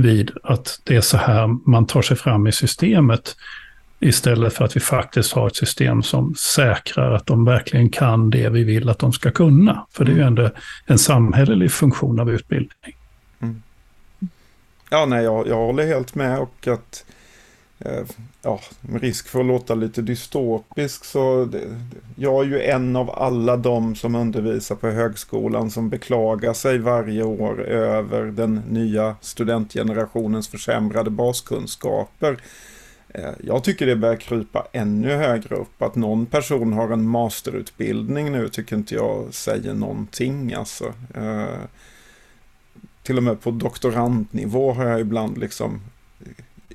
vid 0.03 0.31
att 0.43 0.81
det 0.85 0.97
är 0.97 1.01
så 1.01 1.17
här 1.17 1.71
man 1.71 1.87
tar 1.87 2.03
sig 2.03 2.17
fram 2.17 2.47
i 2.47 2.53
systemet. 2.53 3.37
Istället 4.01 4.55
för 4.55 4.65
att 4.65 4.77
vi 4.77 4.81
faktiskt 4.81 5.33
har 5.33 5.47
ett 5.47 5.57
system 5.57 6.03
som 6.03 6.35
säkrar 6.35 7.13
att 7.13 7.27
de 7.27 7.45
verkligen 7.45 7.91
kan 7.91 8.31
det 8.31 8.49
vi 8.49 8.65
vill 8.65 8.89
att 8.89 8.99
de 8.99 9.13
ska 9.13 9.31
kunna. 9.31 9.87
För 9.91 10.05
det 10.05 10.11
är 10.11 10.15
ju 10.15 10.23
mm. 10.23 10.29
ändå 10.29 10.51
en 10.87 10.99
samhällelig 10.99 11.73
funktion 11.73 12.21
av 12.21 12.31
utbildning. 12.31 12.97
Mm. 13.41 13.63
Ja, 14.91 15.07
nej, 15.07 15.25
jag, 15.25 15.49
jag 15.49 15.57
håller 15.57 15.87
helt 15.87 16.15
med 16.15 16.39
och 16.39 16.69
att 16.69 17.05
Eh, 17.81 18.05
ja, 18.43 18.61
med 18.81 19.03
risk 19.03 19.29
för 19.29 19.41
att 19.41 19.47
låta 19.47 19.75
lite 19.75 20.03
dystopisk 20.03 21.05
så 21.05 21.45
det, 21.45 21.61
jag 22.17 22.45
är 22.45 22.49
ju 22.49 22.63
en 22.63 22.97
av 22.97 23.11
alla 23.11 23.57
de 23.57 23.95
som 23.95 24.15
undervisar 24.15 24.75
på 24.75 24.89
högskolan 24.89 25.71
som 25.71 25.89
beklagar 25.89 26.53
sig 26.53 26.79
varje 26.79 27.23
år 27.23 27.63
över 27.63 28.23
den 28.25 28.63
nya 28.69 29.17
studentgenerationens 29.21 30.49
försämrade 30.49 31.11
baskunskaper. 31.11 32.43
Eh, 33.09 33.31
jag 33.45 33.65
tycker 33.65 33.87
det 33.87 33.97
börjar 33.97 34.17
krypa 34.17 34.67
ännu 34.73 35.15
högre 35.15 35.57
upp. 35.57 35.83
Att 35.83 35.95
någon 35.95 36.27
person 36.27 36.73
har 36.73 36.91
en 36.91 37.09
masterutbildning 37.09 38.33
nu 38.33 38.49
tycker 38.49 38.77
inte 38.77 38.95
jag 38.95 39.35
säger 39.35 39.75
någonting. 39.75 40.55
Alltså. 40.55 40.93
Eh, 41.15 41.59
till 43.03 43.17
och 43.17 43.23
med 43.23 43.41
på 43.41 43.51
doktorandnivå 43.51 44.73
har 44.73 44.85
jag 44.85 45.01
ibland 45.01 45.39
liksom 45.39 45.81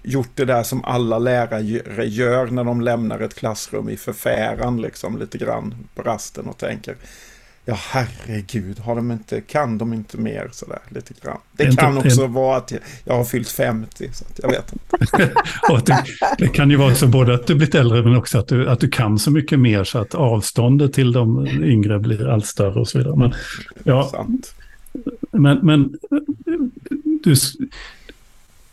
gjort 0.03 0.31
det 0.35 0.45
där 0.45 0.63
som 0.63 0.83
alla 0.83 1.19
lärare 1.19 2.05
gör 2.05 2.47
när 2.47 2.63
de 2.63 2.81
lämnar 2.81 3.19
ett 3.19 3.35
klassrum 3.35 3.89
i 3.89 3.97
förfäran 3.97 4.81
liksom 4.81 5.17
lite 5.17 5.37
grann 5.37 5.75
på 5.95 6.01
rasten 6.01 6.45
och 6.45 6.57
tänker 6.57 6.95
Ja 7.65 7.77
herregud, 7.79 8.79
har 8.79 8.95
de 8.95 9.11
inte, 9.11 9.41
kan 9.41 9.77
de 9.77 9.93
inte 9.93 10.17
mer 10.17 10.49
sådär 10.51 10.79
lite 10.89 11.13
grann. 11.23 11.37
Det, 11.51 11.65
det 11.65 11.75
kan 11.75 11.95
inte, 11.95 12.07
också 12.07 12.23
en... 12.23 12.33
vara 12.33 12.57
att 12.57 12.73
jag 13.03 13.13
har 13.13 13.23
fyllt 13.23 13.49
50, 13.49 14.09
så 14.13 14.25
att 14.25 14.39
jag 14.43 14.49
vet 14.49 14.73
inte. 14.73 15.31
det, 15.85 16.03
det, 16.37 16.47
kan 16.47 16.69
ju 16.69 16.75
vara 16.75 16.95
så 16.95 17.07
både 17.07 17.33
att 17.33 17.47
du 17.47 17.55
blivit 17.55 17.75
äldre 17.75 18.03
men 18.03 18.15
också 18.15 18.39
att 18.39 18.47
du, 18.47 18.69
att 18.69 18.79
du 18.79 18.89
kan 18.89 19.19
så 19.19 19.31
mycket 19.31 19.59
mer 19.59 19.83
så 19.83 19.99
att 19.99 20.15
avståndet 20.15 20.93
till 20.93 21.11
de 21.11 21.47
yngre 21.47 21.99
blir 21.99 22.29
allt 22.29 22.45
större 22.45 22.79
och 22.79 22.87
så 22.87 22.97
vidare. 22.97 23.15
Men, 23.15 23.33
ja, 23.83 24.09
Sant. 24.11 24.55
men, 25.31 25.59
men 25.63 25.93
du, 27.23 27.35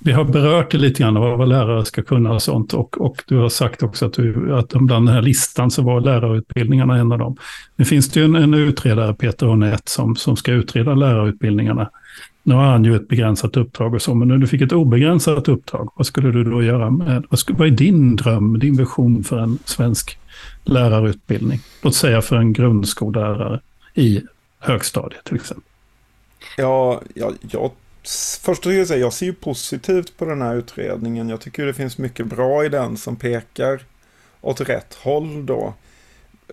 vi 0.03 0.12
har 0.12 0.24
berört 0.24 0.70
det 0.70 0.78
lite 0.78 1.03
grann 1.03 1.14
vad 1.14 1.48
lärare 1.48 1.84
ska 1.84 2.03
kunna 2.03 2.32
och 2.32 2.42
sånt. 2.42 2.74
Och, 2.74 3.01
och 3.01 3.22
du 3.26 3.36
har 3.36 3.48
sagt 3.48 3.82
också 3.82 4.07
att, 4.07 4.12
du, 4.12 4.57
att 4.57 4.68
bland 4.68 5.07
den 5.07 5.14
här 5.14 5.22
listan 5.22 5.70
så 5.70 5.82
var 5.82 6.01
lärarutbildningarna 6.01 6.96
en 6.96 7.12
av 7.12 7.18
dem. 7.18 7.36
Nu 7.76 7.84
finns 7.84 8.09
det 8.09 8.20
ju 8.20 8.24
en, 8.24 8.34
en 8.34 8.55
utredare, 8.55 9.14
Peter 9.14 9.46
Honeth, 9.46 9.82
som, 9.84 10.16
som 10.16 10.36
ska 10.36 10.53
utreda 10.53 10.94
lärarutbildningarna. 10.94 11.90
Nu 12.42 12.55
har 12.55 12.64
han 12.64 12.84
ju 12.84 12.96
ett 12.96 13.09
begränsat 13.09 13.57
uppdrag 13.57 13.94
och 13.94 14.03
så, 14.03 14.14
men 14.14 14.28
när 14.28 14.38
du 14.38 14.46
fick 14.46 14.61
ett 14.61 14.72
obegränsat 14.72 15.48
uppdrag, 15.48 15.92
vad 15.96 16.07
skulle 16.07 16.30
du 16.30 16.44
då 16.44 16.62
göra 16.62 16.90
med, 16.90 17.24
vad, 17.28 17.38
skulle, 17.38 17.59
vad 17.59 17.68
är 17.68 17.72
din 17.72 18.16
dröm, 18.16 18.59
din 18.59 18.76
vision 18.76 19.24
för 19.24 19.38
en 19.38 19.59
svensk 19.64 20.18
lärarutbildning? 20.64 21.61
Låt 21.82 21.94
säga 21.94 22.22
för 22.22 22.36
en 22.36 22.53
grundskollärare 22.53 23.61
i 23.94 24.22
högstadiet 24.59 25.24
till 25.24 25.36
exempel. 25.36 25.64
Ja, 26.57 27.01
ja 27.14 27.30
jag 27.40 27.70
Först 28.42 28.66
och 28.66 28.72
jag 28.72 28.86
säga, 28.86 29.00
jag 29.00 29.12
ser 29.12 29.26
ju 29.26 29.32
positivt 29.32 30.16
på 30.16 30.24
den 30.24 30.42
här 30.42 30.54
utredningen. 30.54 31.28
Jag 31.28 31.40
tycker 31.40 31.66
det 31.66 31.74
finns 31.74 31.98
mycket 31.98 32.26
bra 32.26 32.64
i 32.64 32.68
den 32.68 32.96
som 32.96 33.16
pekar 33.16 33.82
åt 34.40 34.61
rätt 34.61 34.94
håll 34.94 35.46
då. 35.46 35.74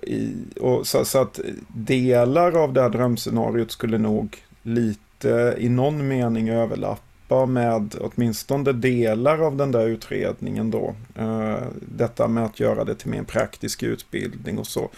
I, 0.01 0.33
och 0.61 0.87
så, 0.87 1.05
så, 1.05 1.21
att 1.21 1.39
delar 1.67 2.63
av 2.63 2.73
det 2.73 2.81
här 2.81 2.89
drömscenariot 2.89 3.71
skulle 3.71 3.97
nog 3.97 4.37
lite 4.63 5.55
i 5.57 5.69
någon 5.69 6.07
mening 6.07 6.49
överlappa 6.49 7.45
med 7.45 7.95
åtminstone 8.01 8.71
delar 8.71 9.39
av 9.39 9.55
den 9.55 9.71
där 9.71 9.87
utredningen 9.87 10.71
då. 10.71 10.95
Uh, 11.19 11.57
detta 11.81 12.27
med 12.27 12.45
att 12.45 12.59
göra 12.59 12.83
det 12.83 12.95
till 12.95 13.09
mer 13.09 13.23
praktisk 13.23 13.83
utbildning 13.83 14.57
och 14.57 14.67
så. 14.67 14.89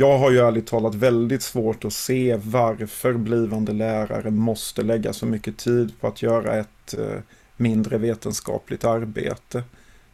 Jag 0.00 0.18
har 0.18 0.30
ju 0.30 0.38
ärligt 0.38 0.66
talat 0.66 0.94
väldigt 0.94 1.42
svårt 1.42 1.84
att 1.84 1.92
se 1.92 2.36
varför 2.44 3.12
blivande 3.12 3.72
lärare 3.72 4.30
måste 4.30 4.82
lägga 4.82 5.12
så 5.12 5.26
mycket 5.26 5.56
tid 5.56 5.92
på 6.00 6.06
att 6.06 6.22
göra 6.22 6.56
ett 6.56 6.94
eh, 6.98 7.20
mindre 7.56 7.98
vetenskapligt 7.98 8.84
arbete. 8.84 9.62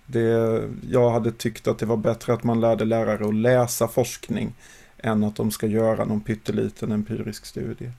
Det, 0.07 0.63
jag 0.91 1.11
hade 1.11 1.33
tyckt 1.33 1.69
att 1.69 1.79
det 1.79 1.87
var 1.87 1.97
bättre 1.97 2.33
att 2.33 2.45
man 2.45 2.61
lärde 2.61 2.85
lärare 2.85 3.27
att 3.29 3.35
läsa 3.35 3.89
forskning 3.89 4.55
än 4.99 5.25
att 5.25 5.37
de 5.37 5.51
ska 5.51 5.67
göra 5.67 6.05
någon 6.05 6.21
pytteliten 6.21 6.93
empirisk 6.93 7.47
studie. 7.47 7.91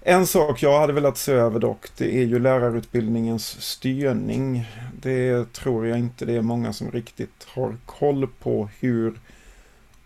En 0.00 0.26
sak 0.26 0.62
jag 0.62 0.80
hade 0.80 0.92
velat 0.92 1.18
se 1.18 1.32
över 1.32 1.60
dock, 1.60 1.86
det 1.96 2.16
är 2.16 2.24
ju 2.24 2.38
lärarutbildningens 2.38 3.60
styrning. 3.60 4.64
Det 5.00 5.52
tror 5.52 5.86
jag 5.86 5.98
inte 5.98 6.24
det 6.24 6.36
är 6.36 6.42
många 6.42 6.72
som 6.72 6.90
riktigt 6.90 7.46
har 7.46 7.76
koll 7.86 8.26
på 8.26 8.68
hur 8.80 9.20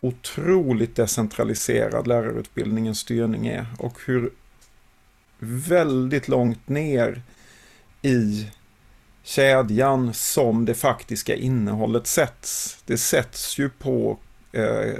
otroligt 0.02 0.96
decentraliserad 0.96 2.06
lärarutbildningens 2.06 2.98
styrning 2.98 3.46
är 3.46 3.66
och 3.78 3.98
hur 4.06 4.30
väldigt 5.38 6.28
långt 6.28 6.68
ner 6.68 7.22
i 8.02 8.48
kedjan 9.22 10.14
som 10.14 10.64
det 10.64 10.74
faktiska 10.74 11.34
innehållet 11.34 12.06
sätts. 12.06 12.82
Det 12.86 12.98
sätts 12.98 13.58
ju 13.58 13.68
på 13.68 14.18
eh, 14.52 14.98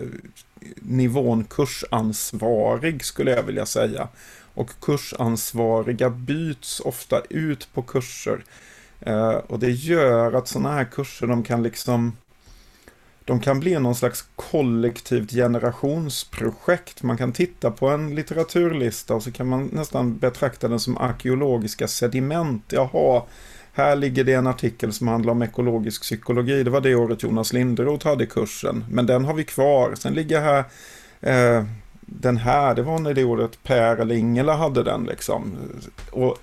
nivån 0.77 1.45
kursansvarig 1.45 3.05
skulle 3.05 3.31
jag 3.31 3.43
vilja 3.43 3.67
säga. 3.67 4.09
Och 4.55 4.71
kursansvariga 4.81 6.11
byts 6.11 6.81
ofta 6.81 7.23
ut 7.31 7.69
på 7.75 7.83
kurser. 7.83 8.45
Eh, 9.01 9.35
och 9.35 9.59
det 9.59 9.71
gör 9.71 10.33
att 10.33 10.49
sådana 10.49 10.73
här 10.73 10.85
kurser 10.85 11.27
de 11.27 11.43
kan 11.43 11.63
liksom 11.63 12.13
de 13.25 13.41
kan 13.41 13.61
bli 13.61 13.79
någon 13.79 13.95
slags 13.95 14.25
kollektivt 14.37 15.31
generationsprojekt. 15.31 17.03
Man 17.03 17.17
kan 17.17 17.33
titta 17.33 17.71
på 17.71 17.89
en 17.89 18.15
litteraturlista 18.15 19.15
och 19.15 19.23
så 19.23 19.33
kan 19.33 19.49
man 19.49 19.71
nästan 19.73 20.19
betrakta 20.19 20.69
den 20.69 20.81
som 20.81 20.99
arkeologiska 20.99 21.89
sediment. 21.89 22.65
Jaha, 22.69 23.23
här 23.73 23.97
ligger 23.97 24.25
det 24.25 24.33
en 24.33 24.47
artikel 24.47 24.93
som 24.93 25.09
handlar 25.09 25.33
om 25.33 25.43
ekologisk 25.43 26.03
psykologi. 26.03 26.63
Det 26.63 26.71
var 26.71 26.81
det 26.81 26.95
året 26.95 27.23
Jonas 27.23 27.53
Linderoth 27.53 28.07
hade 28.07 28.27
kursen. 28.27 28.85
Men 28.91 29.07
den 29.07 29.25
har 29.25 29.35
vi 29.35 29.45
kvar. 29.45 29.95
Sen 29.95 30.15
ligger 30.15 30.41
här 30.41 30.65
eh, 31.21 31.65
den 32.01 32.37
här, 32.37 32.75
det 32.75 32.83
var 32.83 32.99
när 32.99 33.15
det 33.15 33.25
året 33.25 33.63
Per 33.63 33.97
eller 33.97 34.15
Ingela 34.15 34.57
hade 34.57 34.83
den 34.83 35.05
liksom. 35.05 35.57
Och, 36.11 36.39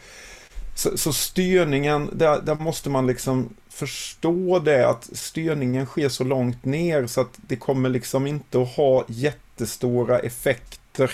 så, 0.75 0.97
så 0.97 1.13
styrningen, 1.13 2.09
där, 2.13 2.41
där 2.41 2.55
måste 2.55 2.89
man 2.89 3.07
liksom 3.07 3.49
förstå 3.69 4.59
det 4.59 4.89
att 4.89 5.09
styrningen 5.13 5.85
sker 5.85 6.09
så 6.09 6.23
långt 6.23 6.65
ner 6.65 7.07
så 7.07 7.21
att 7.21 7.39
det 7.47 7.55
kommer 7.55 7.89
liksom 7.89 8.27
inte 8.27 8.61
att 8.61 8.75
ha 8.75 9.05
jättestora 9.07 10.19
effekter 10.19 11.11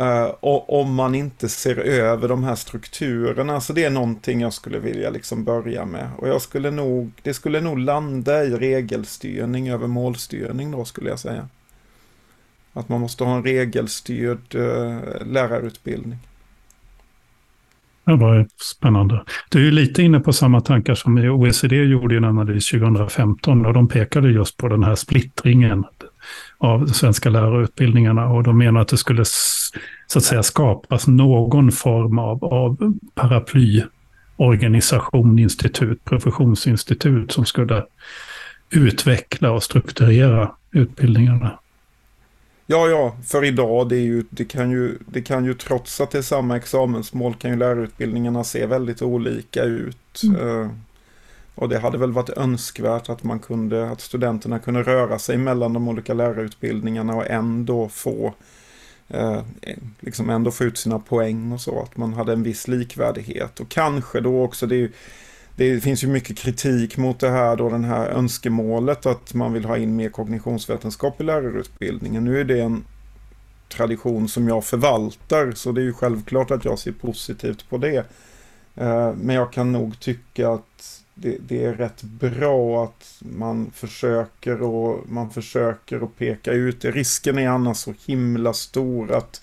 uh, 0.00 0.34
om 0.40 0.94
man 0.94 1.14
inte 1.14 1.48
ser 1.48 1.76
över 1.78 2.28
de 2.28 2.44
här 2.44 2.54
strukturerna. 2.54 3.60
Så 3.60 3.72
det 3.72 3.84
är 3.84 3.90
någonting 3.90 4.40
jag 4.40 4.52
skulle 4.52 4.78
vilja 4.78 5.10
liksom 5.10 5.44
börja 5.44 5.84
med. 5.84 6.10
Och 6.18 6.28
jag 6.28 6.42
skulle 6.42 6.70
nog, 6.70 7.12
det 7.22 7.34
skulle 7.34 7.60
nog 7.60 7.78
landa 7.78 8.44
i 8.44 8.50
regelstyrning 8.50 9.68
över 9.68 9.86
målstyrning 9.86 10.70
då 10.70 10.84
skulle 10.84 11.10
jag 11.10 11.18
säga. 11.18 11.48
Att 12.72 12.88
man 12.88 13.00
måste 13.00 13.24
ha 13.24 13.36
en 13.36 13.44
regelstyrd 13.44 14.54
eh, 14.54 15.26
lärarutbildning. 15.26 16.18
Det 18.06 18.16
var 18.16 18.46
spännande. 18.62 19.24
Du 19.48 19.58
är 19.58 19.62
ju 19.62 19.70
lite 19.70 20.02
inne 20.02 20.20
på 20.20 20.32
samma 20.32 20.60
tankar 20.60 20.94
som 20.94 21.18
OECD 21.18 21.76
gjorde 21.76 22.16
en 22.16 22.24
analys 22.24 22.70
2015 22.70 23.66
och 23.66 23.72
de 23.72 23.88
pekade 23.88 24.30
just 24.30 24.56
på 24.56 24.68
den 24.68 24.82
här 24.82 24.94
splittringen 24.94 25.84
av 26.58 26.86
de 26.86 26.94
svenska 26.94 27.30
lärarutbildningarna 27.30 28.26
och 28.26 28.42
de 28.42 28.58
menar 28.58 28.80
att 28.80 28.88
det 28.88 28.96
skulle 28.96 29.24
så 30.06 30.18
att 30.18 30.24
säga 30.24 30.42
skapas 30.42 31.06
någon 31.06 31.72
form 31.72 32.18
av, 32.18 32.44
av 32.44 32.94
paraplyorganisation, 33.14 35.38
institut, 35.38 36.04
professionsinstitut 36.04 37.32
som 37.32 37.44
skulle 37.44 37.84
utveckla 38.70 39.50
och 39.50 39.62
strukturera 39.62 40.50
utbildningarna. 40.72 41.58
Ja, 42.66 42.88
ja, 42.88 43.16
för 43.24 43.44
idag, 43.44 43.88
det, 43.88 43.96
är 43.96 44.00
ju, 44.00 44.24
det, 44.30 44.44
kan 44.44 44.70
ju, 44.70 44.98
det 45.06 45.22
kan 45.22 45.44
ju 45.44 45.54
trots 45.54 46.00
att 46.00 46.10
det 46.10 46.18
är 46.18 46.22
samma 46.22 46.56
examensmål, 46.56 47.34
kan 47.34 47.50
ju 47.50 47.56
lärarutbildningarna 47.56 48.44
se 48.44 48.66
väldigt 48.66 49.02
olika 49.02 49.62
ut. 49.62 50.22
Mm. 50.22 50.40
Uh, 50.40 50.70
och 51.54 51.68
det 51.68 51.78
hade 51.78 51.98
väl 51.98 52.12
varit 52.12 52.30
önskvärt 52.30 53.08
att 53.08 53.22
man 53.22 53.38
kunde, 53.38 53.90
att 53.90 54.00
studenterna 54.00 54.58
kunde 54.58 54.82
röra 54.82 55.18
sig 55.18 55.36
mellan 55.36 55.72
de 55.72 55.88
olika 55.88 56.14
lärarutbildningarna 56.14 57.14
och 57.14 57.30
ändå 57.30 57.88
få 57.88 58.34
eh, 59.08 59.42
liksom 60.00 60.30
ändå 60.30 60.50
få 60.50 60.64
ut 60.64 60.78
sina 60.78 60.98
poäng 60.98 61.52
och 61.52 61.60
så, 61.60 61.82
att 61.82 61.96
man 61.96 62.14
hade 62.14 62.32
en 62.32 62.42
viss 62.42 62.68
likvärdighet. 62.68 63.60
Och 63.60 63.68
kanske 63.68 64.20
då 64.20 64.42
också, 64.42 64.66
det, 64.66 64.90
det 65.56 65.80
finns 65.80 66.04
ju 66.04 66.08
mycket 66.08 66.38
kritik 66.38 66.96
mot 66.96 67.20
det 67.20 67.30
här 67.30 67.56
då, 67.56 67.70
den 67.70 67.84
här 67.84 68.08
önskemålet 68.08 69.06
att 69.06 69.34
man 69.34 69.52
vill 69.52 69.64
ha 69.64 69.76
in 69.76 69.96
mer 69.96 70.08
kognitionsvetenskap 70.08 71.20
i 71.20 71.24
lärarutbildningen. 71.24 72.24
Nu 72.24 72.40
är 72.40 72.44
det 72.44 72.60
en 72.60 72.84
tradition 73.68 74.28
som 74.28 74.48
jag 74.48 74.64
förvaltar, 74.64 75.52
så 75.52 75.72
det 75.72 75.80
är 75.80 75.84
ju 75.84 75.92
självklart 75.92 76.50
att 76.50 76.64
jag 76.64 76.78
ser 76.78 76.92
positivt 76.92 77.68
på 77.68 77.78
det. 77.78 78.06
Eh, 78.74 79.12
men 79.14 79.36
jag 79.36 79.52
kan 79.52 79.72
nog 79.72 80.00
tycka 80.00 80.50
att 80.50 81.02
det, 81.14 81.36
det, 81.48 81.64
är 81.64 81.74
rätt 81.74 82.02
bra 82.02 82.84
att 82.84 83.16
man 83.18 83.70
försöker 83.74 84.62
och 84.62 85.08
man 85.08 85.30
försöker 85.30 86.04
att 86.04 86.16
peka 86.18 86.52
ut 86.52 86.80
det. 86.80 86.90
Risken 86.90 87.38
är 87.38 87.48
annars 87.48 87.76
så 87.76 87.94
himla 88.06 88.52
stor 88.52 89.12
att 89.12 89.40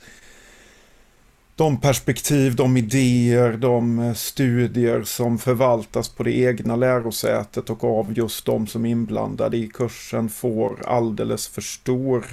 de 1.55 1.77
perspektiv, 1.77 2.55
de 2.55 2.77
idéer, 2.77 3.53
de 3.53 3.99
eh, 3.99 4.13
studier 4.13 5.03
som 5.03 5.37
förvaltas 5.37 6.09
på 6.09 6.23
det 6.23 6.37
egna 6.37 6.75
lärosätet 6.75 7.69
och 7.69 7.83
av 7.83 8.13
just 8.17 8.45
de 8.45 8.67
som 8.67 8.85
är 8.85 8.89
inblandade 8.89 9.57
i 9.57 9.67
kursen 9.67 10.29
får 10.29 10.87
alldeles 10.87 11.47
för 11.47 11.61
stor 11.61 12.25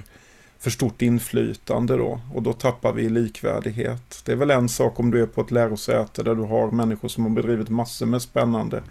för 0.58 0.70
stort 0.70 1.02
inflytande 1.02 1.96
då 1.96 2.20
och 2.34 2.42
då 2.42 2.52
tappar 2.52 2.92
vi 2.92 3.08
likvärdighet. 3.08 4.22
Det 4.24 4.32
är 4.32 4.36
väl 4.36 4.50
en 4.50 4.68
sak 4.68 5.00
om 5.00 5.10
du 5.10 5.22
är 5.22 5.26
på 5.26 5.40
ett 5.40 5.50
lärosäte 5.50 6.22
där 6.22 6.34
du 6.34 6.42
har 6.42 6.70
människor 6.70 7.08
som 7.08 7.24
har 7.24 7.30
bedrivit 7.30 7.68
massor 7.68 8.06
med 8.06 8.22
spännande 8.22 8.82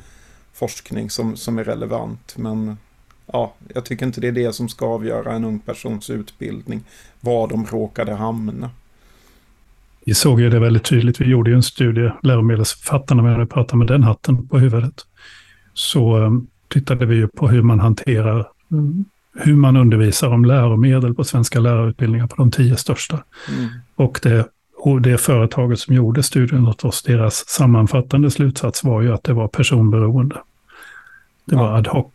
forskning 0.54 1.10
som, 1.10 1.38
som 1.38 1.58
är 1.58 1.64
relevant. 1.64 2.38
Men 2.38 2.78
ja, 3.26 3.54
jag 3.74 3.86
tycker 3.86 4.06
inte 4.06 4.22
det 4.22 4.28
är 4.28 4.32
det 4.32 4.54
som 4.54 4.70
ska 4.70 4.86
avgöra 4.86 5.34
en 5.34 5.46
ung 5.46 5.60
persons 5.60 6.10
utbildning, 6.10 6.84
var 7.20 7.48
de 7.48 7.66
råkade 7.66 8.14
hamna. 8.14 8.72
Vi 10.10 10.16
såg 10.16 10.42
ju 10.42 10.50
det 10.50 10.60
väldigt 10.60 10.84
tydligt. 10.84 11.22
Vi 11.22 11.26
gjorde 11.26 11.50
ju 11.50 11.56
en 11.56 11.64
studie, 11.64 12.12
läromedelsförfattarna, 12.24 13.24
när 13.24 13.40
vi 13.40 13.46
pratade 13.46 13.78
med 13.78 13.88
den 13.88 14.04
hatten 14.04 14.48
på 14.48 14.60
huvudet. 14.60 14.94
Så 15.74 16.18
um, 16.18 16.48
tittade 16.68 17.06
vi 17.06 17.16
ju 17.16 17.28
på 17.28 17.48
hur 17.48 17.62
man 17.62 17.80
hanterar, 17.80 18.48
um, 18.70 19.06
hur 19.36 19.56
man 19.56 19.78
undervisar 19.78 20.28
om 20.28 20.46
läromedel 20.46 21.14
på 21.14 21.24
svenska 21.24 21.60
lärarutbildningar 21.60 22.28
på 22.28 22.36
de 22.36 22.52
tio 22.52 22.76
största. 22.76 23.24
Mm. 23.50 23.70
Och 23.96 24.20
det 24.24 24.48
och 24.78 25.02
det 25.02 25.18
företaget 25.18 25.80
som 25.80 25.96
gjorde 25.96 26.24
studien 26.24 26.68
åt 26.68 26.86
oss, 26.86 27.04
deras 27.04 27.48
sammanfattande 27.48 28.32
slutsats 28.32 28.84
var 28.84 29.02
ju 29.02 29.14
att 29.14 29.24
det 29.24 29.34
var 29.34 29.48
personberoende. 29.48 30.36
Det 31.46 31.56
var 31.56 31.78
ad 31.78 31.90
hoc. 31.90 32.12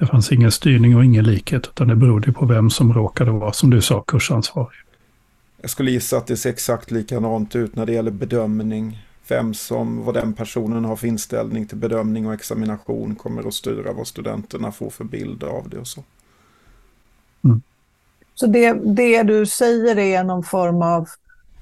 Det 0.00 0.06
fanns 0.06 0.32
ingen 0.32 0.52
styrning 0.52 0.96
och 0.96 1.04
ingen 1.04 1.24
likhet, 1.24 1.66
utan 1.66 1.88
det 1.88 1.96
berodde 1.96 2.32
på 2.32 2.46
vem 2.46 2.70
som 2.70 2.92
råkade 2.92 3.30
vara, 3.30 3.52
som 3.52 3.70
du 3.70 3.80
sa, 3.80 4.00
kursansvarig. 4.00 4.78
Jag 5.62 5.70
skulle 5.70 5.90
gissa 5.90 6.16
att 6.16 6.26
det 6.26 6.36
ser 6.36 6.50
exakt 6.50 6.90
likadant 6.90 7.56
ut 7.56 7.76
när 7.76 7.86
det 7.86 7.92
gäller 7.92 8.10
bedömning. 8.10 8.98
Vem 9.28 9.54
som, 9.54 10.04
vad 10.04 10.14
den 10.14 10.32
personen 10.32 10.84
har 10.84 10.96
för 10.96 11.06
inställning 11.06 11.66
till 11.66 11.76
bedömning 11.76 12.26
och 12.26 12.34
examination 12.34 13.14
kommer 13.14 13.48
att 13.48 13.54
styra 13.54 13.92
vad 13.92 14.06
studenterna 14.06 14.72
får 14.72 14.90
för 14.90 15.04
bild 15.04 15.44
av 15.44 15.68
det 15.68 15.78
och 15.78 15.86
så. 15.86 16.04
Mm. 17.44 17.62
Så 18.34 18.46
det, 18.46 18.72
det 18.72 19.22
du 19.22 19.46
säger 19.46 19.98
är 19.98 20.24
någon 20.24 20.42
form 20.42 20.82
av, 20.82 21.08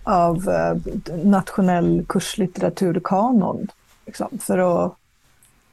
av 0.03 0.49
eh, 0.49 0.77
nationell 1.25 2.05
kurslitteraturkanon, 2.09 3.69
liksom, 4.07 4.39
för 4.39 4.85
att, 4.85 4.95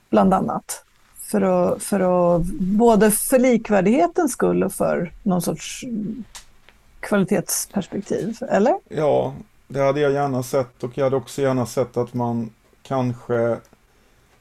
bland 0.10 0.34
annat? 0.34 0.84
För 1.20 1.42
att, 1.42 1.84
för 1.84 2.00
att, 2.00 2.46
både 2.60 3.12
för 3.12 3.40
likvärdighetens 3.40 4.32
skull 4.32 4.64
och 4.64 4.74
för 4.74 5.12
någon 5.24 5.42
sorts 5.42 5.86
kvalitetsperspektiv, 7.08 8.38
eller? 8.50 8.76
Ja, 8.90 9.34
det 9.68 9.80
hade 9.80 10.00
jag 10.00 10.12
gärna 10.12 10.44
sett 10.44 10.84
och 10.84 10.98
jag 10.98 11.04
hade 11.04 11.16
också 11.16 11.42
gärna 11.42 11.66
sett 11.66 11.98
att 11.98 12.14
man 12.14 12.50
kanske 12.84 13.58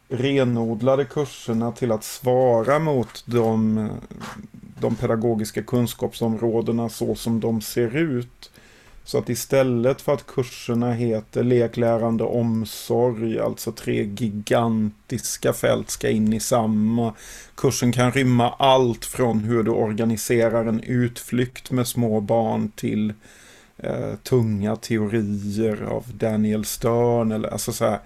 renodlade 0.08 1.04
kurserna 1.04 1.72
till 1.72 1.92
att 1.92 2.04
svara 2.04 2.78
mot 2.78 3.24
de, 3.26 3.88
de 4.80 4.94
pedagogiska 4.94 5.62
kunskapsområdena 5.62 6.88
så 6.88 7.14
som 7.14 7.40
de 7.40 7.60
ser 7.60 7.96
ut. 7.96 8.50
Så 9.07 9.18
att 9.18 9.28
istället 9.28 10.00
för 10.00 10.14
att 10.14 10.26
kurserna 10.26 10.92
heter 10.92 11.44
lek, 11.44 11.76
lärande, 11.76 12.24
omsorg, 12.24 13.40
alltså 13.40 13.72
tre 13.72 14.04
gigantiska 14.04 15.52
fält 15.52 15.90
ska 15.90 16.09
in 16.09 16.32
i 16.32 16.40
samma. 16.40 17.14
Kursen 17.54 17.92
kan 17.92 18.12
rymma 18.12 18.54
allt 18.59 19.04
från 19.04 19.38
hur 19.38 19.62
du 19.62 19.70
organiserar 19.70 20.66
en 20.66 20.80
utflykt 20.80 21.70
med 21.70 21.86
små 21.86 22.20
barn 22.20 22.70
till 22.76 23.12
eh, 23.78 24.14
tunga 24.22 24.76
teorier 24.76 25.82
av 25.82 26.04
Daniel 26.14 26.64
Stern 26.64 27.32
eller 27.32 27.48
alltså 27.48 27.72
så 27.72 27.84
här. 27.84 27.98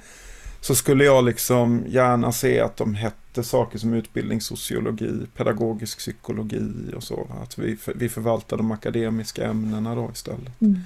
Så 0.60 0.74
skulle 0.74 1.04
jag 1.04 1.24
liksom 1.24 1.84
gärna 1.86 2.32
se 2.32 2.60
att 2.60 2.76
de 2.76 2.94
hette 2.94 3.19
saker 3.42 3.78
som 3.78 3.94
utbildningssociologi, 3.94 5.26
pedagogisk 5.36 5.98
psykologi 5.98 6.92
och 6.96 7.02
så. 7.02 7.28
Att 7.42 7.58
vi, 7.58 7.76
vi 7.94 8.08
förvaltar 8.08 8.56
de 8.56 8.72
akademiska 8.72 9.46
ämnena 9.46 9.94
då 9.94 10.10
istället. 10.12 10.60
Mm. 10.60 10.80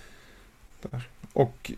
Där. 0.82 1.09
Och 1.32 1.72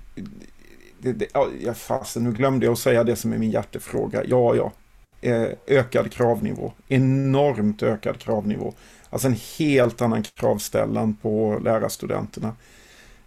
det, 0.99 1.13
det, 1.13 1.27
ja, 1.61 1.75
fasen, 1.75 2.25
nu 2.25 2.33
glömde 2.33 2.67
jag 2.67 2.73
att 2.73 2.79
säga 2.79 3.05
det 3.05 3.17
som 3.17 3.33
är 3.33 3.39
min 3.39 3.51
hjärtefråga. 3.51 4.25
Ja, 4.25 4.55
ja. 4.55 4.73
Eh, 5.21 5.49
ökad 5.67 6.13
kravnivå. 6.13 6.73
Enormt 6.89 7.83
ökad 7.83 8.19
kravnivå. 8.19 8.75
Alltså 9.11 9.29
en 9.29 9.37
helt 9.59 10.03
annan 10.03 10.23
kravställan 10.23 11.15
på 11.15 11.61
lärarstudenterna. 11.65 12.57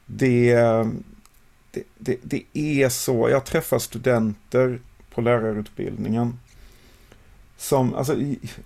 Det, 0.06 0.54
det, 1.72 1.84
det, 1.98 2.18
det 2.24 2.44
är 2.54 2.90
så. 2.90 3.30
Jag 3.30 3.46
träffar 3.46 3.80
studenter 3.80 4.80
på 5.10 5.22
lärarutbildningen 5.22 6.40
som, 7.60 7.95
alltså, 7.95 8.16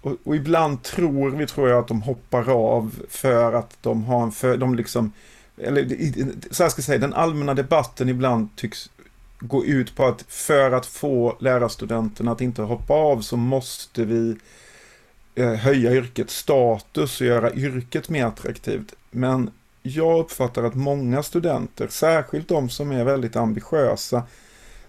och, 0.01 0.17
och, 0.23 0.35
ibland 0.35 0.83
tror 0.83 1.29
vi 1.29 1.47
tror 1.47 1.69
jag 1.69 1.79
att 1.79 1.87
de 1.87 2.01
hoppar 2.01 2.49
av 2.49 2.95
för 3.09 3.53
att 3.53 3.77
de 3.81 4.03
har 4.03 4.23
en, 4.23 4.31
för, 4.31 4.57
de 4.57 4.75
liksom, 4.75 5.11
eller 5.57 5.87
så 6.53 6.63
här 6.63 6.69
ska 6.69 6.79
jag 6.79 6.85
säga, 6.85 6.97
den 6.97 7.13
allmänna 7.13 7.53
debatten 7.53 8.09
ibland 8.09 8.55
tycks 8.55 8.89
gå 9.39 9.65
ut 9.65 9.95
på 9.95 10.05
att 10.05 10.21
för 10.27 10.71
att 10.71 10.85
få 10.85 11.35
lärarstudenterna 11.39 12.31
att 12.31 12.41
inte 12.41 12.61
hoppa 12.61 12.93
av 12.93 13.21
så 13.21 13.37
måste 13.37 14.05
vi 14.05 14.35
eh, 15.35 15.53
höja 15.53 15.91
yrkets 15.91 16.35
status 16.37 17.21
och 17.21 17.27
göra 17.27 17.53
yrket 17.53 18.09
mer 18.09 18.25
attraktivt. 18.25 18.93
Men 19.11 19.51
jag 19.81 20.19
uppfattar 20.19 20.63
att 20.63 20.75
många 20.75 21.23
studenter, 21.23 21.87
särskilt 21.87 22.47
de 22.47 22.69
som 22.69 22.91
är 22.91 23.03
väldigt 23.03 23.35
ambitiösa, 23.35 24.23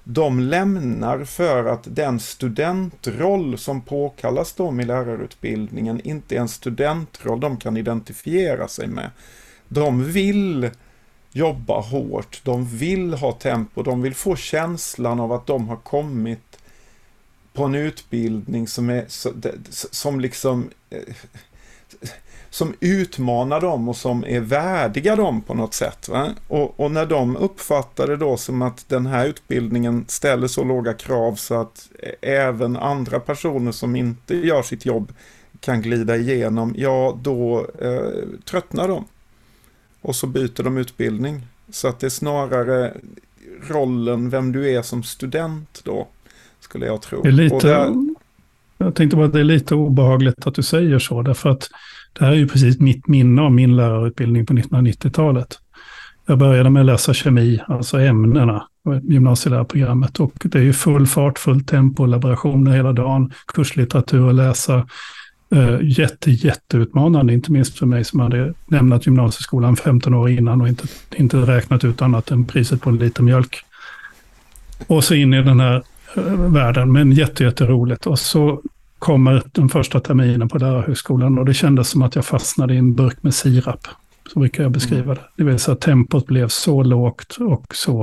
de 0.04 0.40
lämnar 0.40 1.24
för 1.24 1.64
att 1.64 1.82
den 1.84 2.20
studentroll 2.20 3.58
som 3.58 3.80
påkallas 3.80 4.52
dem 4.52 4.80
i 4.80 4.84
lärarutbildningen 4.84 6.00
inte 6.04 6.36
är 6.36 6.40
en 6.40 6.48
studentroll 6.48 7.40
de 7.40 7.56
kan 7.56 7.76
identifiera 7.76 8.68
sig 8.68 8.86
med. 8.86 9.10
De 9.68 10.04
vill 10.04 10.70
jobba 11.32 11.80
hårt, 11.80 12.40
de 12.44 12.66
vill 12.66 13.14
ha 13.14 13.32
tempo, 13.32 13.82
de 13.82 14.02
vill 14.02 14.14
få 14.14 14.36
känslan 14.36 15.20
av 15.20 15.32
att 15.32 15.46
de 15.46 15.68
har 15.68 15.76
kommit 15.76 16.58
på 17.52 17.64
en 17.64 17.74
utbildning 17.74 18.68
som 18.68 18.90
är 18.90 19.04
som 19.90 20.20
liksom 20.20 20.70
eh, 20.90 21.14
som 22.54 22.74
utmanar 22.80 23.60
dem 23.60 23.88
och 23.88 23.96
som 23.96 24.24
är 24.24 24.40
värdiga 24.40 25.16
dem 25.16 25.42
på 25.42 25.54
något 25.54 25.74
sätt. 25.74 26.10
Och, 26.48 26.80
och, 26.80 26.90
när 26.90 27.06
de 27.06 27.36
uppfattar 27.36 28.06
det 28.06 28.16
då 28.16 28.36
som 28.36 28.62
att 28.62 28.88
den 28.88 29.06
här 29.06 29.26
utbildningen 29.26 30.04
ställer 30.08 30.46
så 30.46 30.64
låga 30.64 30.92
krav 30.92 31.34
så 31.34 31.60
att 31.60 31.88
även 32.20 32.76
andra 32.76 33.20
personer 33.20 33.72
som 33.72 33.96
inte 33.96 34.36
gör 34.36 34.62
sitt 34.62 34.86
jobb 34.86 35.12
kan 35.60 35.82
glida 35.82 36.16
igenom, 36.16 36.74
ja 36.76 37.18
då 37.22 37.66
eh, 37.80 38.28
tröttnar 38.44 38.88
de. 38.88 39.04
Och 40.00 40.16
så 40.16 40.26
byter 40.26 40.62
de 40.62 40.78
utbildning. 40.78 41.46
Så 41.70 41.88
att 41.88 42.00
det 42.00 42.06
är 42.06 42.10
snarare 42.10 42.92
rollen 43.68 44.30
vem 44.30 44.52
du 44.52 44.70
är 44.70 44.82
som 44.82 45.02
student 45.02 45.80
då, 45.84 46.08
skulle 46.60 46.86
jag 46.86 47.02
tro. 47.02 47.22
Det 47.22 47.28
är 47.28 47.32
lite, 47.32 47.66
där... 47.68 48.14
Jag 48.78 48.94
tänkte 48.94 49.16
bara 49.16 49.26
att 49.26 49.32
det 49.32 49.40
är 49.40 49.44
lite 49.44 49.74
obehagligt 49.74 50.46
att 50.46 50.54
du 50.54 50.62
säger 50.62 50.98
så, 50.98 51.22
därför 51.22 51.50
att 51.50 51.70
det 52.18 52.24
här 52.24 52.32
är 52.32 52.36
ju 52.36 52.48
precis 52.48 52.80
mitt 52.80 53.08
minne 53.08 53.42
av 53.42 53.52
min 53.52 53.76
lärarutbildning 53.76 54.46
på 54.46 54.54
1990-talet. 54.54 55.58
Jag 56.26 56.38
började 56.38 56.70
med 56.70 56.80
att 56.80 56.86
läsa 56.86 57.14
kemi, 57.14 57.60
alltså 57.66 58.00
ämnena, 58.00 58.66
gymnasielärarprogrammet. 59.02 60.20
Och 60.20 60.32
det 60.44 60.58
är 60.58 60.62
ju 60.62 60.72
full 60.72 61.06
fart, 61.06 61.38
full 61.38 61.64
tempo, 61.64 62.06
laborationer 62.06 62.76
hela 62.76 62.92
dagen, 62.92 63.32
kurslitteratur 63.46 64.28
att 64.28 64.34
läsa. 64.34 64.86
Eh, 65.54 65.78
jätte, 65.82 66.30
jätteutmanande, 66.30 67.32
inte 67.32 67.52
minst 67.52 67.78
för 67.78 67.86
mig 67.86 68.04
som 68.04 68.20
hade 68.20 68.54
lämnat 68.70 69.06
gymnasieskolan 69.06 69.76
15 69.76 70.14
år 70.14 70.30
innan 70.30 70.60
och 70.60 70.68
inte, 70.68 70.86
inte 71.16 71.36
räknat 71.36 71.84
ut 71.84 72.02
annat 72.02 72.30
än 72.30 72.44
priset 72.44 72.80
på 72.80 72.90
en 72.90 72.96
liter 72.96 73.22
mjölk. 73.22 73.64
Och 74.86 75.04
så 75.04 75.14
in 75.14 75.34
i 75.34 75.42
den 75.42 75.60
här 75.60 75.82
eh, 76.16 76.22
världen, 76.32 76.92
men 76.92 77.12
jätte, 77.12 77.44
jätteroligt. 77.44 78.06
Och 78.06 78.18
så 78.18 78.62
kommer 79.04 79.42
den 79.52 79.68
första 79.68 80.00
terminen 80.00 80.48
på 80.48 80.58
lärarhögskolan 80.58 81.38
och 81.38 81.44
det 81.44 81.54
kändes 81.54 81.88
som 81.88 82.02
att 82.02 82.14
jag 82.14 82.24
fastnade 82.24 82.74
i 82.74 82.76
en 82.76 82.94
burk 82.94 83.22
med 83.22 83.34
sirap. 83.34 83.86
Så 84.32 84.38
brukar 84.38 84.62
jag 84.62 84.72
beskriva 84.72 85.02
mm. 85.02 85.14
det. 85.14 85.22
Det 85.36 85.44
vill 85.44 85.58
säga 85.58 85.74
att 85.74 85.80
tempot 85.80 86.26
blev 86.26 86.48
så 86.48 86.82
lågt 86.82 87.36
och 87.40 87.74
så... 87.74 88.02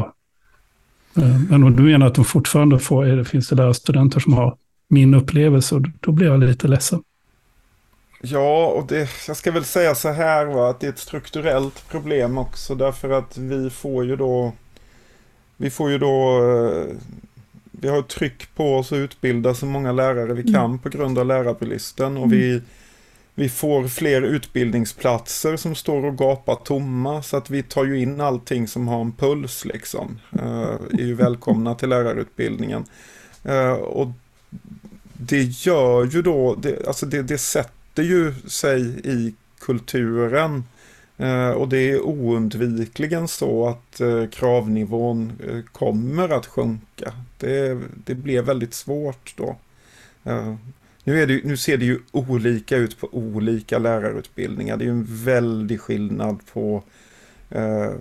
Eh, 1.18 1.40
men 1.50 1.64
om 1.64 1.76
du 1.76 1.84
menar 1.84 2.08
att 2.08 2.16
de 2.16 2.26
fortfarande 2.26 2.80
får, 2.80 3.06
det 3.06 3.26
finns 3.26 3.50
det 3.50 3.56
lärarstudenter 3.56 4.20
som 4.20 4.34
har 4.34 4.58
min 4.88 5.14
upplevelse 5.14 5.76
och 5.76 5.82
då 6.00 6.12
blir 6.12 6.28
jag 6.28 6.40
lite 6.40 6.68
ledsen. 6.68 7.04
Ja, 8.22 8.68
och 8.68 8.88
det, 8.88 9.10
jag 9.28 9.38
ska 9.38 9.52
väl 9.52 9.66
säga 9.66 9.96
så 9.96 10.10
här 10.10 10.46
va, 10.46 10.70
att 10.70 10.80
det 10.80 10.88
är 10.88 10.92
ett 10.92 11.00
strukturellt 11.00 11.90
problem 11.90 12.38
också 12.38 12.76
därför 12.76 13.10
att 13.10 13.38
vi 13.38 13.70
får 13.70 14.06
ju 14.06 14.16
då 14.16 14.54
vi 15.58 15.70
får 15.70 15.92
ju 15.92 15.98
då 15.98 16.40
eh, 16.44 16.96
vi 17.82 17.88
har 17.88 18.00
ett 18.00 18.08
tryck 18.08 18.56
på 18.56 18.76
oss 18.76 18.92
att 18.92 18.98
utbilda 18.98 19.54
så 19.54 19.66
många 19.66 19.92
lärare 19.92 20.34
vi 20.34 20.44
kan 20.44 20.66
mm. 20.66 20.80
på 20.80 20.90
grund 20.90 21.20
av 21.20 21.26
lärarbristen 21.26 22.18
och 22.18 22.26
mm. 22.26 22.30
vi, 22.30 22.62
vi 23.36 23.50
får 23.50 23.88
fler 23.88 24.22
utbildningsplatser 24.22 25.58
som 25.58 25.76
står 25.76 26.06
och 26.06 26.18
gapar 26.18 26.56
tomma 26.56 27.24
så 27.24 27.38
att 27.38 27.50
vi 27.50 27.64
tar 27.64 27.86
ju 27.86 28.02
in 28.02 28.22
allting 28.22 28.68
som 28.68 28.88
har 28.88 29.02
en 29.02 29.12
puls 29.12 29.66
liksom. 29.66 30.20
Uh, 30.36 30.76
är 30.92 31.06
ju 31.06 31.14
välkomna 31.14 31.76
till 31.76 31.90
lärarutbildningen. 31.90 32.86
Uh, 33.50 33.72
och 33.72 34.08
det 35.14 35.44
gör 35.44 36.06
ju 36.06 36.22
då, 36.22 36.56
det, 36.56 36.88
alltså 36.88 37.06
det, 37.06 37.22
det 37.22 37.38
sätter 37.38 38.04
ju 38.04 38.34
sig 38.48 38.82
i 39.04 39.34
kulturen 39.60 40.64
Eh, 40.64 40.71
Eh, 41.22 41.50
och 41.50 41.70
det 41.70 41.92
är 41.92 42.02
oundvikligen 42.02 43.28
så 43.28 43.68
att 43.68 44.02
eh, 44.02 44.28
kravnivån 44.28 45.32
eh, 45.48 45.62
kommer 45.72 46.30
att 46.30 46.46
sjunka. 46.46 47.14
Det, 47.38 47.80
det 48.06 48.16
blir 48.16 48.42
väldigt 48.42 48.74
svårt 48.74 49.34
då. 49.38 49.56
Nu, 51.04 51.26
det, 51.26 51.44
nu, 51.44 51.58
ser 51.58 51.78
det 51.78 51.86
ju 51.86 52.00
olika 52.12 52.78
ut 52.78 53.00
på 53.00 53.10
olika 53.12 53.80
lärarutbildningar. 53.80 54.78
Det 54.78 54.84
är 54.84 54.86
ju 54.86 54.92
en 54.92 55.08
väldig 55.10 55.82
skillnad 55.82 56.40
på 56.54 56.84
eh, 57.50 57.92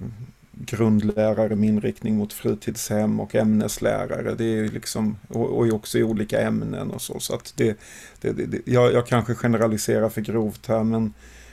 grundlärare 0.53 1.57
med 1.57 1.69
inriktning 1.69 2.17
mot 2.17 2.33
fritidshem 2.33 3.21
och 3.21 3.35
ämneslärare. 3.35 4.35
Det 4.35 4.45
är 4.45 4.69
liksom, 4.69 5.17
och, 5.29 5.59
och 5.59 5.73
också 5.73 5.99
i 5.99 6.03
olika 6.03 6.41
ämnen 6.41 6.91
och 6.91 7.03
så. 7.03 7.21
så 7.21 7.35
att 7.35 7.53
det, 7.57 7.79
det, 8.21 8.33
det 8.33 8.59
jag, 8.65 8.93
jag 8.93 9.07
kanske 9.07 9.35
generaliserar 9.35 10.09
för 10.09 10.21
grovt 10.21 10.67
här 10.67 10.85
men 10.85 11.13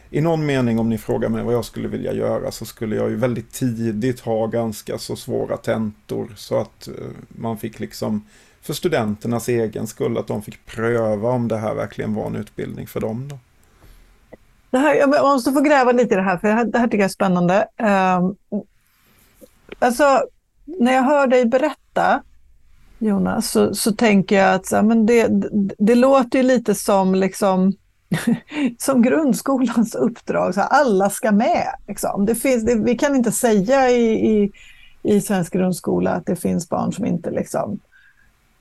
i 0.09 0.21
någon 0.21 0.45
mening 0.45 0.79
om 0.79 0.89
ni 0.89 0.97
frågar 0.97 1.29
mig 1.29 1.43
vad 1.43 1.53
jag 1.53 1.65
skulle 1.65 1.87
vilja 1.87 2.13
göra 2.13 2.51
så 2.51 2.65
skulle 2.65 2.95
jag 2.95 3.09
ju 3.09 3.15
väldigt 3.15 3.51
tidigt 3.51 4.19
ha 4.19 4.47
ganska 4.47 4.97
så 4.97 5.15
svåra 5.15 5.57
tentor 5.57 6.33
så 6.35 6.59
att 6.59 6.87
eh, 6.87 6.93
man 7.27 7.57
fick 7.57 7.79
liksom 7.79 8.25
för 8.61 8.73
studenternas 8.73 9.47
egen 9.47 9.87
skull 9.87 10.17
att 10.17 10.27
de 10.27 10.41
fick 10.41 10.65
pröva 10.65 11.29
om 11.29 11.47
det 11.47 11.57
här 11.57 11.73
verkligen 11.73 12.13
var 12.13 12.27
en 12.27 12.35
utbildning 12.35 12.87
för 12.87 12.99
dem. 12.99 13.27
Då. 13.27 13.39
Det 14.69 14.77
här, 14.77 14.95
jag 14.95 15.09
måste 15.09 15.51
få 15.51 15.61
gräva 15.61 15.91
lite 15.91 16.13
i 16.13 16.17
det 16.17 16.23
här 16.23 16.37
för 16.37 16.47
det 16.47 16.79
här 16.79 16.87
tycker 16.87 16.97
jag 16.97 17.05
är 17.05 17.09
spännande. 17.09 17.67
Um, 17.77 18.35
alltså, 19.79 20.23
när 20.65 20.93
jag 20.93 21.03
hör 21.03 21.27
dig 21.27 21.45
berätta 21.45 22.23
Jonas 22.99 23.51
så, 23.51 23.75
så 23.75 23.91
tänker 23.91 24.35
jag 24.35 24.55
att 24.55 24.65
så, 24.65 24.81
men 24.81 25.05
det, 25.05 25.27
det, 25.27 25.75
det 25.77 25.95
låter 25.95 26.39
ju 26.39 26.43
lite 26.43 26.75
som 26.75 27.15
liksom 27.15 27.73
som 28.77 29.01
grundskolans 29.01 29.95
uppdrag, 29.95 30.53
så 30.53 30.61
alla 30.61 31.09
ska 31.09 31.31
med. 31.31 31.67
Liksom. 31.87 32.25
Det 32.25 32.35
finns, 32.35 32.65
det, 32.65 32.75
vi 32.75 32.97
kan 32.97 33.15
inte 33.15 33.31
säga 33.31 33.89
i, 33.89 34.33
i, 34.35 34.51
i 35.03 35.21
svensk 35.21 35.53
grundskola 35.53 36.11
att 36.11 36.25
det 36.25 36.35
finns 36.35 36.69
barn 36.69 36.93
som 36.93 37.05
inte, 37.05 37.31
liksom, 37.31 37.79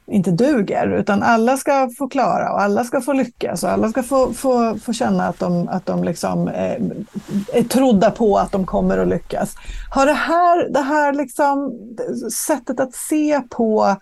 inte 0.06 0.30
duger, 0.30 0.88
utan 0.88 1.22
alla 1.22 1.56
ska 1.56 1.90
få 1.98 2.08
klara 2.08 2.52
och 2.52 2.60
alla 2.60 2.84
ska 2.84 3.00
få 3.00 3.12
lyckas 3.12 3.64
och 3.64 3.70
alla 3.70 3.88
ska 3.88 4.02
få, 4.02 4.32
få, 4.32 4.78
få 4.78 4.92
känna 4.92 5.28
att 5.28 5.38
de, 5.38 5.68
att 5.68 5.86
de 5.86 6.04
liksom 6.04 6.48
är, 6.48 6.92
är 7.52 7.62
trodda 7.62 8.10
på 8.10 8.38
att 8.38 8.52
de 8.52 8.66
kommer 8.66 8.98
att 8.98 9.08
lyckas. 9.08 9.54
Har 9.90 10.06
det 10.06 10.12
här, 10.12 10.68
det 10.68 10.80
här 10.80 11.12
liksom, 11.12 11.72
sättet 12.46 12.80
att 12.80 12.94
se 12.94 13.40
på 13.50 13.96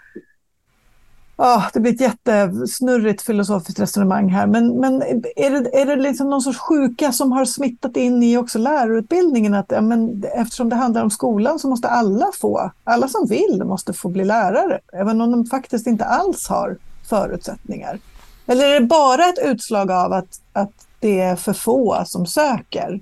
Oh, 1.37 1.67
det 1.73 1.81
blir 1.81 1.95
ett 1.95 2.01
jättesnurrigt 2.01 3.23
filosofiskt 3.23 3.81
resonemang 3.81 4.29
här, 4.29 4.47
men, 4.47 4.81
men 4.81 5.03
är 5.37 5.51
det, 5.51 5.81
är 5.81 5.87
det 5.87 5.97
liksom 5.97 6.31
någon 6.31 6.43
sorts 6.43 6.59
sjuka 6.59 7.13
som 7.13 7.33
har 7.33 7.45
smittat 7.45 7.97
in 7.97 8.23
i 8.23 8.37
också 8.37 8.59
lärarutbildningen? 8.59 9.55
Att, 9.55 9.67
ja, 9.69 9.81
men, 9.81 10.25
eftersom 10.35 10.69
det 10.69 10.77
handlar 10.77 11.03
om 11.03 11.11
skolan 11.11 11.59
så 11.59 11.69
måste 11.69 11.89
alla 11.89 12.31
få, 12.41 12.71
alla 12.85 13.09
som 13.09 13.27
vill 13.27 13.63
måste 13.65 13.93
få 13.93 14.09
bli 14.09 14.25
lärare, 14.25 14.81
även 14.93 15.21
om 15.21 15.31
de 15.31 15.47
faktiskt 15.47 15.87
inte 15.87 16.05
alls 16.05 16.49
har 16.49 16.77
förutsättningar. 17.09 17.99
Eller 18.47 18.69
är 18.69 18.81
det 18.81 18.87
bara 18.87 19.25
ett 19.25 19.39
utslag 19.39 19.91
av 19.91 20.13
att, 20.13 20.41
att 20.53 20.87
det 21.01 21.21
är 21.21 21.37
för 21.37 21.53
få 21.53 22.03
som 22.07 22.27
söker? 22.27 23.01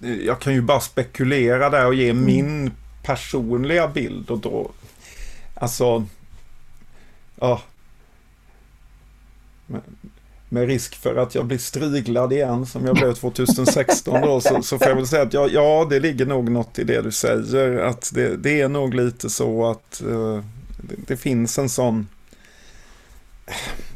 Jag 0.00 0.40
kan 0.40 0.52
ju 0.52 0.62
bara 0.62 0.80
spekulera 0.80 1.70
där 1.70 1.86
och 1.86 1.94
ge 1.94 2.10
mm. 2.10 2.24
min 2.24 2.72
personliga 3.02 3.88
bild 3.88 4.30
och 4.30 4.38
då, 4.38 4.70
alltså 5.54 6.06
ja, 7.40 7.62
med, 9.66 9.80
med, 10.48 10.66
risk 10.66 10.96
för 10.96 11.16
att 11.16 11.34
jag 11.34 11.46
blir 11.46 11.58
striglad 11.58 12.32
igen 12.32 12.66
som 12.66 12.86
jag 12.86 12.96
blev 12.96 13.14
2016 13.14 14.20
då, 14.20 14.40
så, 14.40 14.62
så 14.62 14.78
får 14.78 14.88
jag 14.88 14.96
väl 14.96 15.06
säga 15.06 15.22
att 15.22 15.32
ja, 15.32 15.48
ja, 15.48 15.86
det 15.90 16.00
ligger 16.00 16.26
nog 16.26 16.50
något 16.50 16.78
i 16.78 16.84
det 16.84 17.02
du 17.02 17.12
säger. 17.12 17.78
Att 17.78 18.10
det, 18.14 18.36
det 18.36 18.60
är 18.60 18.68
nog 18.68 18.94
lite 18.94 19.30
så 19.30 19.66
att 19.66 20.02
uh, 20.06 20.44
det, 20.76 20.96
det, 21.06 21.16
finns 21.16 21.58
en 21.58 21.68
sån 21.68 22.06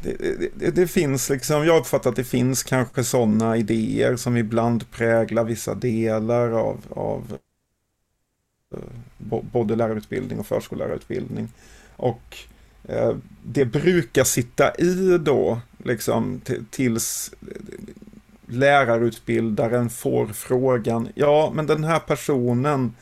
det, 0.03 0.17
det, 0.55 0.71
det, 0.71 0.87
finns 0.87 1.29
liksom, 1.29 1.65
jag 1.65 1.79
uppfattar 1.79 2.09
att 2.09 2.15
det 2.15 2.23
finns 2.23 2.63
kanske 2.63 3.03
sådana 3.03 3.57
idéer 3.57 4.15
som 4.15 4.37
ibland 4.37 4.91
präglar 4.91 5.43
vissa 5.43 5.75
delar 5.75 6.49
av, 6.51 6.77
av 6.89 7.37
eh, 8.75 9.39
både 9.51 9.75
lärarutbildning 9.75 10.39
och 10.39 10.47
förskollärarutbildning. 10.47 11.49
Och 11.95 12.37
Eh, 12.87 13.15
det 13.43 13.65
brukar 13.65 14.23
sitta 14.23 14.75
i 14.75 15.17
då, 15.17 15.59
liksom 15.83 16.41
tills 16.69 17.31
lärarutbildaren 18.47 19.89
får 19.89 20.27
frågan, 20.27 21.09
ja 21.15 21.51
men 21.55 21.67
den 21.67 21.83
här 21.83 21.99
personen 21.99 22.93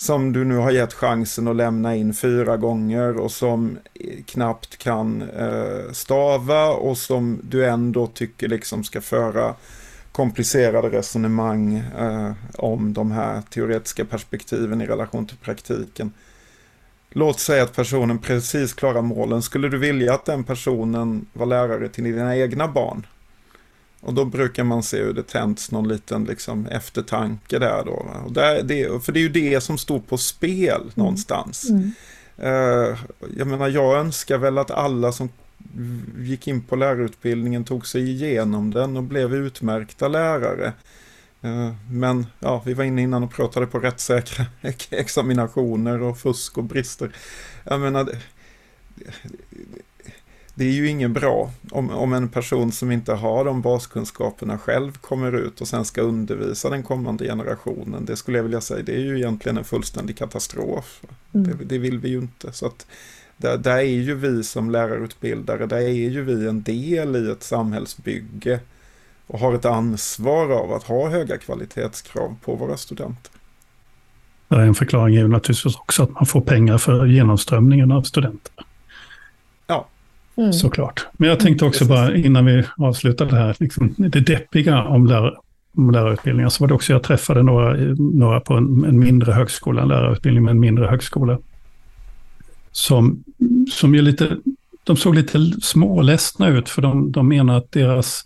som 0.00 0.32
du 0.32 0.44
nu 0.44 0.56
har 0.56 0.70
gett 0.70 0.92
chansen 0.92 1.48
att 1.48 1.56
lämna 1.56 1.96
in 1.96 2.14
fyra 2.14 2.56
gånger 2.56 3.16
och 3.16 3.32
som 3.32 3.78
eh, 3.94 4.22
knappt 4.26 4.76
kan 4.76 5.22
eh, 5.22 5.92
stava 5.92 6.68
och 6.68 6.98
som 6.98 7.40
du 7.42 7.66
ändå 7.66 8.06
tycker 8.06 8.48
liksom 8.48 8.84
ska 8.84 9.00
föra 9.00 9.54
komplicerade 10.12 10.88
resonemang 10.88 11.76
eh, 11.98 12.32
om 12.54 12.92
de 12.92 13.10
här 13.10 13.42
teoretiska 13.50 14.04
perspektiven 14.04 14.80
i 14.80 14.86
relation 14.86 15.26
till 15.26 15.36
praktiken. 15.36 16.12
Låt 17.10 17.40
säga 17.40 17.62
att 17.62 17.76
personen 17.76 18.18
precis 18.18 18.72
klarar 18.72 19.02
målen. 19.02 19.42
Skulle 19.42 19.68
du 19.68 19.78
vilja 19.78 20.14
att 20.14 20.24
den 20.24 20.44
personen 20.44 21.26
var 21.32 21.46
lärare 21.46 21.88
till 21.88 22.04
dina 22.04 22.36
egna 22.36 22.68
barn? 22.68 23.06
Och 24.00 24.14
då 24.14 24.24
brukar 24.24 24.64
man 24.64 24.82
se 24.82 25.02
hur 25.02 25.12
det 25.12 25.22
tänds 25.22 25.70
någon 25.70 25.88
liten 25.88 26.24
liksom, 26.24 26.66
eftertanke 26.66 27.58
där 27.58 27.82
då. 27.86 28.06
Och 28.24 28.32
där, 28.32 28.62
det, 28.62 29.04
för 29.04 29.12
det 29.12 29.18
är 29.18 29.22
ju 29.22 29.28
det 29.28 29.60
som 29.60 29.78
står 29.78 29.98
på 29.98 30.18
spel 30.18 30.80
mm. 30.80 30.92
någonstans. 30.94 31.70
Mm. 31.70 31.92
Uh, 32.42 32.98
jag 33.36 33.46
menar, 33.46 33.68
jag 33.68 33.98
önskar 33.98 34.38
väl 34.38 34.58
att 34.58 34.70
alla 34.70 35.12
som 35.12 35.28
gick 36.18 36.48
in 36.48 36.62
på 36.62 36.76
lärarutbildningen 36.76 37.64
tog 37.64 37.86
sig 37.86 38.10
igenom 38.10 38.70
den 38.70 38.96
och 38.96 39.02
blev 39.02 39.34
utmärkta 39.34 40.08
lärare. 40.08 40.72
Eh, 41.42 41.74
men 41.90 42.26
ja, 42.38 42.62
vi 42.66 42.74
var 42.74 42.84
inne 42.84 43.02
innan 43.02 43.22
och 43.22 43.32
pratade 43.32 43.66
på 43.66 43.78
rättssäkra 43.78 44.46
examinationer 44.90 46.02
och 46.02 46.18
fusk 46.18 46.58
och 46.58 46.64
brister. 46.64 47.16
Jag 47.64 47.80
menar, 47.80 48.04
det, 48.04 48.18
det 50.54 50.64
är 50.64 50.72
ju 50.72 50.88
ingen 50.88 51.12
bra 51.12 51.50
om, 51.70 51.90
om 51.90 52.12
en 52.12 52.28
person 52.28 52.72
som 52.72 52.90
inte 52.90 53.12
har 53.12 53.44
de 53.44 53.62
baskunskaperna 53.62 54.58
själv 54.58 54.98
kommer 54.98 55.32
ut 55.32 55.60
och 55.60 55.68
sen 55.68 55.84
ska 55.84 56.00
undervisa 56.00 56.70
den 56.70 56.82
kommande 56.82 57.24
generationen. 57.24 58.04
Det 58.04 58.16
skulle 58.16 58.38
jag 58.38 58.42
vilja 58.42 58.60
säga, 58.60 58.82
det 58.82 58.94
är 58.94 59.00
ju 59.00 59.16
egentligen 59.16 59.58
en 59.58 59.64
fullständig 59.64 60.18
katastrof. 60.18 61.02
Mm. 61.34 61.46
Det, 61.58 61.64
det, 61.64 61.78
vill 61.78 61.98
vi 61.98 62.08
ju 62.08 62.18
inte. 62.18 62.52
Så 62.52 62.66
att 62.66 62.86
där, 63.36 63.58
där 63.58 63.76
är 63.76 63.82
ju 63.82 64.14
vi 64.14 64.42
som 64.42 64.70
lärarutbildare, 64.70 65.66
där 65.66 65.76
är 65.76 65.88
ju 65.88 66.24
vi 66.24 66.48
en 66.48 66.62
del 66.62 67.16
i 67.16 67.30
ett 67.30 67.42
samhällsbygge 67.42 68.60
och 69.30 69.38
har 69.38 69.54
ett 69.54 69.64
ansvar 69.64 70.50
av 70.52 70.72
att 70.72 70.82
ha 70.82 71.08
höga 71.08 71.38
kvalitetskrav 71.38 72.36
på 72.44 72.54
våra 72.54 72.76
studenter. 72.76 73.32
En 74.48 74.74
förklaring 74.74 75.16
är 75.16 75.20
ju 75.20 75.28
naturligtvis 75.28 75.76
också 75.76 76.02
att 76.02 76.10
man 76.10 76.26
får 76.26 76.40
pengar 76.40 76.78
för 76.78 77.06
genomströmningen 77.06 77.92
av 77.92 78.02
studenter. 78.02 78.52
Ja. 79.66 79.88
Mm. 80.36 80.52
Såklart. 80.52 81.06
Men 81.12 81.28
jag 81.28 81.40
tänkte 81.40 81.64
också 81.64 81.84
bara 81.84 82.16
innan 82.16 82.44
vi 82.44 82.64
avslutar 82.76 83.26
det 83.26 83.36
här, 83.36 83.56
liksom, 83.58 83.94
det 83.96 84.20
deppiga 84.20 84.84
om, 84.84 85.06
lär, 85.06 85.36
om 85.76 85.90
lärarutbildningar, 85.90 86.48
så 86.48 86.64
var 86.64 86.68
det 86.68 86.74
också 86.74 86.92
jag 86.92 87.02
träffade 87.02 87.42
några, 87.42 87.74
några 87.98 88.40
på 88.40 88.54
en, 88.54 88.84
en 88.84 88.98
mindre 88.98 89.32
högskola, 89.32 89.82
en 89.82 89.88
lärarutbildning 89.88 90.44
med 90.44 90.50
en 90.50 90.60
mindre 90.60 90.86
högskola. 90.86 91.38
Som, 92.72 93.24
som 93.72 93.94
är 93.94 94.02
lite, 94.02 94.36
de 94.84 94.96
såg 94.96 95.14
lite 95.14 95.38
småledsna 95.62 96.48
ut 96.48 96.68
för 96.68 96.82
de, 96.82 97.12
de 97.12 97.28
menar 97.28 97.58
att 97.58 97.72
deras, 97.72 98.24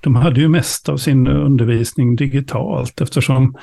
de 0.00 0.16
hade 0.16 0.40
ju 0.40 0.48
mest 0.48 0.88
av 0.88 0.96
sin 0.96 1.26
undervisning 1.26 2.16
digitalt 2.16 3.00
eftersom 3.00 3.56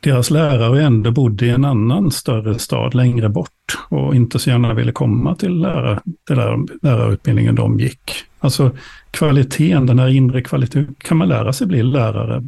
deras 0.00 0.30
lärare 0.30 0.82
ändå 0.82 1.10
bodde 1.10 1.46
i 1.46 1.50
en 1.50 1.64
annan 1.64 2.10
större 2.10 2.58
stad 2.58 2.94
längre 2.94 3.28
bort 3.28 3.78
och 3.88 4.14
inte 4.14 4.38
så 4.38 4.50
gärna 4.50 4.74
ville 4.74 4.92
komma 4.92 5.34
till 5.34 5.60
lärar, 5.60 6.00
den 6.04 6.36
där 6.36 6.66
lärarutbildningen 6.82 7.54
de 7.54 7.80
gick. 7.80 8.12
Alltså 8.38 8.70
kvaliteten, 9.10 9.86
den 9.86 9.98
här 9.98 10.08
inre 10.08 10.42
kvaliteten, 10.42 10.94
kan 10.98 11.16
man 11.16 11.28
lära 11.28 11.52
sig 11.52 11.66
bli 11.66 11.82
lärare 11.82 12.44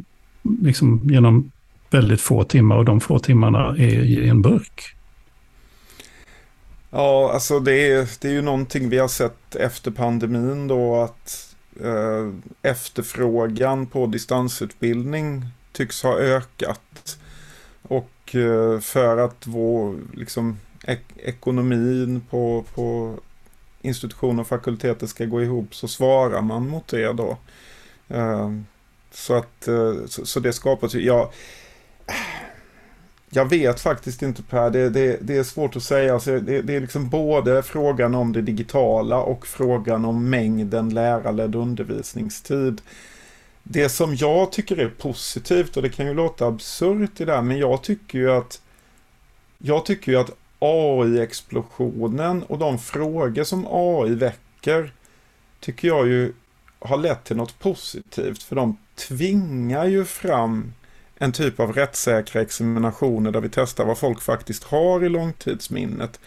liksom 0.61 1.01
genom 1.03 1.51
väldigt 1.89 2.21
få 2.21 2.43
timmar 2.43 2.75
och 2.75 2.85
de 2.85 2.99
få 2.99 3.19
timmarna 3.19 3.75
är 3.77 4.05
i 4.05 4.29
en 4.29 4.41
burk. 4.41 4.95
Ja, 6.91 7.31
alltså 7.33 7.59
det 7.59 7.91
är, 7.91 8.09
det 8.21 8.27
är 8.27 8.31
ju 8.31 8.41
någonting 8.41 8.89
vi 8.89 8.97
har 8.97 9.07
sett 9.07 9.55
efter 9.55 9.91
pandemin 9.91 10.67
då 10.67 11.01
att 11.01 11.48
eh, 11.83 12.33
efterfrågan 12.61 13.85
på 13.85 14.05
distansutbildning 14.05 15.45
tycks 15.71 16.03
ha 16.03 16.17
ökat. 16.17 17.17
Och 17.81 18.35
eh, 18.35 18.79
för 18.79 19.17
att 19.17 19.47
vår, 19.47 19.95
liksom, 20.13 20.59
ek 20.87 21.01
ekonomin 21.17 22.21
på, 22.29 22.65
på 22.75 23.15
institutioner 23.81 24.41
och 24.41 24.47
fakulteter 24.47 25.07
ska 25.07 25.25
gå 25.25 25.41
ihop 25.41 25.75
så 25.75 25.87
svarar 25.87 26.41
man 26.41 26.69
mot 26.69 26.87
det 26.87 27.13
då. 27.13 27.37
Eh, 28.07 28.51
så 29.11 29.33
att 29.33 29.67
eh, 29.67 29.93
så, 30.05 30.25
så 30.25 30.39
det 30.39 30.53
skapas 30.53 30.95
ju, 30.95 31.05
ja, 31.05 31.31
jag 33.29 33.49
vet 33.49 33.79
faktiskt 33.79 34.21
inte 34.21 34.43
Per, 34.43 34.69
det, 34.69 34.89
det, 34.89 35.17
det 35.21 35.37
är 35.37 35.43
svårt 35.43 35.75
att 35.75 35.83
säga. 35.83 36.13
Alltså, 36.13 36.39
det, 36.39 36.61
det, 36.61 36.75
är 36.75 36.81
liksom 36.81 37.09
både 37.09 37.63
frågan 37.63 38.15
om 38.15 38.33
det 38.33 38.41
digitala 38.41 39.21
och 39.21 39.47
frågan 39.47 40.05
om 40.05 40.29
mängden 40.29 40.89
lärarledd 40.89 41.55
undervisningstid. 41.55 42.81
Det 43.63 43.89
som 43.89 44.15
jag 44.15 44.51
tycker 44.51 44.77
är 44.77 44.89
positivt, 44.89 45.77
och 45.77 45.83
det 45.83 45.89
kan 45.89 46.07
ju 46.07 46.13
låta 46.13 46.47
absurt 46.47 47.21
i 47.21 47.25
det 47.25 47.33
här, 47.33 47.41
men 47.41 47.57
jag 47.57 47.81
tycker 47.81 48.19
ju 48.19 48.31
att 48.31 48.61
jag 49.57 49.85
tycker 49.85 50.11
ju 50.11 50.17
att 50.17 50.31
AI-explosionen 50.59 52.43
och 52.43 52.57
de 52.57 52.79
frågor 52.79 53.43
som 53.43 53.67
AI 53.69 54.15
väcker 54.15 54.93
tycker 55.59 55.87
jag 55.87 56.07
ju 56.07 56.33
har 56.79 56.97
lett 56.97 57.23
till 57.23 57.35
något 57.35 57.59
positivt, 57.59 58.43
för 58.43 58.55
de 58.55 58.77
tvingar 58.95 59.85
ju 59.85 60.05
fram 60.05 60.73
en 61.19 61.31
typ 61.31 61.59
av 61.59 61.73
rättssäkra 61.73 62.41
examinationer 62.41 63.31
där 63.31 63.41
vi 63.41 63.49
testar 63.49 63.85
vad 63.85 63.97
folk 63.97 64.21
faktiskt 64.21 64.63
har 64.63 65.03
i 65.05 65.09
långtidsminnet. 65.09 66.19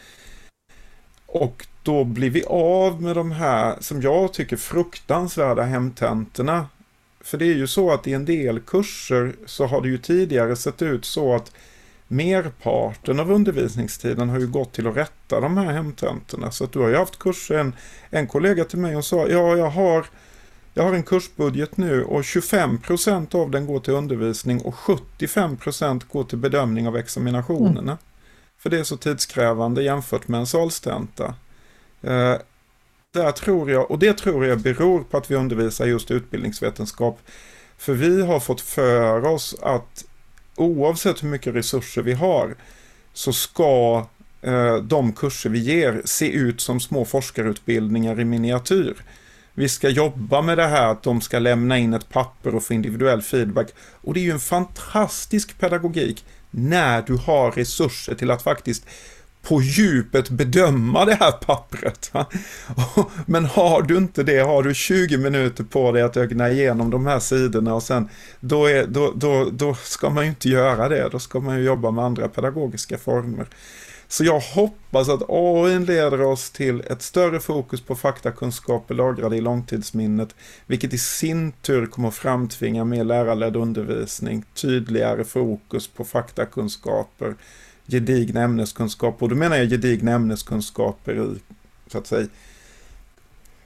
Och 1.26 1.66
då 1.82 2.04
blir 2.04 2.30
vi 2.30 2.44
av 2.46 3.02
med 3.02 3.16
de 3.16 3.30
här, 3.30 3.76
som 3.80 4.02
jag 4.02 4.32
tycker, 4.32 4.56
fruktansvärda 4.56 5.62
hemtentorna. 5.62 6.66
För 7.20 7.38
det 7.38 7.44
är 7.44 7.54
ju 7.54 7.66
så 7.66 7.92
att 7.92 8.06
i 8.06 8.12
en 8.12 8.24
del 8.24 8.60
kurser 8.60 9.32
så 9.46 9.66
har 9.66 9.80
det 9.80 9.88
ju 9.88 9.98
tidigare 9.98 10.56
sett 10.56 10.82
ut 10.82 11.04
så 11.04 11.34
att 11.34 11.52
merparten 12.08 13.20
av 13.20 13.30
undervisningstiden 13.30 14.28
har 14.28 14.38
ju 14.38 14.46
gått 14.46 14.72
till 14.72 14.86
att 14.86 14.96
rätta 14.96 15.40
de 15.40 15.56
här 15.56 15.72
hemtentorna. 15.72 16.50
Så 16.50 16.64
att 16.64 16.72
du 16.72 16.78
har 16.78 16.88
ju 16.88 16.96
haft 16.96 17.18
kurser, 17.18 17.58
en, 17.58 17.74
en 18.10 18.26
kollega 18.26 18.64
till 18.64 18.78
mig 18.78 18.96
och 18.96 19.04
sa, 19.04 19.28
ja 19.28 19.56
jag 19.56 19.70
har 19.70 20.06
jag 20.74 20.82
har 20.82 20.92
en 20.92 21.02
kursbudget 21.02 21.76
nu 21.76 22.04
och 22.04 22.22
25% 22.22 23.34
av 23.34 23.50
den 23.50 23.66
går 23.66 23.80
till 23.80 23.94
undervisning 23.94 24.60
och 24.60 24.74
75% 24.74 26.02
går 26.12 26.24
till 26.24 26.38
bedömning 26.38 26.88
av 26.88 26.96
examinationerna. 26.96 27.92
Mm. 27.92 27.96
För 28.58 28.70
det 28.70 28.78
är 28.78 28.84
så 28.84 28.96
tidskrävande 28.96 29.82
jämfört 29.82 30.28
med 30.28 30.40
en 30.40 30.46
salstenta. 30.46 31.34
Eh, 32.02 32.34
där 33.12 33.32
tror 33.32 33.70
jag, 33.70 33.90
och 33.90 33.98
det 33.98 34.18
tror 34.18 34.46
jag 34.46 34.60
beror 34.60 35.02
på 35.02 35.16
att 35.16 35.30
vi 35.30 35.34
undervisar 35.34 35.86
just 35.86 36.10
utbildningsvetenskap. 36.10 37.18
För 37.76 37.92
vi 37.92 38.22
har 38.22 38.40
fått 38.40 38.60
för 38.60 39.24
oss 39.24 39.54
att 39.62 40.04
oavsett 40.56 41.22
hur 41.22 41.28
mycket 41.28 41.54
resurser 41.54 42.02
vi 42.02 42.12
har 42.12 42.54
så 43.12 43.32
ska 43.32 44.06
eh, 44.40 44.76
de 44.76 45.12
kurser 45.12 45.50
vi 45.50 45.58
ger 45.58 46.02
se 46.04 46.32
ut 46.32 46.60
som 46.60 46.80
små 46.80 47.04
forskarutbildningar 47.04 48.20
i 48.20 48.24
miniatyr 48.24 48.94
vi 49.54 49.68
ska 49.68 49.88
jobba 49.88 50.42
med 50.42 50.58
det 50.58 50.66
här 50.66 50.90
att 50.90 51.02
de 51.02 51.20
ska 51.20 51.38
lämna 51.38 51.78
in 51.78 51.94
ett 51.94 52.08
papper 52.08 52.54
och 52.54 52.62
få 52.62 52.74
individuell 52.74 53.22
feedback. 53.22 53.68
Och 54.00 54.14
det 54.14 54.20
är 54.20 54.24
ju 54.24 54.30
en 54.30 54.40
fantastisk 54.40 55.58
pedagogik 55.58 56.24
när 56.50 57.02
du 57.02 57.16
har 57.16 57.50
resurser 57.50 58.14
till 58.14 58.30
att 58.30 58.42
faktiskt 58.42 58.86
på 59.42 59.62
djupet 59.62 60.30
bedöma 60.30 61.04
det 61.04 61.14
här 61.14 61.32
pappret. 61.32 62.12
Men 63.26 63.44
har 63.44 63.82
du 63.82 63.96
inte 63.96 64.22
det, 64.22 64.38
har 64.38 64.62
du 64.62 64.74
20 64.74 65.16
minuter 65.18 65.64
på 65.64 65.92
dig 65.92 66.02
att 66.02 66.16
ögna 66.16 66.50
igenom 66.50 66.90
de 66.90 67.06
här 67.06 67.18
sidorna 67.18 67.74
och 67.74 67.82
sen 67.82 68.08
då, 68.40 68.66
är, 68.66 68.86
då, 68.86 69.12
då, 69.16 69.48
då 69.52 69.74
ska 69.74 70.10
man 70.10 70.24
ju 70.24 70.30
inte 70.30 70.48
göra 70.48 70.88
det, 70.88 71.08
då 71.12 71.18
ska 71.18 71.40
man 71.40 71.58
ju 71.58 71.64
jobba 71.64 71.90
med 71.90 72.04
andra 72.04 72.28
pedagogiska 72.28 72.98
former. 72.98 73.46
Så 74.12 74.24
jag 74.24 74.40
hoppas 74.40 75.08
att 75.08 75.22
AI 75.28 75.78
leder 75.78 76.20
oss 76.20 76.50
till 76.50 76.80
ett 76.80 77.02
större 77.02 77.40
fokus 77.40 77.80
på 77.80 77.94
faktakunskaper 77.94 78.94
lagrade 78.94 79.36
i 79.36 79.40
långtidsminnet, 79.40 80.34
vilket 80.66 80.92
i 80.92 80.98
sin 80.98 81.52
tur 81.52 81.86
kommer 81.86 82.08
att 82.08 82.14
framtvinga 82.14 82.84
mer 82.84 83.04
lärarledd 83.04 83.56
undervisning, 83.56 84.44
tydligare 84.54 85.24
fokus 85.24 85.88
på 85.88 86.04
faktakunskaper, 86.04 87.34
gedigna 87.86 88.42
ämneskunskaper, 88.42 89.26
och 89.26 89.30
då 89.30 89.36
menar 89.36 89.56
jag 89.56 89.68
gedigna 89.68 90.12
ämneskunskaper 90.12 91.14
i, 91.14 91.40
så 91.86 91.98
att 91.98 92.06
säga, 92.06 92.26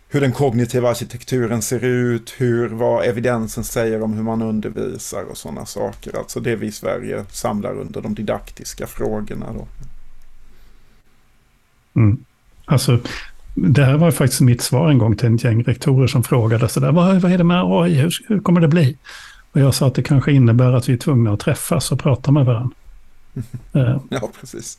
hur 0.09 0.21
den 0.21 0.33
kognitiva 0.33 0.91
arkitekturen 0.91 1.63
ser 1.63 1.85
ut, 1.85 2.35
hur, 2.37 2.69
vad 2.69 3.05
evidensen 3.05 3.65
säger 3.65 4.03
om 4.03 4.13
hur 4.13 4.23
man 4.23 4.43
undervisar 4.43 5.23
och 5.23 5.37
sådana 5.37 5.67
saker. 5.67 6.19
Alltså 6.19 6.41
det 6.41 6.57
vi 6.57 6.67
i 6.67 6.73
Sverige 6.73 7.25
samlar 7.31 7.79
under 7.81 8.01
de 8.01 8.15
didaktiska 8.15 8.87
frågorna. 8.87 9.53
Då. 9.53 9.67
Mm. 11.97 12.25
Alltså, 12.65 12.99
det 13.55 13.85
här 13.85 13.97
var 13.97 14.11
faktiskt 14.11 14.41
mitt 14.41 14.61
svar 14.61 14.91
en 14.91 14.99
gång 14.99 15.17
till 15.17 15.27
en 15.27 15.37
gäng 15.37 15.63
rektorer 15.63 16.07
som 16.07 16.23
frågade 16.23 16.69
så 16.69 16.81
där, 16.81 16.93
vad, 16.93 17.21
vad 17.21 17.33
är 17.33 17.39
det 17.39 17.45
med 17.45 17.63
AI, 17.65 17.95
hur, 17.95 18.13
hur 18.29 18.41
kommer 18.41 18.61
det 18.61 18.69
bli? 18.69 18.97
Och 19.53 19.61
jag 19.61 19.75
sa 19.75 19.87
att 19.87 19.95
det 19.95 20.03
kanske 20.03 20.33
innebär 20.33 20.73
att 20.73 20.89
vi 20.89 20.93
är 20.93 20.97
tvungna 20.97 21.33
att 21.33 21.41
träffas 21.41 21.93
och 21.93 22.01
prata 22.01 22.33
med 22.33 22.45
varandra. 22.45 22.77
Eh, 23.73 24.01
ja, 24.09 24.31
precis. 24.41 24.79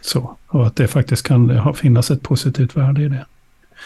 Så, 0.00 0.36
och 0.46 0.66
att 0.66 0.76
det 0.76 0.88
faktiskt 0.88 1.26
kan 1.26 1.50
ha, 1.50 1.74
finnas 1.74 2.10
ett 2.10 2.22
positivt 2.22 2.76
värde 2.76 3.02
i 3.02 3.08
det. 3.08 3.26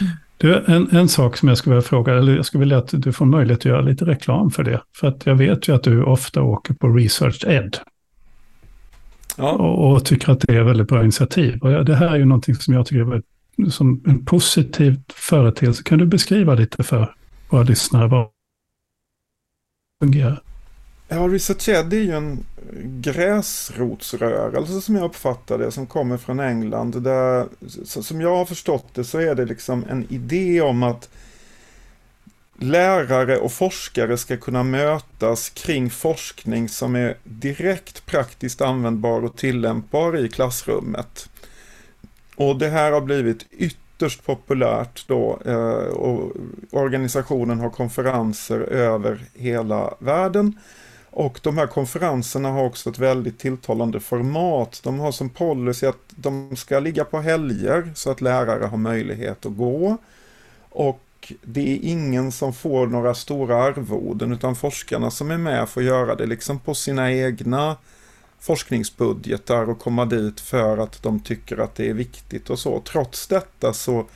Mm. 0.00 0.12
Du, 0.36 0.64
en, 0.66 0.96
en 0.96 1.08
sak 1.08 1.36
som 1.36 1.48
jag 1.48 1.58
skulle 1.58 1.74
vilja 1.74 1.88
fråga, 1.88 2.14
eller 2.14 2.36
jag 2.36 2.46
skulle 2.46 2.60
vilja 2.60 2.78
att 2.78 2.88
du 2.92 3.12
får 3.12 3.26
möjlighet 3.26 3.60
att 3.60 3.64
göra 3.64 3.80
lite 3.80 4.04
reklam 4.04 4.50
för 4.50 4.62
det. 4.62 4.80
För 4.96 5.06
att 5.06 5.26
jag 5.26 5.34
vet 5.34 5.68
ju 5.68 5.74
att 5.74 5.82
du 5.82 6.02
ofta 6.02 6.42
åker 6.42 6.74
på 6.74 6.88
Research 6.88 7.44
Ed. 7.46 7.78
Ja. 9.38 9.52
Och, 9.52 9.92
och, 9.92 10.04
tycker 10.04 10.32
att 10.32 10.40
det 10.40 10.56
är 10.56 10.62
väldigt 10.62 10.88
bra 10.88 11.02
initiativ. 11.02 11.62
Och 11.62 11.84
det 11.84 11.96
här 11.96 12.08
är 12.08 12.16
ju 12.16 12.24
någonting 12.24 12.54
som 12.54 12.74
jag 12.74 12.86
tycker 12.86 13.14
är 13.14 13.22
som 13.70 14.02
en 14.06 14.24
positiv 14.24 15.00
företeelse. 15.08 15.82
Kan 15.82 15.98
du 15.98 16.06
beskriva 16.06 16.54
lite 16.54 16.82
för 16.82 17.14
våra 17.48 17.62
lyssnare 17.62 18.08
vad 18.08 18.28
fungerar? 20.02 20.42
Ja, 21.08 21.16
Research 21.16 21.68
Ed 21.68 21.92
är 21.92 21.98
ju 21.98 22.12
en 22.12 22.44
gräsrotsrörelse 22.84 24.80
som 24.80 24.96
jag 24.96 25.04
uppfattar 25.04 25.58
det, 25.58 25.70
som 25.70 25.86
kommer 25.86 26.16
från 26.16 26.40
England. 26.40 27.02
Där, 27.02 27.46
som 27.84 28.20
jag 28.20 28.36
har 28.36 28.44
förstått 28.44 28.94
det 28.94 29.04
så 29.04 29.18
är 29.18 29.34
det 29.34 29.44
liksom 29.44 29.84
en 29.90 30.06
idé 30.12 30.60
om 30.60 30.82
att 30.82 31.08
lärare 32.58 33.38
och 33.38 33.52
forskare 33.52 34.16
ska 34.16 34.36
kunna 34.36 34.62
mötas 34.62 35.50
kring 35.50 35.90
forskning 35.90 36.68
som 36.68 36.96
är 36.96 37.16
direkt 37.24 38.06
praktiskt 38.06 38.60
användbar 38.60 39.24
och 39.24 39.36
tillämpbar 39.36 40.16
i 40.16 40.28
klassrummet. 40.28 41.28
Och 42.36 42.58
det 42.58 42.68
här 42.68 42.92
har 42.92 43.00
blivit 43.00 43.46
ytterst 43.50 44.24
populärt 44.24 45.04
då 45.08 45.38
eh, 45.44 45.94
och 45.94 46.32
organisationen 46.70 47.60
har 47.60 47.70
konferenser 47.70 48.60
över 48.60 49.24
hela 49.34 49.94
världen. 49.98 50.58
Och 51.10 51.40
de 51.42 51.58
här 51.58 51.66
konferenserna 51.66 52.50
har 52.50 52.64
också 52.64 52.90
ett 52.90 52.98
väldigt 52.98 53.38
tilltalande 53.38 54.00
format. 54.00 54.80
De 54.84 54.98
har 54.98 55.12
som 55.12 55.30
policy 55.30 55.86
att 55.86 55.96
de 56.08 56.56
ska 56.56 56.80
ligga 56.80 57.04
på 57.04 57.20
helger 57.20 57.92
så 57.94 58.10
att 58.10 58.20
lärare 58.20 58.64
har 58.64 58.76
möjlighet 58.76 59.46
att 59.46 59.56
gå. 59.56 59.96
Och 60.70 61.07
det 61.42 61.72
är 61.72 61.78
ingen 61.82 62.32
som 62.32 62.52
får 62.52 62.86
några 62.86 63.14
stora 63.14 63.62
arvoden 63.62 64.32
utan 64.32 64.56
forskarna 64.56 65.10
som 65.10 65.30
är 65.30 65.38
med 65.38 65.68
får 65.68 65.82
göra 65.82 66.14
det 66.14 66.26
liksom 66.26 66.58
på 66.58 66.74
sina 66.74 67.12
egna 67.12 67.76
forskningsbudgetar 68.40 69.70
och 69.70 69.78
komma 69.78 70.04
dit 70.04 70.40
för 70.40 70.78
att 70.78 71.02
de 71.02 71.20
tycker 71.20 71.58
att 71.58 71.74
det 71.74 71.88
är 71.88 71.94
viktigt 71.94 72.50
och 72.50 72.58
så. 72.58 72.80
Trots 72.80 73.26
detta 73.26 73.72
så, 73.72 74.06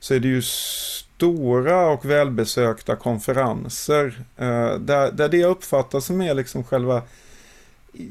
så 0.00 0.14
är 0.14 0.20
det 0.20 0.28
ju 0.28 0.42
stora 0.42 1.88
och 1.88 2.04
välbesökta 2.04 2.96
konferenser 2.96 4.24
eh, 4.36 4.74
där, 4.74 5.12
där 5.12 5.28
det 5.28 5.36
jag 5.36 5.50
uppfattar 5.50 6.00
som 6.00 6.20
är 6.20 6.34
liksom 6.34 6.64
själva 6.64 7.02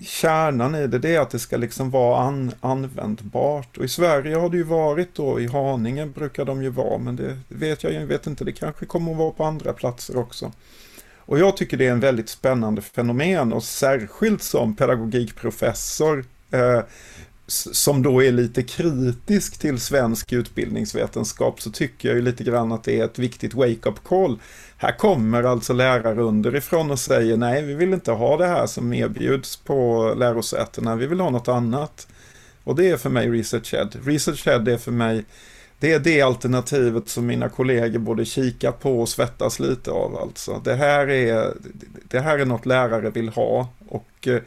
kärnan 0.04 0.76
i 0.76 0.88
det, 0.88 1.00
det 1.00 1.16
är 1.16 1.20
att 1.20 1.30
det 1.30 1.40
ska 1.40 1.58
liksom 1.58 1.90
vara 1.90 2.22
an, 2.22 2.52
användbart. 2.62 3.78
Och 3.78 3.86
i 3.86 3.88
Sverige 3.88 4.36
har 4.36 4.50
det 4.50 4.58
ju 4.58 4.64
varit 4.64 5.16
då, 5.16 5.40
i 5.40 5.48
Haninge 5.48 6.06
brukar 6.06 6.46
de 6.46 6.64
ju 6.64 6.70
vara, 6.70 6.98
men 6.98 7.16
det 7.16 7.38
vet 7.48 7.84
jag, 7.84 7.94
jag 7.94 8.06
vet 8.06 8.28
inte, 8.28 8.46
det 8.46 8.52
kanske 8.52 8.86
kommer 8.86 9.12
att 9.12 9.18
vara 9.18 9.32
på 9.32 9.44
andra 9.44 9.74
platser 9.74 10.18
också. 10.18 10.52
Och 11.18 11.40
jag 11.40 11.58
tycker 11.58 11.78
det 11.78 11.88
är 11.88 11.92
en 11.92 12.00
väldigt 12.00 12.30
spännande 12.30 12.82
fenomen 12.82 13.54
och 13.54 13.64
särskilt 13.64 14.44
som 14.44 14.76
pedagogikprofessor 14.76 16.26
eh, 16.52 16.82
som 17.50 18.04
då 18.04 18.24
är 18.24 18.32
lite 18.32 18.64
kritisk 18.64 19.58
till 19.58 19.80
svensk 19.80 20.34
utbildningsvetenskap 20.34 21.62
så 21.62 21.72
tycker 21.72 22.10
jag 22.10 22.16
ju 22.16 22.22
lite 22.22 22.44
grann 22.44 22.72
att 22.72 22.84
det 22.84 23.00
är 23.00 23.06
ett 23.06 23.20
viktigt 23.20 23.54
wake-up 23.54 24.04
call. 24.04 24.40
Här 24.78 24.98
kommer 24.98 25.44
alltså 25.44 25.74
lärare 25.74 26.22
underifrån 26.22 26.92
och 26.92 27.00
säger 27.00 27.38
nej, 27.38 27.64
vi 27.64 27.74
vill 27.74 27.94
inte 27.94 28.12
ha 28.12 28.38
det 28.38 28.48
här 28.48 28.68
som 28.68 28.94
erbjuds 28.94 29.58
på 29.58 30.14
lärosätena, 30.18 30.96
vi 30.96 31.08
vill 31.08 31.20
ha 31.20 31.30
något 31.30 31.48
annat. 31.48 32.08
Och 32.64 32.76
det 32.76 32.90
är 32.90 32.98
för 32.98 33.10
mig 33.10 33.30
ResearchEd. 33.30 33.98
ResearchEd 34.06 34.68
är 34.68 34.78
för 34.78 34.92
mig 34.92 35.26
det 35.80 35.94
är 35.94 36.00
det 36.00 36.22
alternativet 36.22 37.10
som 37.10 37.26
mina 37.26 37.50
kollegor 37.50 38.00
borde 38.00 38.26
kika 38.26 38.72
på 38.72 39.02
och 39.02 39.10
svettas 39.10 39.60
lite 39.60 39.92
av 39.92 40.18
alltså. 40.18 40.62
Det 40.64 40.76
här 40.76 41.10
är, 41.10 41.54
det 42.04 42.20
här 42.20 42.40
är 42.40 42.46
något 42.46 42.66
lärare 42.66 43.10
vill 43.10 43.30
ha 43.30 43.70
och 43.88 44.28
eh, 44.28 44.42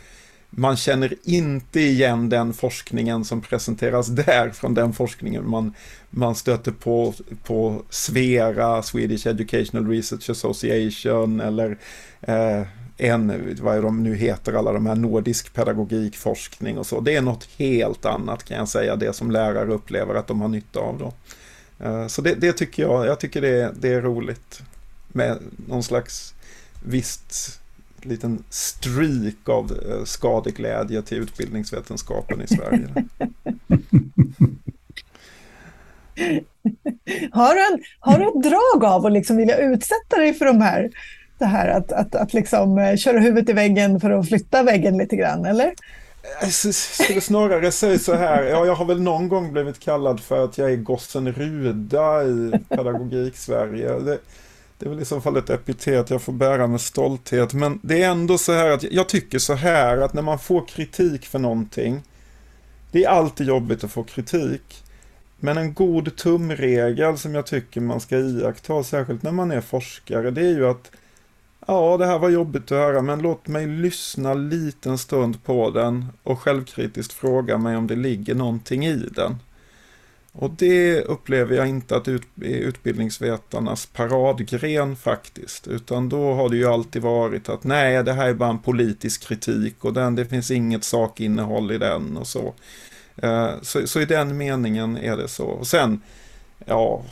man 0.55 0.77
känner 0.77 1.15
inte 1.23 1.81
igen 1.81 2.29
den 2.29 2.53
forskningen 2.53 3.25
som 3.25 3.41
presenteras 3.41 4.07
där 4.07 4.51
från 4.51 4.75
den 4.75 4.93
forskningen 4.93 5.51
man, 5.51 5.75
man 6.11 6.35
stöter 6.35 6.73
på 6.73 7.15
på 7.45 7.83
Svera, 7.91 8.83
Swedish 8.83 9.27
Educational 9.27 9.89
Research 9.89 10.31
Association 10.31 11.41
eller 11.41 11.79
eh, 12.21 12.63
en, 12.97 13.57
vad 13.61 13.83
de 13.83 14.03
nu 14.03 14.17
heter, 14.17 14.53
alla 14.53 14.73
de 14.73 14.87
här 14.87 14.95
nordisk 14.95 15.55
pedagogikforskning 15.55 16.79
och 16.79 16.87
så. 16.87 17.01
Det 17.01 17.17
är 17.17 17.23
något 17.23 17.49
helt 17.57 18.05
annat 18.05 18.45
kan 18.45 18.57
jag 18.57 18.69
säga, 18.69 18.97
det 18.97 19.13
som 19.13 19.31
lärare 19.31 19.73
upplever 19.73 20.15
att 20.15 20.27
de 20.27 20.41
har 20.41 20.49
nytta 20.49 20.81
av 20.81 20.99
då. 20.99 21.13
Eh, 21.87 22.07
så 22.07 22.23
det, 22.23 22.35
det 22.35 22.53
tycker 22.53 22.83
jag, 22.83 23.07
jag 23.07 23.21
tycker 23.21 23.41
det, 23.41 23.73
det 23.81 23.89
är 23.89 24.01
roligt 24.01 24.63
med 25.09 25.39
någon 25.69 25.83
slags 25.83 26.35
visst 26.83 27.62
liten 28.05 28.45
streak 28.51 29.49
av 29.49 29.73
eh, 29.73 30.05
skadeglädje 30.05 31.03
till 31.03 31.19
utbildningsvetenskapen 31.19 32.43
i 32.43 32.47
Sverige. 32.47 32.89
har, 37.33 37.55
du 37.55 37.75
en, 37.75 37.83
har 38.01 38.19
du 38.19 38.25
ett 38.29 38.43
drag 38.43 38.85
av 38.85 39.07
att 39.07 39.13
liksom 39.13 39.37
vilja 39.37 39.57
utsätta 39.59 40.17
dig 40.17 40.35
för 40.35 40.45
de 40.45 40.61
här, 40.61 40.91
det 41.39 41.47
här 41.47 41.69
att, 41.69 41.93
att, 41.93 42.15
att 42.15 42.35
liksom 42.35 42.79
eh, 42.79 42.97
köra 42.97 43.21
huvudet 43.21 43.49
i 43.51 43.53
väggen 43.53 44.01
för 44.01 44.11
att 44.11 44.29
flytta 44.29 44.63
väggen 44.63 44.99
lite 44.99 45.17
grann, 45.17 45.45
eller? 45.45 45.75
Jag 46.41 46.53
skulle 46.53 47.21
snarare 47.21 47.73
säga 47.73 47.99
så 47.99 48.15
här, 48.15 48.43
ja, 48.43 48.67
jag 48.67 48.75
har 48.75 48.85
väl 48.85 49.03
någon 49.03 49.29
gång 49.29 49.53
blivit 49.53 49.81
kallad 49.81 50.21
för 50.21 50.45
att 50.45 50.59
jag 50.59 50.73
är 50.73 50.77
gossen 50.77 51.33
Ruda 51.33 52.25
i 52.25 52.53
pedagogik-Sverige. 52.69 54.19
Det, 54.83 54.89
är 54.89 54.91
väl 54.91 55.01
i 55.01 55.05
så 55.05 55.21
fall 55.21 55.37
ett 55.37 55.51
epitet 55.51 56.11
jag 56.11 56.23
får 56.23 56.33
bära 56.33 56.67
med 56.67 56.81
stolthet. 56.81 57.55
Men 57.55 57.79
det 57.83 58.03
är 58.03 58.11
ändå 58.11 58.39
så 58.39 58.53
här 58.53 58.71
att 58.71 58.83
jag 58.83 59.09
tycker 59.09 59.39
så 59.39 59.55
här 59.55 59.99
att 59.99 60.15
när 60.15 60.23
man 60.23 60.39
får 60.39 60.67
kritik 60.67 61.27
för 61.27 61.39
någonting. 61.39 62.03
Det 62.91 63.05
är 63.05 63.09
alltid 63.09 63.47
jobbigt 63.47 63.85
att 63.85 63.93
få 63.93 64.03
kritik. 64.03 64.85
Men 65.41 65.59
en 65.59 65.75
god 65.75 66.17
tumregel 66.17 67.19
som 67.19 67.35
jag 67.35 67.47
tycker 67.47 67.81
man 67.81 68.01
ska 68.01 68.19
iaktta, 68.19 68.83
särskilt 68.83 69.23
när 69.23 69.33
man 69.33 69.51
är 69.51 69.61
forskare, 69.61 70.31
det 70.31 70.41
är 70.41 70.55
ju 70.55 70.69
att 70.69 70.91
Ja, 71.67 71.97
det 71.97 72.07
här 72.07 72.19
var 72.19 72.29
jobbigt 72.29 72.63
att 72.63 72.79
höra, 72.79 73.03
men 73.03 73.23
låt 73.23 73.49
mig 73.49 73.67
lyssna 73.67 74.35
liten 74.35 74.99
stund 74.99 75.45
på 75.45 75.71
den 75.71 76.07
och 76.23 76.41
självkritiskt 76.41 77.13
fråga 77.13 77.59
mig 77.59 77.77
om 77.77 77.87
det 77.87 77.97
ligger 77.97 78.35
någonting 78.35 78.87
i 78.87 78.97
den. 78.97 79.39
Och 80.33 80.51
det 80.51 81.03
upplever 81.03 81.57
jag 81.57 81.69
inte 81.69 81.97
att 81.97 82.09
ut, 82.09 82.23
är 82.43 82.57
utbildningsvetarnas 82.57 83.87
paradgren 83.87 84.97
faktiskt. 84.97 85.69
Utan 85.69 86.09
då 86.09 86.35
har 86.35 86.49
det 86.49 86.57
ju 86.57 86.67
alltid 86.67 87.03
varit 87.03 87.49
att 87.49 87.65
nej, 87.65 88.05
det 88.05 88.13
här 88.13 88.29
är 88.29 88.35
bara 88.35 88.51
en 88.51 88.59
politisk 88.59 89.29
kritik 89.29 89.85
och 89.85 89.93
den, 89.93 90.15
det 90.15 90.25
finns 90.25 90.51
inget 90.51 90.85
sakinnehåll 90.85 91.73
i 91.73 91.79
den 91.79 92.17
och 92.17 92.27
så. 92.27 92.55
Eh, 93.17 93.51
så. 93.63 93.87
Så 93.87 94.01
i 94.01 94.05
den 94.05 94.37
meningen 94.37 94.97
är 94.97 95.17
det 95.17 95.29
så. 95.29 95.47
Och 95.47 95.67
sen, 95.67 96.01
ja, 96.65 97.03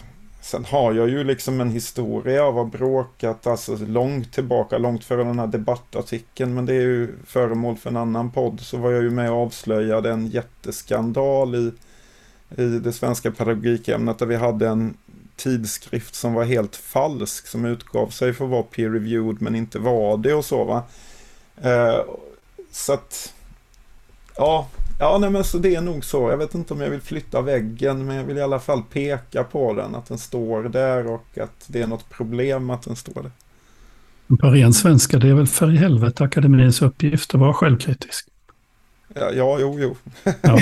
sen 0.40 0.64
har 0.64 0.92
jag 0.92 1.08
ju 1.08 1.24
liksom 1.24 1.60
en 1.60 1.70
historia 1.70 2.44
av 2.44 2.58
att 2.58 2.64
ha 2.64 2.78
bråkat, 2.78 3.46
alltså 3.46 3.76
långt 3.76 4.32
tillbaka, 4.32 4.78
långt 4.78 5.04
före 5.04 5.24
den 5.24 5.38
här 5.38 5.46
debattartikeln, 5.46 6.54
men 6.54 6.66
det 6.66 6.74
är 6.74 6.80
ju 6.80 7.14
föremål 7.26 7.76
för 7.76 7.90
en 7.90 7.96
annan 7.96 8.30
podd, 8.30 8.60
så 8.60 8.76
var 8.76 8.90
jag 8.90 9.02
ju 9.02 9.10
med 9.10 9.30
och 9.30 9.42
avslöjade 9.42 10.10
en 10.10 10.26
jätteskandal 10.26 11.54
i 11.54 11.72
i 12.56 12.64
det 12.64 12.92
svenska 12.92 13.30
pedagogikämnet 13.30 14.18
där 14.18 14.26
vi 14.26 14.36
hade 14.36 14.68
en 14.68 14.94
tidskrift 15.36 16.14
som 16.14 16.34
var 16.34 16.44
helt 16.44 16.76
falsk 16.76 17.46
som 17.46 17.64
utgav 17.64 18.08
sig 18.08 18.32
för 18.32 18.44
att 18.44 18.50
vara 18.50 18.62
peer-reviewed 18.62 19.36
men 19.40 19.54
inte 19.54 19.78
var 19.78 20.16
det 20.16 20.34
och 20.34 20.44
så 20.44 20.64
va. 20.64 20.82
Eh, 21.62 22.00
så 22.70 22.92
att, 22.92 23.34
ja, 24.36 24.68
ja 24.98 25.18
nej, 25.20 25.30
men 25.30 25.44
så 25.44 25.58
det 25.58 25.74
är 25.74 25.80
nog 25.80 26.04
så. 26.04 26.30
Jag 26.30 26.36
vet 26.36 26.54
inte 26.54 26.74
om 26.74 26.80
jag 26.80 26.90
vill 26.90 27.00
flytta 27.00 27.40
väggen 27.40 28.06
men 28.06 28.16
jag 28.16 28.24
vill 28.24 28.38
i 28.38 28.42
alla 28.42 28.60
fall 28.60 28.82
peka 28.82 29.44
på 29.44 29.74
den, 29.74 29.94
att 29.94 30.06
den 30.06 30.18
står 30.18 30.62
där 30.62 31.06
och 31.06 31.38
att 31.38 31.64
det 31.66 31.82
är 31.82 31.86
något 31.86 32.10
problem 32.10 32.70
att 32.70 32.82
den 32.82 32.96
står 32.96 33.22
där. 33.22 33.32
På 34.36 34.46
ren 34.46 34.72
svenska, 34.72 35.18
det 35.18 35.28
är 35.28 35.34
väl 35.34 35.46
för 35.46 35.74
i 35.74 35.76
helvete 35.76 36.24
akademins 36.24 36.82
uppgift 36.82 37.34
att 37.34 37.40
vara 37.40 37.54
självkritisk. 37.54 38.29
Ja, 39.14 39.30
ja 39.32 39.58
jo, 39.60 39.76
jo. 39.78 39.96
ja. 40.42 40.58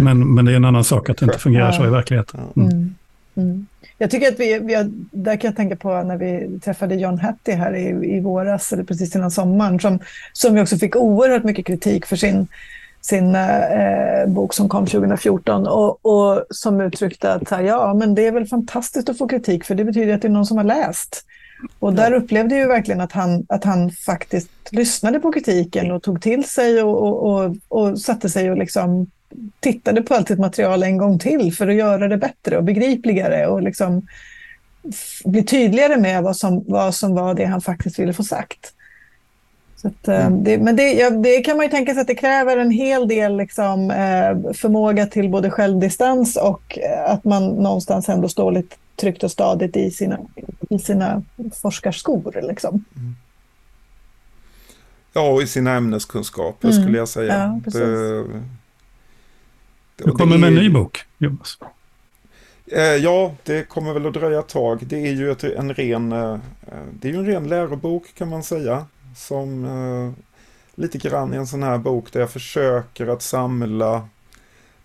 Men, 0.00 0.34
men 0.34 0.44
det 0.44 0.52
är 0.52 0.56
en 0.56 0.64
annan 0.64 0.84
sak 0.84 1.10
att 1.10 1.18
det 1.18 1.24
inte 1.24 1.38
fungerar 1.38 1.72
så 1.72 1.86
i 1.86 1.90
verkligheten. 1.90 2.40
Mm. 2.56 2.68
mm. 2.68 2.94
Mm. 3.36 3.66
Jag 3.98 4.10
tycker 4.10 4.28
att 4.28 4.40
vi, 4.40 4.58
vi 4.58 4.74
har, 4.74 4.90
där 5.10 5.36
kan 5.36 5.48
jag 5.48 5.56
tänka 5.56 5.76
på 5.76 6.02
när 6.02 6.16
vi 6.16 6.60
träffade 6.60 6.94
John 6.94 7.18
Hattie 7.18 7.54
här 7.54 7.74
i, 7.74 8.16
i 8.16 8.20
våras, 8.20 8.72
eller 8.72 8.84
precis 8.84 9.16
innan 9.16 9.30
sommaren, 9.30 9.80
som, 9.80 9.98
som 10.32 10.54
vi 10.54 10.60
också 10.60 10.76
fick 10.76 10.96
oerhört 10.96 11.44
mycket 11.44 11.66
kritik 11.66 12.06
för 12.06 12.16
sin, 12.16 12.46
sin 13.00 13.34
eh, 13.34 14.26
bok 14.26 14.54
som 14.54 14.68
kom 14.68 14.86
2014 14.86 15.66
och, 15.66 16.06
och 16.06 16.44
som 16.50 16.80
uttryckte 16.80 17.32
att 17.32 17.50
ja, 17.50 17.94
men 17.94 18.14
det 18.14 18.26
är 18.26 18.32
väl 18.32 18.46
fantastiskt 18.46 19.08
att 19.08 19.18
få 19.18 19.28
kritik 19.28 19.64
för 19.64 19.74
det 19.74 19.84
betyder 19.84 20.14
att 20.14 20.22
det 20.22 20.28
är 20.28 20.32
någon 20.32 20.46
som 20.46 20.56
har 20.56 20.64
läst. 20.64 21.24
Och 21.78 21.94
där 21.94 22.12
upplevde 22.12 22.56
jag 22.56 22.68
verkligen 22.68 23.00
att 23.00 23.12
han, 23.12 23.46
att 23.48 23.64
han 23.64 23.90
faktiskt 23.90 24.50
lyssnade 24.70 25.20
på 25.20 25.32
kritiken 25.32 25.90
och 25.90 26.02
tog 26.02 26.22
till 26.22 26.44
sig 26.44 26.82
och, 26.82 27.02
och, 27.02 27.44
och, 27.44 27.56
och 27.68 28.00
satte 28.00 28.28
sig 28.28 28.50
och 28.50 28.58
liksom 28.58 29.06
tittade 29.60 30.02
på 30.02 30.14
allt 30.14 30.28
sitt 30.28 30.38
material 30.38 30.82
en 30.82 30.98
gång 30.98 31.18
till 31.18 31.52
för 31.54 31.68
att 31.68 31.74
göra 31.74 32.08
det 32.08 32.16
bättre 32.16 32.56
och 32.56 32.64
begripligare 32.64 33.46
och 33.46 33.62
liksom 33.62 34.06
bli 35.24 35.44
tydligare 35.44 35.96
med 35.96 36.22
vad 36.22 36.36
som, 36.36 36.64
vad 36.66 36.94
som 36.94 37.14
var 37.14 37.34
det 37.34 37.44
han 37.44 37.60
faktiskt 37.60 37.98
ville 37.98 38.12
få 38.12 38.22
sagt. 38.22 38.72
Att, 39.84 40.08
eh, 40.08 40.26
mm. 40.26 40.44
det, 40.44 40.58
men 40.58 40.76
det, 40.76 40.92
ja, 40.92 41.10
det, 41.10 41.40
kan 41.40 41.56
man 41.56 41.66
ju 41.66 41.70
tänka 41.70 41.92
sig 41.92 42.00
att 42.00 42.06
det 42.06 42.14
kräver 42.14 42.56
en 42.56 42.70
hel 42.70 43.08
del 43.08 43.36
liksom, 43.36 43.90
eh, 43.90 44.52
förmåga 44.52 45.06
till 45.06 45.28
både 45.28 45.50
självdistans 45.50 46.36
och 46.36 46.78
eh, 46.78 47.10
att 47.10 47.24
man 47.24 47.48
någonstans 47.48 48.08
ändå 48.08 48.28
står 48.28 48.52
lite 48.52 48.76
tryggt 48.96 49.22
och 49.22 49.30
stadigt 49.30 49.76
i 49.76 49.90
sina, 49.90 50.18
i 50.70 50.78
sina 50.78 51.22
forskarskor. 51.62 52.40
Liksom. 52.42 52.84
Mm. 52.96 53.14
Ja, 55.12 55.30
och 55.30 55.42
i 55.42 55.46
sina 55.46 55.72
ämneskunskaper 55.72 56.68
mm. 56.68 56.82
skulle 56.82 56.98
jag 56.98 57.08
säga. 57.08 57.60
Ja, 57.64 57.70
det, 57.70 58.24
du 59.96 60.12
kommer 60.12 60.38
med 60.38 60.48
en 60.48 60.54
ny 60.54 60.70
bok, 60.70 61.04
Jonas. 61.18 61.58
Eh, 62.66 62.82
ja, 62.82 63.34
det 63.42 63.68
kommer 63.68 63.92
väl 63.92 64.06
att 64.06 64.14
dröja 64.14 64.38
ett 64.38 64.48
tag. 64.48 64.86
Det 64.86 65.06
är 65.06 65.12
ju 65.12 65.30
ett, 65.30 65.44
en 65.44 65.74
ren, 65.74 66.12
eh, 66.12 66.38
det 66.92 67.08
är 67.08 67.12
ju 67.12 67.18
en 67.18 67.26
ren 67.26 67.48
lärobok 67.48 68.14
kan 68.14 68.28
man 68.28 68.42
säga. 68.42 68.86
Som 69.16 69.64
eh, 69.64 70.24
lite 70.74 70.98
grann 70.98 71.34
i 71.34 71.36
en 71.36 71.46
sån 71.46 71.62
här 71.62 71.78
bok 71.78 72.12
där 72.12 72.20
jag 72.20 72.30
försöker 72.30 73.06
att 73.06 73.22
samla 73.22 74.08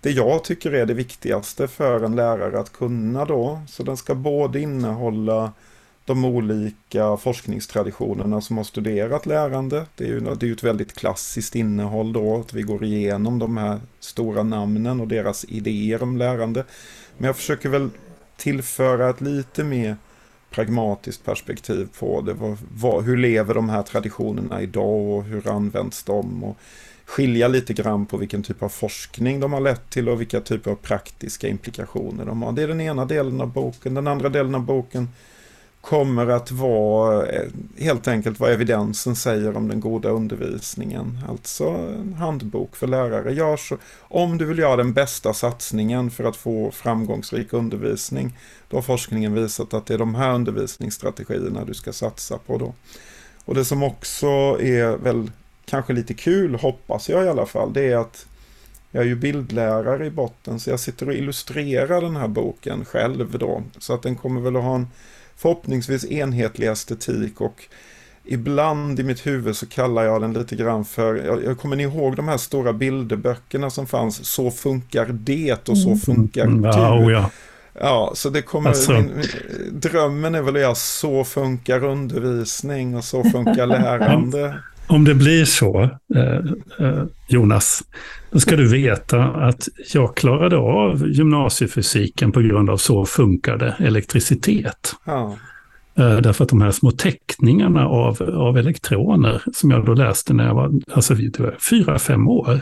det 0.01 0.11
jag 0.11 0.43
tycker 0.43 0.71
är 0.71 0.85
det 0.85 0.93
viktigaste 0.93 1.67
för 1.67 2.03
en 2.03 2.15
lärare 2.15 2.59
att 2.59 2.73
kunna 2.73 3.25
då. 3.25 3.61
Så 3.67 3.83
den 3.83 3.97
ska 3.97 4.15
både 4.15 4.59
innehålla 4.59 5.51
de 6.05 6.25
olika 6.25 7.17
forskningstraditionerna 7.17 8.41
som 8.41 8.57
har 8.57 8.63
studerat 8.63 9.25
lärande. 9.25 9.85
Det 9.95 10.03
är 10.03 10.07
ju 10.07 10.19
det 10.19 10.47
är 10.47 10.51
ett 10.51 10.63
väldigt 10.63 10.93
klassiskt 10.93 11.55
innehåll 11.55 12.13
då, 12.13 12.39
att 12.39 12.53
vi 12.53 12.61
går 12.61 12.83
igenom 12.83 13.39
de 13.39 13.57
här 13.57 13.79
stora 13.99 14.43
namnen 14.43 15.01
och 15.01 15.07
deras 15.07 15.45
idéer 15.45 16.03
om 16.03 16.17
lärande. 16.17 16.63
Men 17.17 17.27
jag 17.27 17.35
försöker 17.35 17.69
väl 17.69 17.89
tillföra 18.37 19.09
ett 19.09 19.21
lite 19.21 19.63
mer 19.63 19.95
pragmatiskt 20.49 21.25
perspektiv 21.25 21.87
på 21.99 22.21
det. 22.21 22.33
Vad, 22.33 22.57
vad, 22.73 23.03
hur 23.03 23.17
lever 23.17 23.53
de 23.53 23.69
här 23.69 23.83
traditionerna 23.83 24.61
idag 24.61 25.17
och 25.17 25.23
hur 25.23 25.47
används 25.47 26.03
de? 26.03 26.43
Och 26.43 26.57
skilja 27.09 27.47
lite 27.47 27.73
grann 27.73 28.05
på 28.05 28.17
vilken 28.17 28.43
typ 28.43 28.63
av 28.63 28.69
forskning 28.69 29.39
de 29.39 29.53
har 29.53 29.61
lett 29.61 29.89
till 29.89 30.09
och 30.09 30.21
vilka 30.21 30.41
typer 30.41 30.71
av 30.71 30.75
praktiska 30.75 31.47
implikationer 31.47 32.25
de 32.25 32.41
har. 32.41 32.51
Det 32.51 32.63
är 32.63 32.67
den 32.67 32.81
ena 32.81 33.05
delen 33.05 33.41
av 33.41 33.53
boken. 33.53 33.93
Den 33.93 34.07
andra 34.07 34.29
delen 34.29 34.55
av 34.55 34.61
boken 34.61 35.09
kommer 35.81 36.27
att 36.27 36.51
vara 36.51 37.27
eh, 37.27 37.49
helt 37.77 38.07
enkelt 38.07 38.39
vad 38.39 38.51
evidensen 38.51 39.15
säger 39.15 39.57
om 39.57 39.67
den 39.67 39.79
goda 39.79 40.09
undervisningen. 40.09 41.19
Alltså 41.29 41.67
en 41.67 42.13
handbok 42.13 42.75
för 42.75 42.87
lärare. 42.87 43.33
Gör 43.33 43.57
så, 43.57 43.77
om 43.99 44.37
du 44.37 44.45
vill 44.45 44.59
göra 44.59 44.75
den 44.75 44.93
bästa 44.93 45.33
satsningen 45.33 46.11
för 46.11 46.23
att 46.23 46.35
få 46.35 46.71
framgångsrik 46.71 47.53
undervisning, 47.53 48.37
då 48.69 48.77
har 48.77 48.81
forskningen 48.81 49.33
visat 49.33 49.73
att 49.73 49.85
det 49.85 49.93
är 49.93 49.97
de 49.97 50.15
här 50.15 50.33
undervisningsstrategierna 50.33 51.65
du 51.65 51.73
ska 51.73 51.93
satsa 51.93 52.37
på 52.37 52.57
då. 52.57 52.73
Och 53.45 53.55
det 53.55 53.65
som 53.65 53.83
också 53.83 54.27
är 54.61 54.97
väl 54.97 55.31
kanske 55.69 55.93
lite 55.93 56.13
kul, 56.13 56.55
hoppas 56.55 57.09
jag 57.09 57.25
i 57.25 57.27
alla 57.27 57.45
fall, 57.45 57.73
det 57.73 57.91
är 57.91 57.97
att 57.97 58.25
jag 58.91 59.03
är 59.03 59.07
ju 59.07 59.15
bildlärare 59.15 60.05
i 60.05 60.09
botten, 60.09 60.59
så 60.59 60.69
jag 60.69 60.79
sitter 60.79 61.07
och 61.07 61.13
illustrerar 61.13 62.01
den 62.01 62.15
här 62.15 62.27
boken 62.27 62.85
själv 62.85 63.37
då. 63.39 63.63
Så 63.77 63.93
att 63.93 64.01
den 64.01 64.15
kommer 64.15 64.41
väl 64.41 64.55
att 64.55 64.63
ha 64.63 64.75
en 64.75 64.87
förhoppningsvis 65.35 66.05
enhetlig 66.05 66.67
estetik 66.67 67.41
och 67.41 67.63
ibland 68.23 68.99
i 68.99 69.03
mitt 69.03 69.27
huvud 69.27 69.55
så 69.55 69.65
kallar 69.65 70.03
jag 70.03 70.21
den 70.21 70.33
lite 70.33 70.55
grann 70.55 70.85
för, 70.85 71.15
jag, 71.15 71.43
jag 71.43 71.57
kommer 71.57 71.75
ni 71.75 71.83
ihåg 71.83 72.15
de 72.15 72.27
här 72.27 72.37
stora 72.37 72.73
bilderböckerna 72.73 73.69
som 73.69 73.87
fanns, 73.87 74.25
Så 74.25 74.51
funkar 74.51 75.05
det 75.05 75.69
och 75.69 75.77
Så 75.77 75.87
mm. 75.87 75.99
funkar 75.99 76.43
mm, 76.43 76.61
du. 76.61 76.67
Ja, 76.67 77.11
ja. 77.11 77.29
ja, 77.73 78.11
så 78.15 78.29
det 78.29 78.41
kommer, 78.41 78.69
alltså. 78.69 78.91
min, 78.91 79.11
min, 79.15 79.79
drömmen 79.79 80.35
är 80.35 80.41
väl 80.41 80.55
att 80.55 80.61
göra 80.61 80.75
Så 80.75 81.23
funkar 81.23 81.83
undervisning 81.83 82.95
och 82.95 83.03
Så 83.03 83.23
funkar 83.23 83.65
lärande. 83.79 84.59
Om 84.89 85.03
det 85.03 85.15
blir 85.15 85.45
så, 85.45 85.81
eh, 86.15 86.35
eh, 86.79 87.03
Jonas, 87.27 87.83
då 88.31 88.39
ska 88.39 88.55
du 88.55 88.67
veta 88.67 89.23
att 89.23 89.67
jag 89.93 90.15
klarade 90.15 90.57
av 90.57 91.07
gymnasiefysiken 91.07 92.31
på 92.31 92.41
grund 92.41 92.69
av 92.69 92.77
så 92.77 93.05
funkade 93.05 93.75
elektricitet. 93.79 94.95
Ja. 95.05 95.35
Eh, 95.95 96.17
därför 96.17 96.43
att 96.43 96.49
de 96.49 96.61
här 96.61 96.71
små 96.71 96.91
teckningarna 96.91 97.87
av, 97.87 98.21
av 98.21 98.57
elektroner 98.57 99.41
som 99.53 99.71
jag 99.71 99.85
då 99.85 99.93
läste 99.93 100.33
när 100.33 100.45
jag 100.45 100.55
var, 100.55 100.71
alltså, 100.91 101.15
fyra, 101.69 101.99
fem 101.99 102.27
år, 102.27 102.61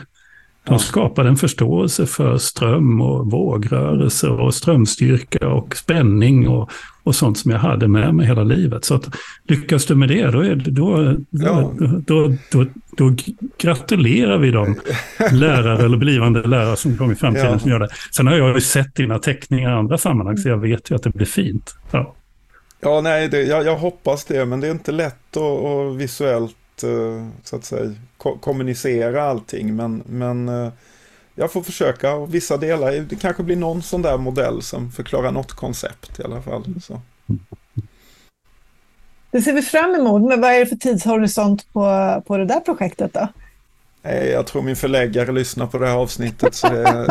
de 0.68 0.78
skapade 0.78 1.28
en 1.28 1.36
förståelse 1.36 2.06
för 2.06 2.38
ström 2.38 3.00
och 3.00 3.30
vågrörelser 3.30 4.40
och 4.40 4.54
strömstyrka 4.54 5.48
och 5.48 5.76
spänning 5.76 6.48
och, 6.48 6.70
och 7.02 7.14
sånt 7.14 7.38
som 7.38 7.50
jag 7.50 7.58
hade 7.58 7.88
med 7.88 8.14
mig 8.14 8.26
hela 8.26 8.44
livet. 8.44 8.84
Så 8.84 8.94
att 8.94 9.08
lyckas 9.44 9.86
du 9.86 9.94
med 9.94 10.08
det, 10.08 10.30
då, 10.30 10.40
är 10.40 10.54
det, 10.54 10.70
då, 10.70 11.16
ja. 11.30 11.72
då, 11.78 11.86
då, 12.06 12.34
då, 12.52 12.66
då, 12.96 13.16
gratulerar 13.58 14.38
vi 14.38 14.50
de 14.50 14.76
lärare 15.32 15.84
eller 15.84 15.96
blivande 15.96 16.42
lärare 16.42 16.76
som 16.76 16.96
kommer 16.96 17.12
i 17.12 17.16
framtiden 17.16 17.52
ja. 17.52 17.58
som 17.58 17.70
gör 17.70 17.78
det. 17.78 17.88
Sen 18.16 18.26
har 18.26 18.34
jag 18.34 18.54
ju 18.54 18.60
sett 18.60 18.94
dina 18.94 19.18
teckningar 19.18 19.70
i 19.70 19.74
andra 19.74 19.98
sammanhang, 19.98 20.36
så 20.36 20.48
jag 20.48 20.58
vet 20.58 20.90
ju 20.90 20.94
att 20.94 21.02
det 21.02 21.10
blir 21.10 21.26
fint. 21.26 21.74
Ja, 21.90 22.14
ja 22.80 23.00
nej, 23.00 23.28
det, 23.28 23.42
jag, 23.42 23.66
jag 23.66 23.76
hoppas 23.76 24.24
det, 24.24 24.46
men 24.46 24.60
det 24.60 24.66
är 24.66 24.72
inte 24.72 24.92
lätt 24.92 25.36
att 25.36 25.96
visuellt 25.96 26.56
Eh, 26.82 27.28
så 27.44 27.56
att 27.56 27.64
säga 27.64 27.94
kommunicera 28.40 29.22
allting. 29.22 29.76
Men, 29.76 30.02
men 30.06 30.48
eh, 30.48 30.72
jag 31.34 31.52
får 31.52 31.62
försöka 31.62 32.14
och 32.14 32.34
vissa 32.34 32.56
delar, 32.56 32.92
det 32.92 33.16
kanske 33.16 33.42
blir 33.42 33.56
någon 33.56 33.82
sån 33.82 34.02
där 34.02 34.18
modell 34.18 34.62
som 34.62 34.92
förklarar 34.92 35.30
något 35.30 35.52
koncept 35.52 36.20
i 36.20 36.22
alla 36.22 36.42
fall. 36.42 36.74
Så. 36.82 37.00
Det 39.30 39.42
ser 39.42 39.52
vi 39.52 39.62
fram 39.62 39.94
emot, 39.94 40.22
men 40.22 40.40
vad 40.40 40.50
är 40.50 40.60
det 40.60 40.66
för 40.66 40.76
tidshorisont 40.76 41.72
på, 41.72 42.22
på 42.26 42.36
det 42.36 42.44
där 42.44 42.60
projektet 42.60 43.14
då? 43.14 43.28
Jag 44.02 44.46
tror 44.46 44.62
min 44.62 44.76
förläggare 44.76 45.32
lyssnar 45.32 45.66
på 45.66 45.78
det 45.78 45.86
här 45.86 45.96
avsnittet. 45.96 46.54
Så 46.54 46.68
det, 46.68 47.06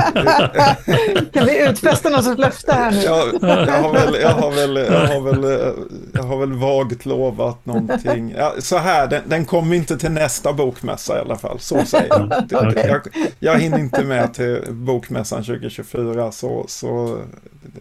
kan 1.33 1.45
vi 1.45 1.69
utfästa 1.69 2.09
något 2.09 2.39
löfte 2.39 2.73
här 2.73 2.91
nu? 2.91 3.01
Jag, 3.01 3.27
jag, 3.41 3.81
har 3.81 3.93
väl, 3.93 4.21
jag, 4.21 4.29
har 4.29 4.51
väl, 4.51 4.75
jag, 4.75 5.07
har 5.07 5.21
väl, 5.21 5.73
jag 6.13 6.23
har 6.23 6.37
väl 6.37 6.53
vagt 6.53 7.05
lovat 7.05 7.65
någonting. 7.65 8.33
Ja, 8.37 8.53
så 8.59 8.77
här, 8.77 9.07
den, 9.07 9.21
den 9.25 9.45
kommer 9.45 9.75
inte 9.75 9.97
till 9.97 10.11
nästa 10.11 10.53
bokmässa 10.53 11.17
i 11.17 11.19
alla 11.19 11.37
fall. 11.37 11.59
Så 11.59 11.85
säger 11.85 12.07
jag. 12.09 12.67
okay. 12.67 12.87
jag. 12.87 13.01
Jag 13.39 13.59
hinner 13.59 13.79
inte 13.79 14.03
med 14.03 14.33
till 14.33 14.61
bokmässan 14.69 15.43
2024, 15.43 16.31
så, 16.31 16.65
så 16.67 17.21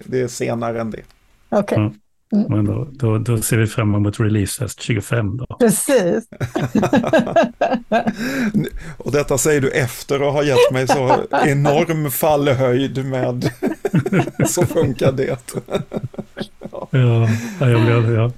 det 0.04 0.20
är 0.20 0.28
senare 0.28 0.80
än 0.80 0.90
det. 0.90 1.02
Okej. 1.48 1.62
Okay. 1.62 1.78
Mm. 1.78 1.94
Mm. 2.32 2.46
Men 2.48 2.64
då, 2.64 2.88
då, 2.92 3.18
då, 3.18 3.38
ser 3.38 3.56
vi 3.56 3.66
fram 3.66 3.94
emot 3.94 4.20
release 4.20 4.62
höst 4.62 4.82
25 4.82 5.36
då. 5.36 5.46
Precis. 5.60 6.28
och 8.98 9.12
detta 9.12 9.38
säger 9.38 9.60
du 9.60 9.70
efter 9.70 10.28
att 10.28 10.32
ha 10.32 10.42
gett 10.42 10.72
mig 10.72 10.86
så 10.86 11.24
enorm 11.30 12.10
fallhöjd 12.10 13.06
med 13.06 13.50
så 14.48 14.66
funkar 14.66 15.12
det. 15.12 15.38
ja, 16.90 17.28
jag 17.60 17.84
blev, 17.84 18.14
ja. 18.14 18.32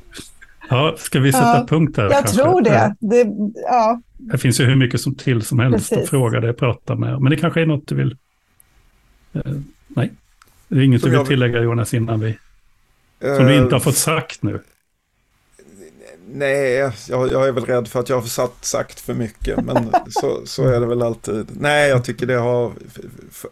ja, 0.70 0.95
ska 0.99 1.20
vi 1.20 1.32
sätta 1.32 1.59
ja, 1.59 1.66
punkt 1.68 1.97
där? 1.97 2.03
Jag 2.03 2.12
kanske? 2.12 2.43
tror 2.43 2.62
det. 2.62 2.95
det 3.01 3.26
ja. 3.55 4.01
Det 4.18 4.39
finns 4.39 4.61
ju 4.61 4.64
hur 4.64 4.76
mycket 4.76 5.01
som 5.01 5.14
till 5.14 5.43
som 5.43 5.59
helst 5.59 5.91
Precis. 5.91 6.05
att 6.05 6.11
fråga 6.11 6.41
dig, 6.41 6.53
prata 6.53 6.95
med. 6.95 7.20
Men 7.20 7.30
det 7.30 7.36
kanske 7.36 7.62
är 7.62 7.66
något 7.66 7.89
du 7.89 7.95
vill... 7.95 8.16
Eh, 9.32 9.53
nej, 9.89 10.12
det 10.68 10.78
är 10.78 10.82
inget 10.82 11.01
som 11.01 11.11
du 11.11 11.18
vill 11.18 11.26
tillägga 11.26 11.62
Jonas 11.62 11.95
innan 11.95 12.20
vi 12.20 12.39
som 13.21 13.47
du 13.47 13.57
inte 13.57 13.75
har 13.75 13.81
fått 13.81 13.97
sagt 13.97 14.43
nu? 14.43 14.61
Nej, 16.33 16.73
jag, 16.73 16.93
jag, 17.09 17.49
är 17.49 17.53
väl 17.53 17.64
rädd 17.64 17.89
för 17.89 18.01
att 18.01 18.09
jag 18.09 18.21
har 18.21 18.27
satt, 18.27 18.64
sagt 18.64 19.01
för 19.01 19.14
mycket. 19.14 19.64
Men 19.64 19.91
så, 20.11 20.41
så 20.45 20.64
är 20.64 20.81
det 20.81 20.87
väl 20.87 21.03
alltid. 21.03 21.47
Nej, 21.53 21.89
jag 21.89 22.05
tycker 22.05 22.27
det 22.27 22.37
har 22.37 22.73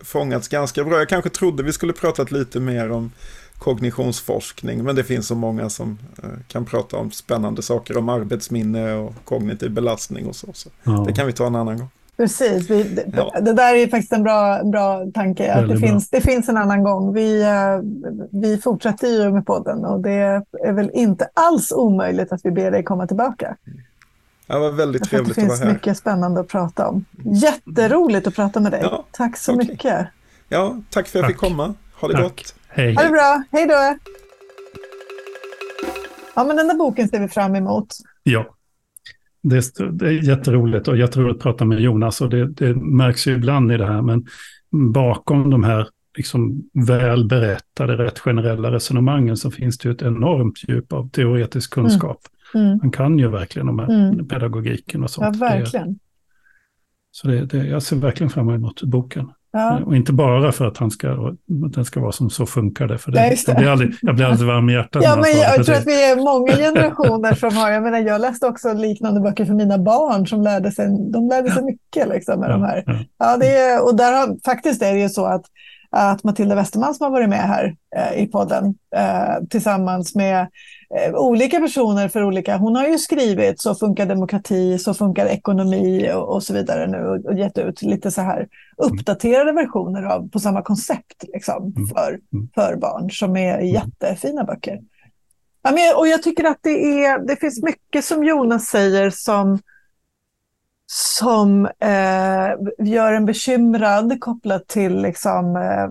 fångats 0.00 0.48
ganska 0.48 0.84
bra. 0.84 0.98
Jag 0.98 1.08
kanske 1.08 1.30
trodde 1.30 1.62
vi 1.62 1.72
skulle 1.72 1.92
pratat 1.92 2.30
lite 2.30 2.60
mer 2.60 2.90
om 2.90 3.12
kognitionsforskning. 3.58 4.84
Men 4.84 4.96
det 4.96 5.04
finns 5.04 5.26
så 5.26 5.34
många 5.34 5.70
som 5.70 5.98
eh, 6.22 6.30
kan 6.48 6.64
prata 6.64 6.96
om 6.96 7.10
spännande 7.10 7.62
saker 7.62 7.96
om 7.96 8.08
arbetsminne 8.08 8.94
och 8.94 9.14
kognitiv 9.24 9.70
belastning 9.70 10.26
och 10.26 10.36
så. 10.36 10.52
så 10.52 10.70
ja. 10.82 11.04
Det 11.06 11.12
kan 11.12 11.26
vi 11.26 11.32
ta 11.32 11.46
en 11.46 11.54
annan 11.54 11.78
gång. 11.78 11.88
Precis, 12.16 12.70
vi, 12.70 12.82
det, 12.82 13.04
ja. 13.16 13.40
det, 13.40 13.52
där 13.52 13.74
är 13.74 13.86
faktiskt 13.86 14.12
en 14.12 14.22
bra, 14.22 14.62
bra 14.64 15.06
tanke. 15.14 15.52
Att 15.54 15.68
det, 15.68 15.78
finns, 15.78 16.10
det 16.10 16.20
finns 16.20 16.48
en 16.48 16.56
annan 16.56 16.82
gång. 16.82 17.12
Vi, 17.14 17.42
eh, 17.42 17.80
vi 18.30 18.58
fortsätter 18.58 19.08
ju 19.08 19.32
med 19.32 19.46
podden 19.46 19.84
och 19.84 20.00
det 20.00 20.42
är 20.64 20.72
väl 20.72 20.90
inte 20.94 21.28
alls 21.34 21.72
omöjligt 21.72 22.32
att 22.32 22.40
vi 22.44 22.50
ber 22.50 22.70
dig 22.70 22.84
komma 22.84 23.06
tillbaka. 23.06 23.56
Det 24.46 24.58
var 24.58 24.72
väldigt 24.72 25.04
trevligt 25.04 25.38
att 25.38 25.44
vara 25.44 25.46
här. 25.46 25.58
Det 25.58 25.64
finns 25.64 25.74
mycket 25.74 25.98
spännande 25.98 26.40
att 26.40 26.48
prata 26.48 26.88
om. 26.88 27.04
Jätteroligt 27.24 28.26
att 28.26 28.34
prata 28.34 28.60
med 28.60 28.72
dig. 28.72 28.80
Ja, 28.82 29.04
tack 29.10 29.36
så 29.36 29.54
okay. 29.54 29.68
mycket. 29.68 30.06
Ja, 30.48 30.80
tack 30.90 31.08
för 31.08 31.18
att 31.18 31.22
jag 31.22 31.30
fick 31.30 31.40
komma. 31.40 31.74
Ha 32.00 32.08
det 32.08 32.14
tack. 32.14 32.22
gott. 32.22 32.54
Hej. 32.68 32.94
Ha 32.94 33.02
det 33.02 33.10
bra. 33.10 33.42
Hej 33.52 33.66
då. 33.66 33.96
Ja, 36.34 36.44
men 36.44 36.56
den 36.56 36.68
där 36.68 36.74
boken 36.74 37.08
ser 37.08 37.20
vi 37.20 37.28
fram 37.28 37.56
emot. 37.56 37.96
Ja 38.22 38.55
det, 39.48 39.56
är, 39.56 39.92
det 39.92 40.06
är 40.06 40.12
jätteroligt 40.12 40.88
och 40.88 40.96
jätteroligt 40.96 41.36
att 41.36 41.42
prata 41.42 41.64
med 41.64 41.80
Jonas 41.80 42.20
och 42.20 42.30
det, 42.30 42.46
det 42.46 42.74
märks 42.74 43.26
ju 43.26 43.34
ibland 43.34 43.72
i 43.72 43.76
det 43.76 43.86
här, 43.86 44.02
men 44.02 44.26
bakom 44.92 45.50
de 45.50 45.64
här 45.64 45.88
liksom 46.16 46.70
väl 46.72 47.26
berättade, 47.28 47.96
rätt 47.96 48.18
generella 48.18 48.72
resonemangen 48.72 49.36
så 49.36 49.50
finns 49.50 49.78
det 49.78 49.88
ju 49.88 49.94
ett 49.94 50.02
enormt 50.02 50.68
djup 50.68 50.92
av 50.92 51.10
teoretisk 51.10 51.74
kunskap. 51.74 52.18
Mm. 52.54 52.66
Mm. 52.66 52.78
Man 52.82 52.90
kan 52.90 53.18
ju 53.18 53.28
verkligen 53.28 53.66
de 53.66 53.78
här 53.78 53.90
mm. 53.90 54.28
pedagogiken 54.28 55.02
och 55.02 55.10
sånt. 55.10 55.36
Ja, 55.40 55.48
verkligen. 55.48 55.92
Det, 55.92 55.98
så 57.10 57.28
det, 57.28 57.46
det, 57.46 57.66
jag 57.66 57.82
ser 57.82 57.96
verkligen 57.96 58.30
fram 58.30 58.50
emot 58.50 58.82
boken. 58.82 59.30
Ja. 59.52 59.80
Och 59.86 59.96
inte 59.96 60.12
bara 60.12 60.52
för 60.52 60.66
att 60.66 60.78
han 60.78 60.90
ska, 60.90 61.34
den 61.46 61.84
ska 61.84 62.00
vara 62.00 62.12
som 62.12 62.30
så 62.30 62.46
funkar 62.46 62.86
det. 62.86 62.98
För 62.98 63.12
det, 63.12 63.18
ja, 63.20 63.30
det. 63.30 63.46
Jag, 63.46 63.56
blir 63.56 63.68
aldrig, 63.68 63.94
jag 64.02 64.14
blir 64.14 64.26
aldrig 64.26 64.48
varm 64.48 64.70
i 64.70 64.72
hjärtat. 64.72 65.02
Ja, 65.04 65.16
men 65.16 65.30
jag, 65.30 65.56
jag 65.56 65.66
tror 65.66 65.76
att 65.76 65.86
vi 65.86 66.10
är 66.10 66.16
många 66.16 66.52
generationer 66.52 67.34
som 67.34 67.56
har, 67.56 67.70
jag 67.70 67.82
menar 67.82 67.98
jag 67.98 68.20
läste 68.20 68.46
också 68.46 68.72
liknande 68.72 69.20
böcker 69.20 69.44
för 69.44 69.54
mina 69.54 69.78
barn 69.78 70.26
som 70.26 70.42
lärde 70.42 70.72
sig, 70.72 70.86
de 71.12 71.28
lärde 71.28 71.50
sig 71.50 71.64
mycket 71.64 72.08
liksom 72.08 72.40
med 72.40 72.50
ja, 72.50 72.52
de 72.52 72.62
här. 72.62 73.06
Ja. 73.18 73.36
det 73.36 73.56
är, 73.56 73.84
och 73.84 73.96
där 73.96 74.12
har, 74.12 74.36
faktiskt 74.44 74.82
är 74.82 74.94
det 74.94 75.00
ju 75.00 75.08
så 75.08 75.24
att 75.24 75.44
att 75.90 76.24
Matilda 76.24 76.54
Westerman 76.54 76.94
som 76.94 77.04
har 77.04 77.10
varit 77.10 77.28
med 77.28 77.48
här 77.48 77.76
eh, 77.96 78.22
i 78.22 78.26
podden 78.26 78.74
eh, 78.96 79.44
tillsammans 79.50 80.14
med 80.14 80.40
eh, 80.40 80.46
olika 81.14 81.60
personer 81.60 82.08
för 82.08 82.24
olika, 82.24 82.56
hon 82.56 82.76
har 82.76 82.86
ju 82.86 82.98
skrivit 82.98 83.60
Så 83.60 83.74
funkar 83.74 84.06
demokrati, 84.06 84.78
Så 84.78 84.94
funkar 84.94 85.26
ekonomi 85.26 86.12
och, 86.12 86.34
och 86.34 86.42
så 86.42 86.54
vidare 86.54 86.86
nu 86.86 86.98
och, 86.98 87.24
och, 87.24 87.38
gett 87.38 87.58
ut 87.58 87.82
lite 87.82 88.10
så 88.10 88.20
här 88.20 88.48
uppdaterade 88.76 89.52
versioner 89.52 90.02
av 90.02 90.28
på 90.28 90.40
samma 90.40 90.62
koncept 90.62 91.24
liksom, 91.32 91.72
mm. 91.76 91.86
för, 91.86 92.20
mm. 92.32 92.48
för 92.54 92.76
barn 92.76 93.10
som 93.10 93.36
är 93.36 93.54
mm. 93.54 93.66
jättefina 93.66 94.44
böcker. 94.44 94.80
Ja, 95.62 95.72
men, 95.72 95.96
och 95.96 96.08
jag 96.08 96.22
tycker 96.22 96.44
att 96.44 96.58
det, 96.62 97.04
är, 97.04 97.18
det 97.18 97.36
finns 97.36 97.62
mycket 97.62 98.04
som 98.04 98.24
Jonas 98.24 98.66
säger 98.66 99.10
som 99.10 99.58
som 100.92 101.66
eh, 101.66 102.86
gör 102.86 103.12
en 103.12 103.26
bekymrad 103.26 104.20
kopplat 104.20 104.66
till 104.66 105.02
liksom, 105.02 105.56
eh, 105.56 105.88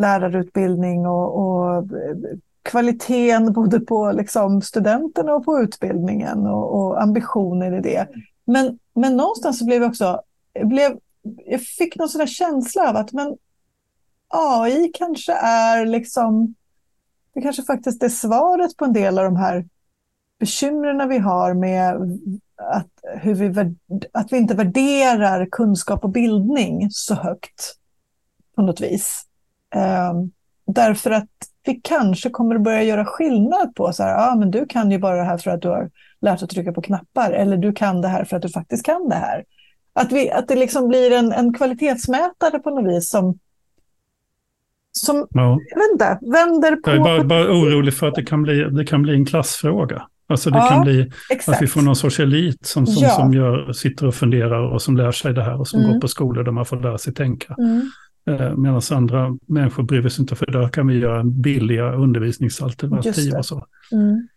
lärarutbildning 0.00 1.06
och, 1.06 1.38
och 1.38 1.84
kvaliteten 2.66 3.52
både 3.52 3.80
på 3.80 4.12
liksom, 4.12 4.62
studenterna 4.62 5.34
och 5.34 5.44
på 5.44 5.60
utbildningen 5.60 6.46
och, 6.46 6.74
och 6.74 7.02
ambitioner 7.02 7.78
i 7.78 7.80
det. 7.80 8.08
Men, 8.44 8.78
men 8.94 9.16
någonstans 9.16 9.58
så 9.58 9.64
blev 9.64 9.82
jag 9.82 9.88
också, 9.88 10.20
blev, 10.64 10.98
jag 11.46 11.62
fick 11.62 11.96
någon 11.96 12.08
sån 12.08 12.18
där 12.18 12.26
känsla 12.26 12.88
av 12.88 12.96
att 12.96 13.12
men 13.12 13.36
AI 14.28 14.90
kanske 14.94 15.32
är 15.32 15.86
liksom, 15.86 16.54
det 17.34 17.40
kanske 17.40 17.62
faktiskt 17.62 18.02
är 18.02 18.08
svaret 18.08 18.76
på 18.76 18.84
en 18.84 18.92
del 18.92 19.18
av 19.18 19.24
de 19.24 19.36
här 19.36 19.68
bekymren 20.38 21.08
vi 21.08 21.18
har 21.18 21.54
med 21.54 21.96
att, 22.56 23.20
hur 23.20 23.34
vi, 23.34 23.74
att 24.12 24.32
vi 24.32 24.36
inte 24.36 24.54
värderar 24.54 25.46
kunskap 25.50 26.04
och 26.04 26.10
bildning 26.10 26.88
så 26.90 27.14
högt 27.14 27.76
på 28.54 28.62
något 28.62 28.80
vis. 28.80 29.22
Eh, 29.74 30.12
därför 30.66 31.10
att 31.10 31.28
vi 31.66 31.80
kanske 31.84 32.30
kommer 32.30 32.54
att 32.54 32.62
börja 32.62 32.82
göra 32.82 33.04
skillnad 33.04 33.74
på 33.74 33.92
så 33.92 34.02
här, 34.02 34.10
ja 34.10 34.32
ah, 34.32 34.36
men 34.36 34.50
du 34.50 34.66
kan 34.66 34.90
ju 34.90 34.98
bara 34.98 35.16
det 35.16 35.24
här 35.24 35.38
för 35.38 35.50
att 35.50 35.62
du 35.62 35.68
har 35.68 35.90
lärt 36.20 36.38
dig 36.38 36.44
att 36.44 36.50
trycka 36.50 36.72
på 36.72 36.82
knappar 36.82 37.30
eller 37.30 37.56
du 37.56 37.72
kan 37.72 38.00
det 38.00 38.08
här 38.08 38.24
för 38.24 38.36
att 38.36 38.42
du 38.42 38.48
faktiskt 38.48 38.86
kan 38.86 39.08
det 39.08 39.14
här. 39.14 39.44
Att, 39.92 40.12
vi, 40.12 40.30
att 40.30 40.48
det 40.48 40.56
liksom 40.56 40.88
blir 40.88 41.12
en, 41.12 41.32
en 41.32 41.54
kvalitetsmätare 41.54 42.58
på 42.58 42.70
något 42.70 42.96
vis 42.96 43.10
som, 43.10 43.38
som 44.92 45.26
ja. 45.30 45.58
inte, 45.92 46.18
vänder 46.22 46.76
på... 46.76 46.90
Jag 46.90 46.96
är 46.96 47.00
bara, 47.00 47.24
bara 47.24 47.44
orolig 47.44 47.94
för 47.94 48.08
att 48.08 48.14
det 48.14 48.24
kan 48.24 48.42
bli, 48.42 48.64
det 48.70 48.84
kan 48.84 49.02
bli 49.02 49.14
en 49.14 49.26
klassfråga. 49.26 50.06
Alltså 50.28 50.50
det 50.50 50.58
ja, 50.58 50.68
kan 50.68 50.82
bli 50.82 51.10
exakt. 51.30 51.56
att 51.56 51.62
vi 51.62 51.66
får 51.66 51.82
någon 51.82 51.96
sorts 51.96 52.20
elit 52.20 52.66
som, 52.66 52.86
som, 52.86 53.02
ja. 53.02 53.10
som 53.10 53.34
gör, 53.34 53.72
sitter 53.72 54.06
och 54.06 54.14
funderar 54.14 54.72
och 54.72 54.82
som 54.82 54.96
lär 54.96 55.12
sig 55.12 55.34
det 55.34 55.42
här 55.42 55.60
och 55.60 55.68
som 55.68 55.80
mm. 55.80 55.92
går 55.92 56.00
på 56.00 56.08
skolor 56.08 56.42
där 56.42 56.52
man 56.52 56.66
får 56.66 56.80
lära 56.80 56.98
sig 56.98 57.14
tänka. 57.14 57.54
Mm. 57.58 57.90
Eh, 58.26 58.56
Medan 58.56 58.80
andra 58.90 59.38
människor 59.46 59.82
bryr 59.82 60.08
sig 60.08 60.22
inte 60.22 60.36
för 60.36 60.46
där 60.46 60.68
kan 60.68 60.86
vi 60.86 60.98
göra 60.98 61.24
billiga 61.24 61.92
undervisningsalternativ 61.92 63.34
och 63.34 63.46
så. 63.46 63.66
Mm. 63.92 64.28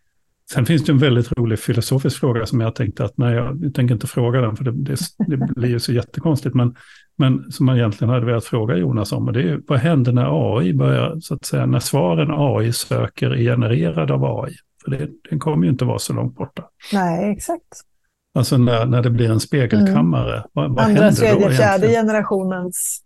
Sen 0.52 0.66
finns 0.66 0.84
det 0.84 0.92
en 0.92 0.98
väldigt 0.98 1.32
rolig 1.32 1.58
filosofisk 1.58 2.20
fråga 2.20 2.46
som 2.46 2.60
jag 2.60 2.74
tänkte 2.74 3.04
att 3.04 3.18
nej, 3.18 3.34
jag, 3.34 3.74
tänker 3.74 3.94
inte 3.94 4.06
fråga 4.06 4.40
den 4.40 4.56
för 4.56 4.64
det, 4.64 4.72
det, 4.72 4.96
det 5.18 5.36
blir 5.36 5.68
ju 5.68 5.80
så 5.80 5.92
jättekonstigt. 5.92 6.54
Men, 6.54 6.76
men 7.16 7.52
som 7.52 7.66
man 7.66 7.76
egentligen 7.76 8.14
hade 8.14 8.26
velat 8.26 8.44
fråga 8.44 8.76
Jonas 8.76 9.12
om, 9.12 9.26
och 9.26 9.32
det 9.32 9.42
är 9.42 9.60
vad 9.66 9.78
händer 9.78 10.12
när 10.12 10.58
AI 10.58 10.72
börjar, 10.72 11.20
så 11.20 11.34
att 11.34 11.44
säga, 11.44 11.66
när 11.66 11.80
svaren 11.80 12.30
AI 12.30 12.72
söker 12.72 13.30
är 13.30 13.36
genererade 13.36 14.14
av 14.14 14.24
AI? 14.24 14.54
För 14.84 14.90
det, 14.90 15.08
den 15.30 15.38
kommer 15.38 15.64
ju 15.64 15.70
inte 15.70 15.84
vara 15.84 15.98
så 15.98 16.12
långt 16.12 16.36
borta. 16.36 16.64
Nej, 16.92 17.32
exakt. 17.32 17.80
Alltså 18.34 18.56
när, 18.56 18.86
när 18.86 19.02
det 19.02 19.10
blir 19.10 19.30
en 19.30 19.40
spegelkammare, 19.40 20.32
mm. 20.32 20.48
vad, 20.52 20.70
vad 20.70 20.84
Andra, 20.84 21.02
händer 21.02 21.20
tredje, 21.20 21.48
då 21.48 21.54
fjärde 21.54 21.88
generationens 21.88 23.02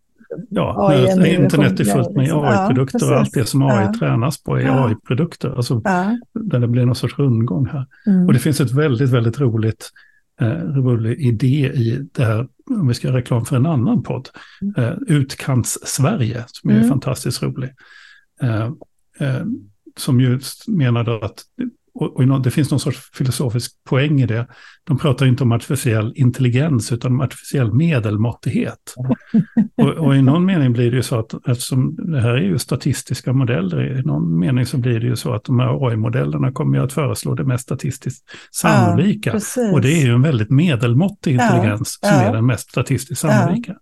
Ja, 0.51 0.89
när 1.16 1.26
internet 1.26 1.80
är 1.80 1.85
fullt 1.85 2.11
med 2.11 2.32
AI-produkter 2.32 2.99
ja, 3.01 3.12
och 3.12 3.18
allt 3.18 3.32
det 3.32 3.45
som 3.45 3.62
AI 3.62 3.85
ja. 3.85 3.95
tränas 3.99 4.43
på 4.43 4.57
är 4.57 4.61
ja. 4.61 4.87
AI-produkter. 4.87 5.57
Alltså. 5.57 5.80
Där 6.35 6.61
det 6.61 6.68
blir 6.68 6.87
någon 6.87 6.95
sorts 6.95 7.18
rundgång 7.18 7.66
här. 7.66 7.87
Mm. 8.07 8.26
Och 8.26 8.32
det 8.32 8.39
finns 8.39 8.61
ett 8.61 8.72
väldigt, 8.72 9.11
väldigt 9.11 9.41
roligt 9.41 9.91
eh, 10.41 10.47
rolig 10.49 11.20
idé 11.20 11.72
i 11.74 12.09
det 12.12 12.24
här, 12.24 12.49
om 12.70 12.89
vi 12.89 12.95
ska 12.95 13.09
göra 13.09 13.18
reklam 13.18 13.45
för 13.45 13.57
en 13.57 13.66
annan 13.66 14.03
podd, 14.03 14.28
mm. 14.62 14.74
eh, 14.76 14.97
Utkants-Sverige, 15.07 16.45
som 16.47 16.70
är 16.70 16.76
mm. 16.76 16.89
fantastiskt 16.89 17.43
rolig. 17.43 17.70
Eh, 18.43 18.70
eh, 19.18 19.45
som 19.97 20.20
ju 20.20 20.41
menade 20.66 21.24
att, 21.24 21.43
och, 21.95 22.16
och 22.16 22.42
det 22.42 22.51
finns 22.51 22.70
någon 22.70 22.80
sorts 22.80 23.11
filosofisk 23.12 23.72
poäng 23.88 24.20
i 24.20 24.26
det, 24.26 24.47
de 24.84 24.99
pratar 24.99 25.26
inte 25.26 25.42
om 25.42 25.53
artificiell 25.53 26.12
intelligens 26.16 26.92
utan 26.92 27.12
om 27.12 27.20
artificiell 27.20 27.74
medelmåttighet. 27.74 28.95
och, 29.82 29.88
och, 29.88 30.16
i 30.16 30.22
någon 30.22 30.45
mening 30.45 30.72
blir 30.72 30.90
det 30.90 30.97
ju 30.97 31.03
så 31.03 31.18
att 31.18 31.34
eftersom 31.49 31.97
det 32.12 32.20
här 32.20 32.34
är 32.34 32.42
ju 32.42 32.59
statistiska 32.59 33.32
modeller, 33.32 33.99
i 33.99 34.03
någon 34.03 34.38
mening 34.38 34.66
så 34.66 34.78
blir 34.78 35.01
det 35.01 35.07
ju 35.07 35.16
så 35.16 35.34
att 35.34 35.45
de 35.45 35.59
här 35.61 35.88
AI-modellerna 35.88 36.53
kommer 36.53 36.78
ju 36.78 36.84
att 36.84 36.92
föreslå 36.92 37.34
det 37.34 37.45
mest 37.45 37.64
statistiskt 37.64 38.24
sannolika. 38.51 39.40
Ja, 39.57 39.72
och 39.72 39.80
det 39.80 39.92
är 39.92 40.07
ju 40.07 40.12
en 40.12 40.22
väldigt 40.22 40.51
medelmåttig 40.51 41.32
intelligens 41.32 41.99
ja, 42.03 42.09
som 42.09 42.18
ja. 42.18 42.24
är 42.24 42.32
den 42.32 42.47
mest 42.47 42.70
statistiskt 42.70 43.20
sannolika. 43.20 43.74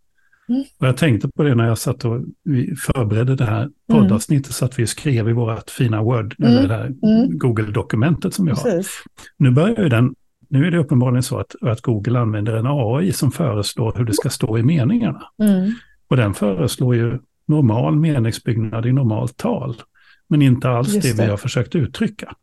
Mm. 0.49 0.65
Och 0.79 0.87
jag 0.87 0.97
tänkte 0.97 1.29
på 1.29 1.43
det 1.43 1.55
när 1.55 1.67
jag 1.69 1.79
satt 1.79 2.05
och 2.05 2.21
vi 2.45 2.77
förberedde 2.77 3.37
det 3.37 3.45
här 3.45 3.71
poddavsnittet, 3.89 4.47
mm. 4.47 4.53
så 4.53 4.65
att 4.65 4.79
vi 4.79 4.87
skrev 4.87 5.29
i 5.29 5.33
vårt 5.33 5.71
fina 5.71 6.03
Word, 6.03 6.35
mm. 6.39 6.51
eller 6.51 6.69
det 6.69 6.75
här 6.75 6.85
mm. 6.87 7.39
Google-dokumentet 7.39 8.35
som 8.35 8.45
vi 8.47 8.53
har. 8.53 8.63
Precis. 8.63 9.03
Nu 9.37 9.51
börjar 9.51 9.83
ju 9.83 9.89
den, 9.89 10.15
nu 10.49 10.67
är 10.67 10.71
det 10.71 10.79
uppenbarligen 10.79 11.23
så 11.23 11.39
att, 11.39 11.55
att 11.63 11.81
Google 11.81 12.19
använder 12.19 12.57
en 12.57 12.67
AI 12.67 13.13
som 13.13 13.33
föreslår 13.33 13.95
hur 13.97 14.05
det 14.05 14.13
ska 14.13 14.31
stå 14.31 14.59
i 14.59 14.63
meningarna. 14.63 15.23
Mm. 15.43 15.73
Och 16.09 16.17
den 16.17 16.35
föreslår 16.35 16.97
ju 16.97 17.19
normal 17.47 17.97
meningsbyggnad 17.97 18.87
i 18.87 18.93
normalt 18.93 19.37
tal, 19.37 19.83
men 20.29 20.43
inte 20.43 20.69
alls 20.69 20.93
det, 20.93 21.17
det 21.17 21.25
vi 21.25 21.31
har 21.31 21.37
försökt 21.37 21.75
uttrycka. 21.75 22.35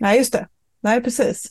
Nej, 0.00 0.18
just 0.18 0.32
det. 0.32 0.46
Nej, 0.80 1.02
precis. 1.02 1.46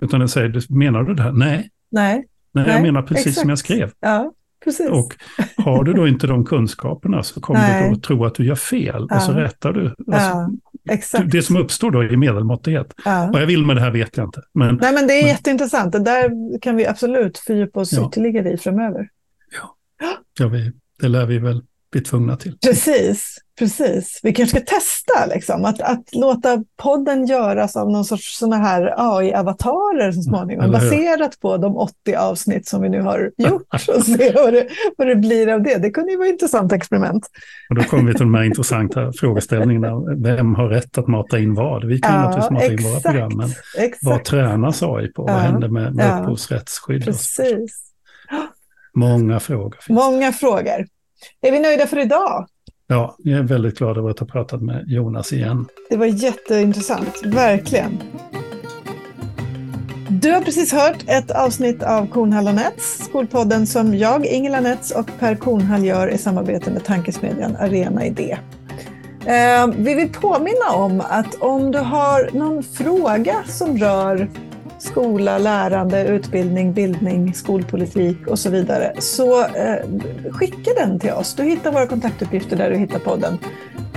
Utan 0.00 0.20
den 0.20 0.28
säger, 0.28 0.72
menar 0.72 1.02
du 1.02 1.14
det 1.14 1.22
här? 1.22 1.32
Nej. 1.32 1.70
Nej. 1.90 2.26
Nej, 2.52 2.68
jag 2.68 2.82
menar 2.82 3.02
precis 3.02 3.26
Exakt. 3.26 3.40
som 3.40 3.48
jag 3.48 3.58
skrev. 3.58 3.92
Ja. 4.00 4.32
Precis. 4.64 4.90
Och 4.90 5.16
har 5.56 5.84
du 5.84 5.92
då 5.92 6.08
inte 6.08 6.26
de 6.26 6.44
kunskaperna 6.44 7.22
så 7.22 7.40
kommer 7.40 7.60
Nej. 7.60 7.82
du 7.82 7.88
då 7.88 7.94
att 7.96 8.02
tro 8.02 8.24
att 8.24 8.34
du 8.34 8.44
gör 8.44 8.54
fel 8.54 9.06
ja. 9.08 9.16
och 9.16 9.22
så 9.22 9.32
rättar 9.32 9.72
du. 9.72 9.94
Alltså, 10.12 11.16
ja, 11.16 11.24
det 11.24 11.42
som 11.42 11.56
uppstår 11.56 11.90
då 11.90 12.00
är 12.00 12.16
medelmåttighet. 12.16 12.94
Ja. 13.04 13.30
Vad 13.32 13.42
jag 13.42 13.46
vill 13.46 13.66
med 13.66 13.76
det 13.76 13.82
här 13.82 13.90
vet 13.90 14.16
jag 14.16 14.26
inte. 14.26 14.42
Men, 14.54 14.76
Nej, 14.76 14.94
men 14.94 15.06
det 15.06 15.12
är 15.12 15.22
men, 15.22 15.28
jätteintressant. 15.28 15.92
Det 15.92 15.98
där 15.98 16.30
kan 16.60 16.76
vi 16.76 16.86
absolut 16.86 17.38
fördjupa 17.38 17.80
oss 17.80 17.92
ja. 17.92 18.08
ytterligare 18.08 18.52
i 18.52 18.56
framöver. 18.56 19.08
Ja, 19.60 19.76
ja 20.38 20.48
vi, 20.48 20.72
det 21.00 21.08
lär 21.08 21.26
vi 21.26 21.38
väl 21.38 21.62
bli 21.90 22.00
tvungna 22.00 22.36
till. 22.36 22.58
Precis. 22.58 23.38
Precis. 23.58 24.20
Vi 24.22 24.32
kanske 24.32 24.56
ska 24.56 24.66
testa 24.66 25.34
liksom, 25.34 25.64
att, 25.64 25.80
att 25.80 26.14
låta 26.14 26.64
podden 26.82 27.26
göras 27.26 27.76
av 27.76 27.90
någon 27.90 28.04
sorts 28.04 28.38
sådana 28.38 28.56
här 28.56 28.94
AI-avatarer 28.96 30.12
så 30.12 30.22
småningom, 30.22 30.64
mm, 30.64 30.72
baserat 30.72 31.40
på 31.40 31.56
de 31.56 31.76
80 31.76 32.14
avsnitt 32.14 32.68
som 32.68 32.82
vi 32.82 32.88
nu 32.88 33.00
har 33.00 33.30
gjort 33.36 33.62
och 33.96 34.04
se 34.04 34.32
vad 34.34 34.52
det, 34.52 34.68
vad 34.96 35.08
det 35.08 35.16
blir 35.16 35.48
av 35.48 35.62
det. 35.62 35.78
Det 35.78 35.90
kunde 35.90 36.10
ju 36.10 36.16
vara 36.16 36.28
ett 36.28 36.32
intressant 36.32 36.72
experiment. 36.72 37.26
Och 37.68 37.74
då 37.74 37.82
kommer 37.82 38.04
vi 38.04 38.12
till 38.12 38.26
de 38.26 38.34
här 38.34 38.44
intressanta 38.44 39.12
frågeställningarna. 39.12 40.14
Vem 40.16 40.54
har 40.54 40.68
rätt 40.68 40.98
att 40.98 41.06
mata 41.06 41.38
in 41.38 41.54
vad? 41.54 41.84
Vi 41.84 41.98
kan 41.98 42.14
ja, 42.14 42.20
naturligtvis 42.20 42.50
mata 42.50 42.64
exakt, 42.64 42.80
in 42.80 42.90
våra 42.90 43.00
program, 43.00 43.32
men 43.36 43.50
exakt. 43.78 44.04
vad 44.04 44.24
tränas 44.24 44.82
AI 44.82 45.08
på? 45.08 45.24
Ja, 45.28 45.32
vad 45.32 45.42
händer 45.42 45.68
med, 45.68 45.94
med 45.94 46.08
ja, 46.08 46.20
upphovsrättsskydd? 46.20 47.04
Precis. 47.04 47.82
Många 48.94 49.40
frågor. 49.40 49.78
Många 49.88 50.32
frågor. 50.32 50.86
Är 51.40 51.52
vi 51.52 51.60
nöjda 51.60 51.86
för 51.86 51.98
idag? 51.98 52.46
Ja, 52.86 53.16
jag 53.18 53.38
är 53.38 53.42
väldigt 53.42 53.78
glad 53.78 53.98
över 53.98 54.10
att 54.10 54.18
ha 54.18 54.26
pratat 54.26 54.62
med 54.62 54.84
Jonas 54.86 55.32
igen. 55.32 55.66
Det 55.90 55.96
var 55.96 56.06
jätteintressant, 56.06 57.22
verkligen. 57.24 57.98
Du 60.08 60.32
har 60.32 60.40
precis 60.40 60.72
hört 60.72 61.04
ett 61.06 61.30
avsnitt 61.30 61.82
av 61.82 62.06
Kornhall 62.06 62.48
och 62.48 62.54
Nets, 62.54 63.04
skolpodden 63.04 63.66
som 63.66 63.94
jag, 63.94 64.26
Ingela 64.26 64.60
Nets 64.60 64.90
och 64.90 65.10
Per 65.18 65.34
Kornhall 65.34 65.84
gör 65.84 66.08
i 66.08 66.18
samarbete 66.18 66.70
med 66.70 66.84
tankesmedjan 66.84 67.56
Arena 67.56 68.06
Idé. 68.06 68.38
Eh, 69.26 69.66
vi 69.76 69.94
vill 69.94 70.12
påminna 70.12 70.70
om 70.74 71.02
att 71.08 71.34
om 71.34 71.72
du 71.72 71.78
har 71.78 72.30
någon 72.32 72.62
fråga 72.62 73.34
som 73.46 73.78
rör 73.78 74.28
skola, 74.86 75.38
lärande, 75.38 76.04
utbildning, 76.04 76.72
bildning, 76.72 77.34
skolpolitik 77.34 78.26
och 78.26 78.38
så 78.38 78.50
vidare, 78.50 78.92
så 78.98 79.40
eh, 79.40 79.76
skicka 80.30 80.70
den 80.76 81.00
till 81.00 81.12
oss. 81.12 81.34
Du 81.34 81.42
hittar 81.42 81.72
våra 81.72 81.86
kontaktuppgifter 81.86 82.56
där 82.56 82.70
du 82.70 82.76
hittar 82.76 82.98
podden. 82.98 83.38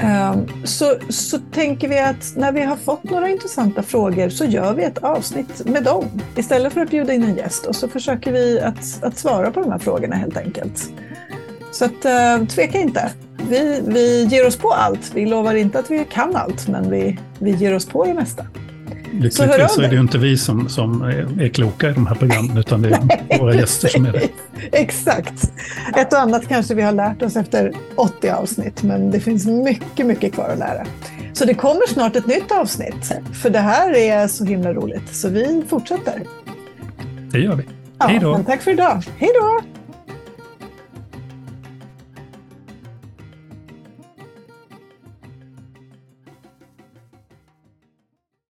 Eh, 0.02 0.36
så, 0.64 0.96
så 1.10 1.38
tänker 1.52 1.88
vi 1.88 2.00
att 2.00 2.34
när 2.36 2.52
vi 2.52 2.62
har 2.62 2.76
fått 2.76 3.04
några 3.04 3.30
intressanta 3.30 3.84
frågor 3.84 4.30
så 4.30 4.46
gör 4.46 4.74
vi 4.74 4.84
ett 4.84 4.98
avsnitt 4.98 5.66
med 5.66 5.84
dem 5.84 6.06
istället 6.36 6.74
för 6.74 6.82
att 6.82 6.90
bjuda 6.90 7.14
in 7.14 7.24
en 7.24 7.36
gäst 7.36 7.66
och 7.66 7.76
så 7.76 7.88
försöker 7.88 8.32
vi 8.32 8.60
att, 8.60 9.04
att 9.04 9.18
svara 9.18 9.52
på 9.52 9.62
de 9.62 9.72
här 9.72 9.80
frågorna 9.80 10.16
helt 10.16 10.38
enkelt. 10.38 10.92
Så 11.72 11.86
att, 11.86 12.06
eh, 12.06 12.46
tveka 12.46 12.80
inte. 12.80 13.12
Vi, 13.50 13.82
vi 13.86 14.24
ger 14.24 14.48
oss 14.48 14.58
på 14.58 14.72
allt. 14.72 15.12
Vi 15.14 15.26
lovar 15.26 15.56
inte 15.56 15.80
att 15.80 15.92
vi 15.92 16.06
kan 16.06 16.36
allt, 16.36 16.68
men 16.68 16.92
vi, 16.92 17.20
vi 17.40 17.52
ger 17.52 17.76
oss 17.76 17.86
på 17.86 18.06
det 18.06 18.14
mesta. 18.14 18.46
Lyckligtvis 19.12 19.72
så, 19.72 19.82
är 19.82 19.88
det 19.88 19.96
ju 19.96 20.02
inte 20.02 20.18
vi 20.18 20.38
som, 20.38 20.70
som 20.70 21.02
är, 21.02 21.50
kloka 21.50 21.90
i 21.90 21.94
de 21.94 22.08
här 22.08 22.16
programmen, 22.16 22.58
utan 22.58 22.82
det 22.82 22.90
är 22.90 23.40
våra 23.40 23.56
gäster 23.56 23.88
som 23.88 24.06
är 24.06 24.12
det. 24.12 24.30
Exakt. 24.72 25.52
Ett 25.96 26.14
och 26.14 26.20
annat 26.20 26.48
kanske 26.48 26.76
vi 26.76 26.82
har 26.82 26.92
lärt 26.92 27.22
oss 27.22 27.36
efter 27.36 27.74
80 27.96 28.30
avsnitt, 28.30 28.84
men 28.84 29.12
det 29.12 29.20
finns 29.20 29.46
mycket, 29.46 30.06
mycket 30.06 30.34
kvar 30.34 30.50
att 30.50 30.60
lära. 30.60 30.86
Så 31.34 31.46
det 31.46 31.54
kommer 31.54 31.88
snart 31.88 32.16
ett 32.16 32.28
nytt 32.28 32.52
avsnitt, 32.52 33.12
för 33.42 33.50
det 33.50 33.60
här 33.60 33.96
är 33.96 34.28
så 34.28 34.46
himla 34.46 34.74
roligt. 34.74 35.16
Så 35.16 35.30
vi 35.30 35.64
fortsätter. 35.70 36.24
Det 37.32 37.40
gör 37.40 37.56
vi. 37.56 37.64
Hej 38.00 38.20
då. 38.20 38.32
Ja, 38.32 38.44
tack 38.46 38.62
för 38.62 38.72
idag. 38.72 39.04
Hej 39.18 39.30
då. 39.42 39.62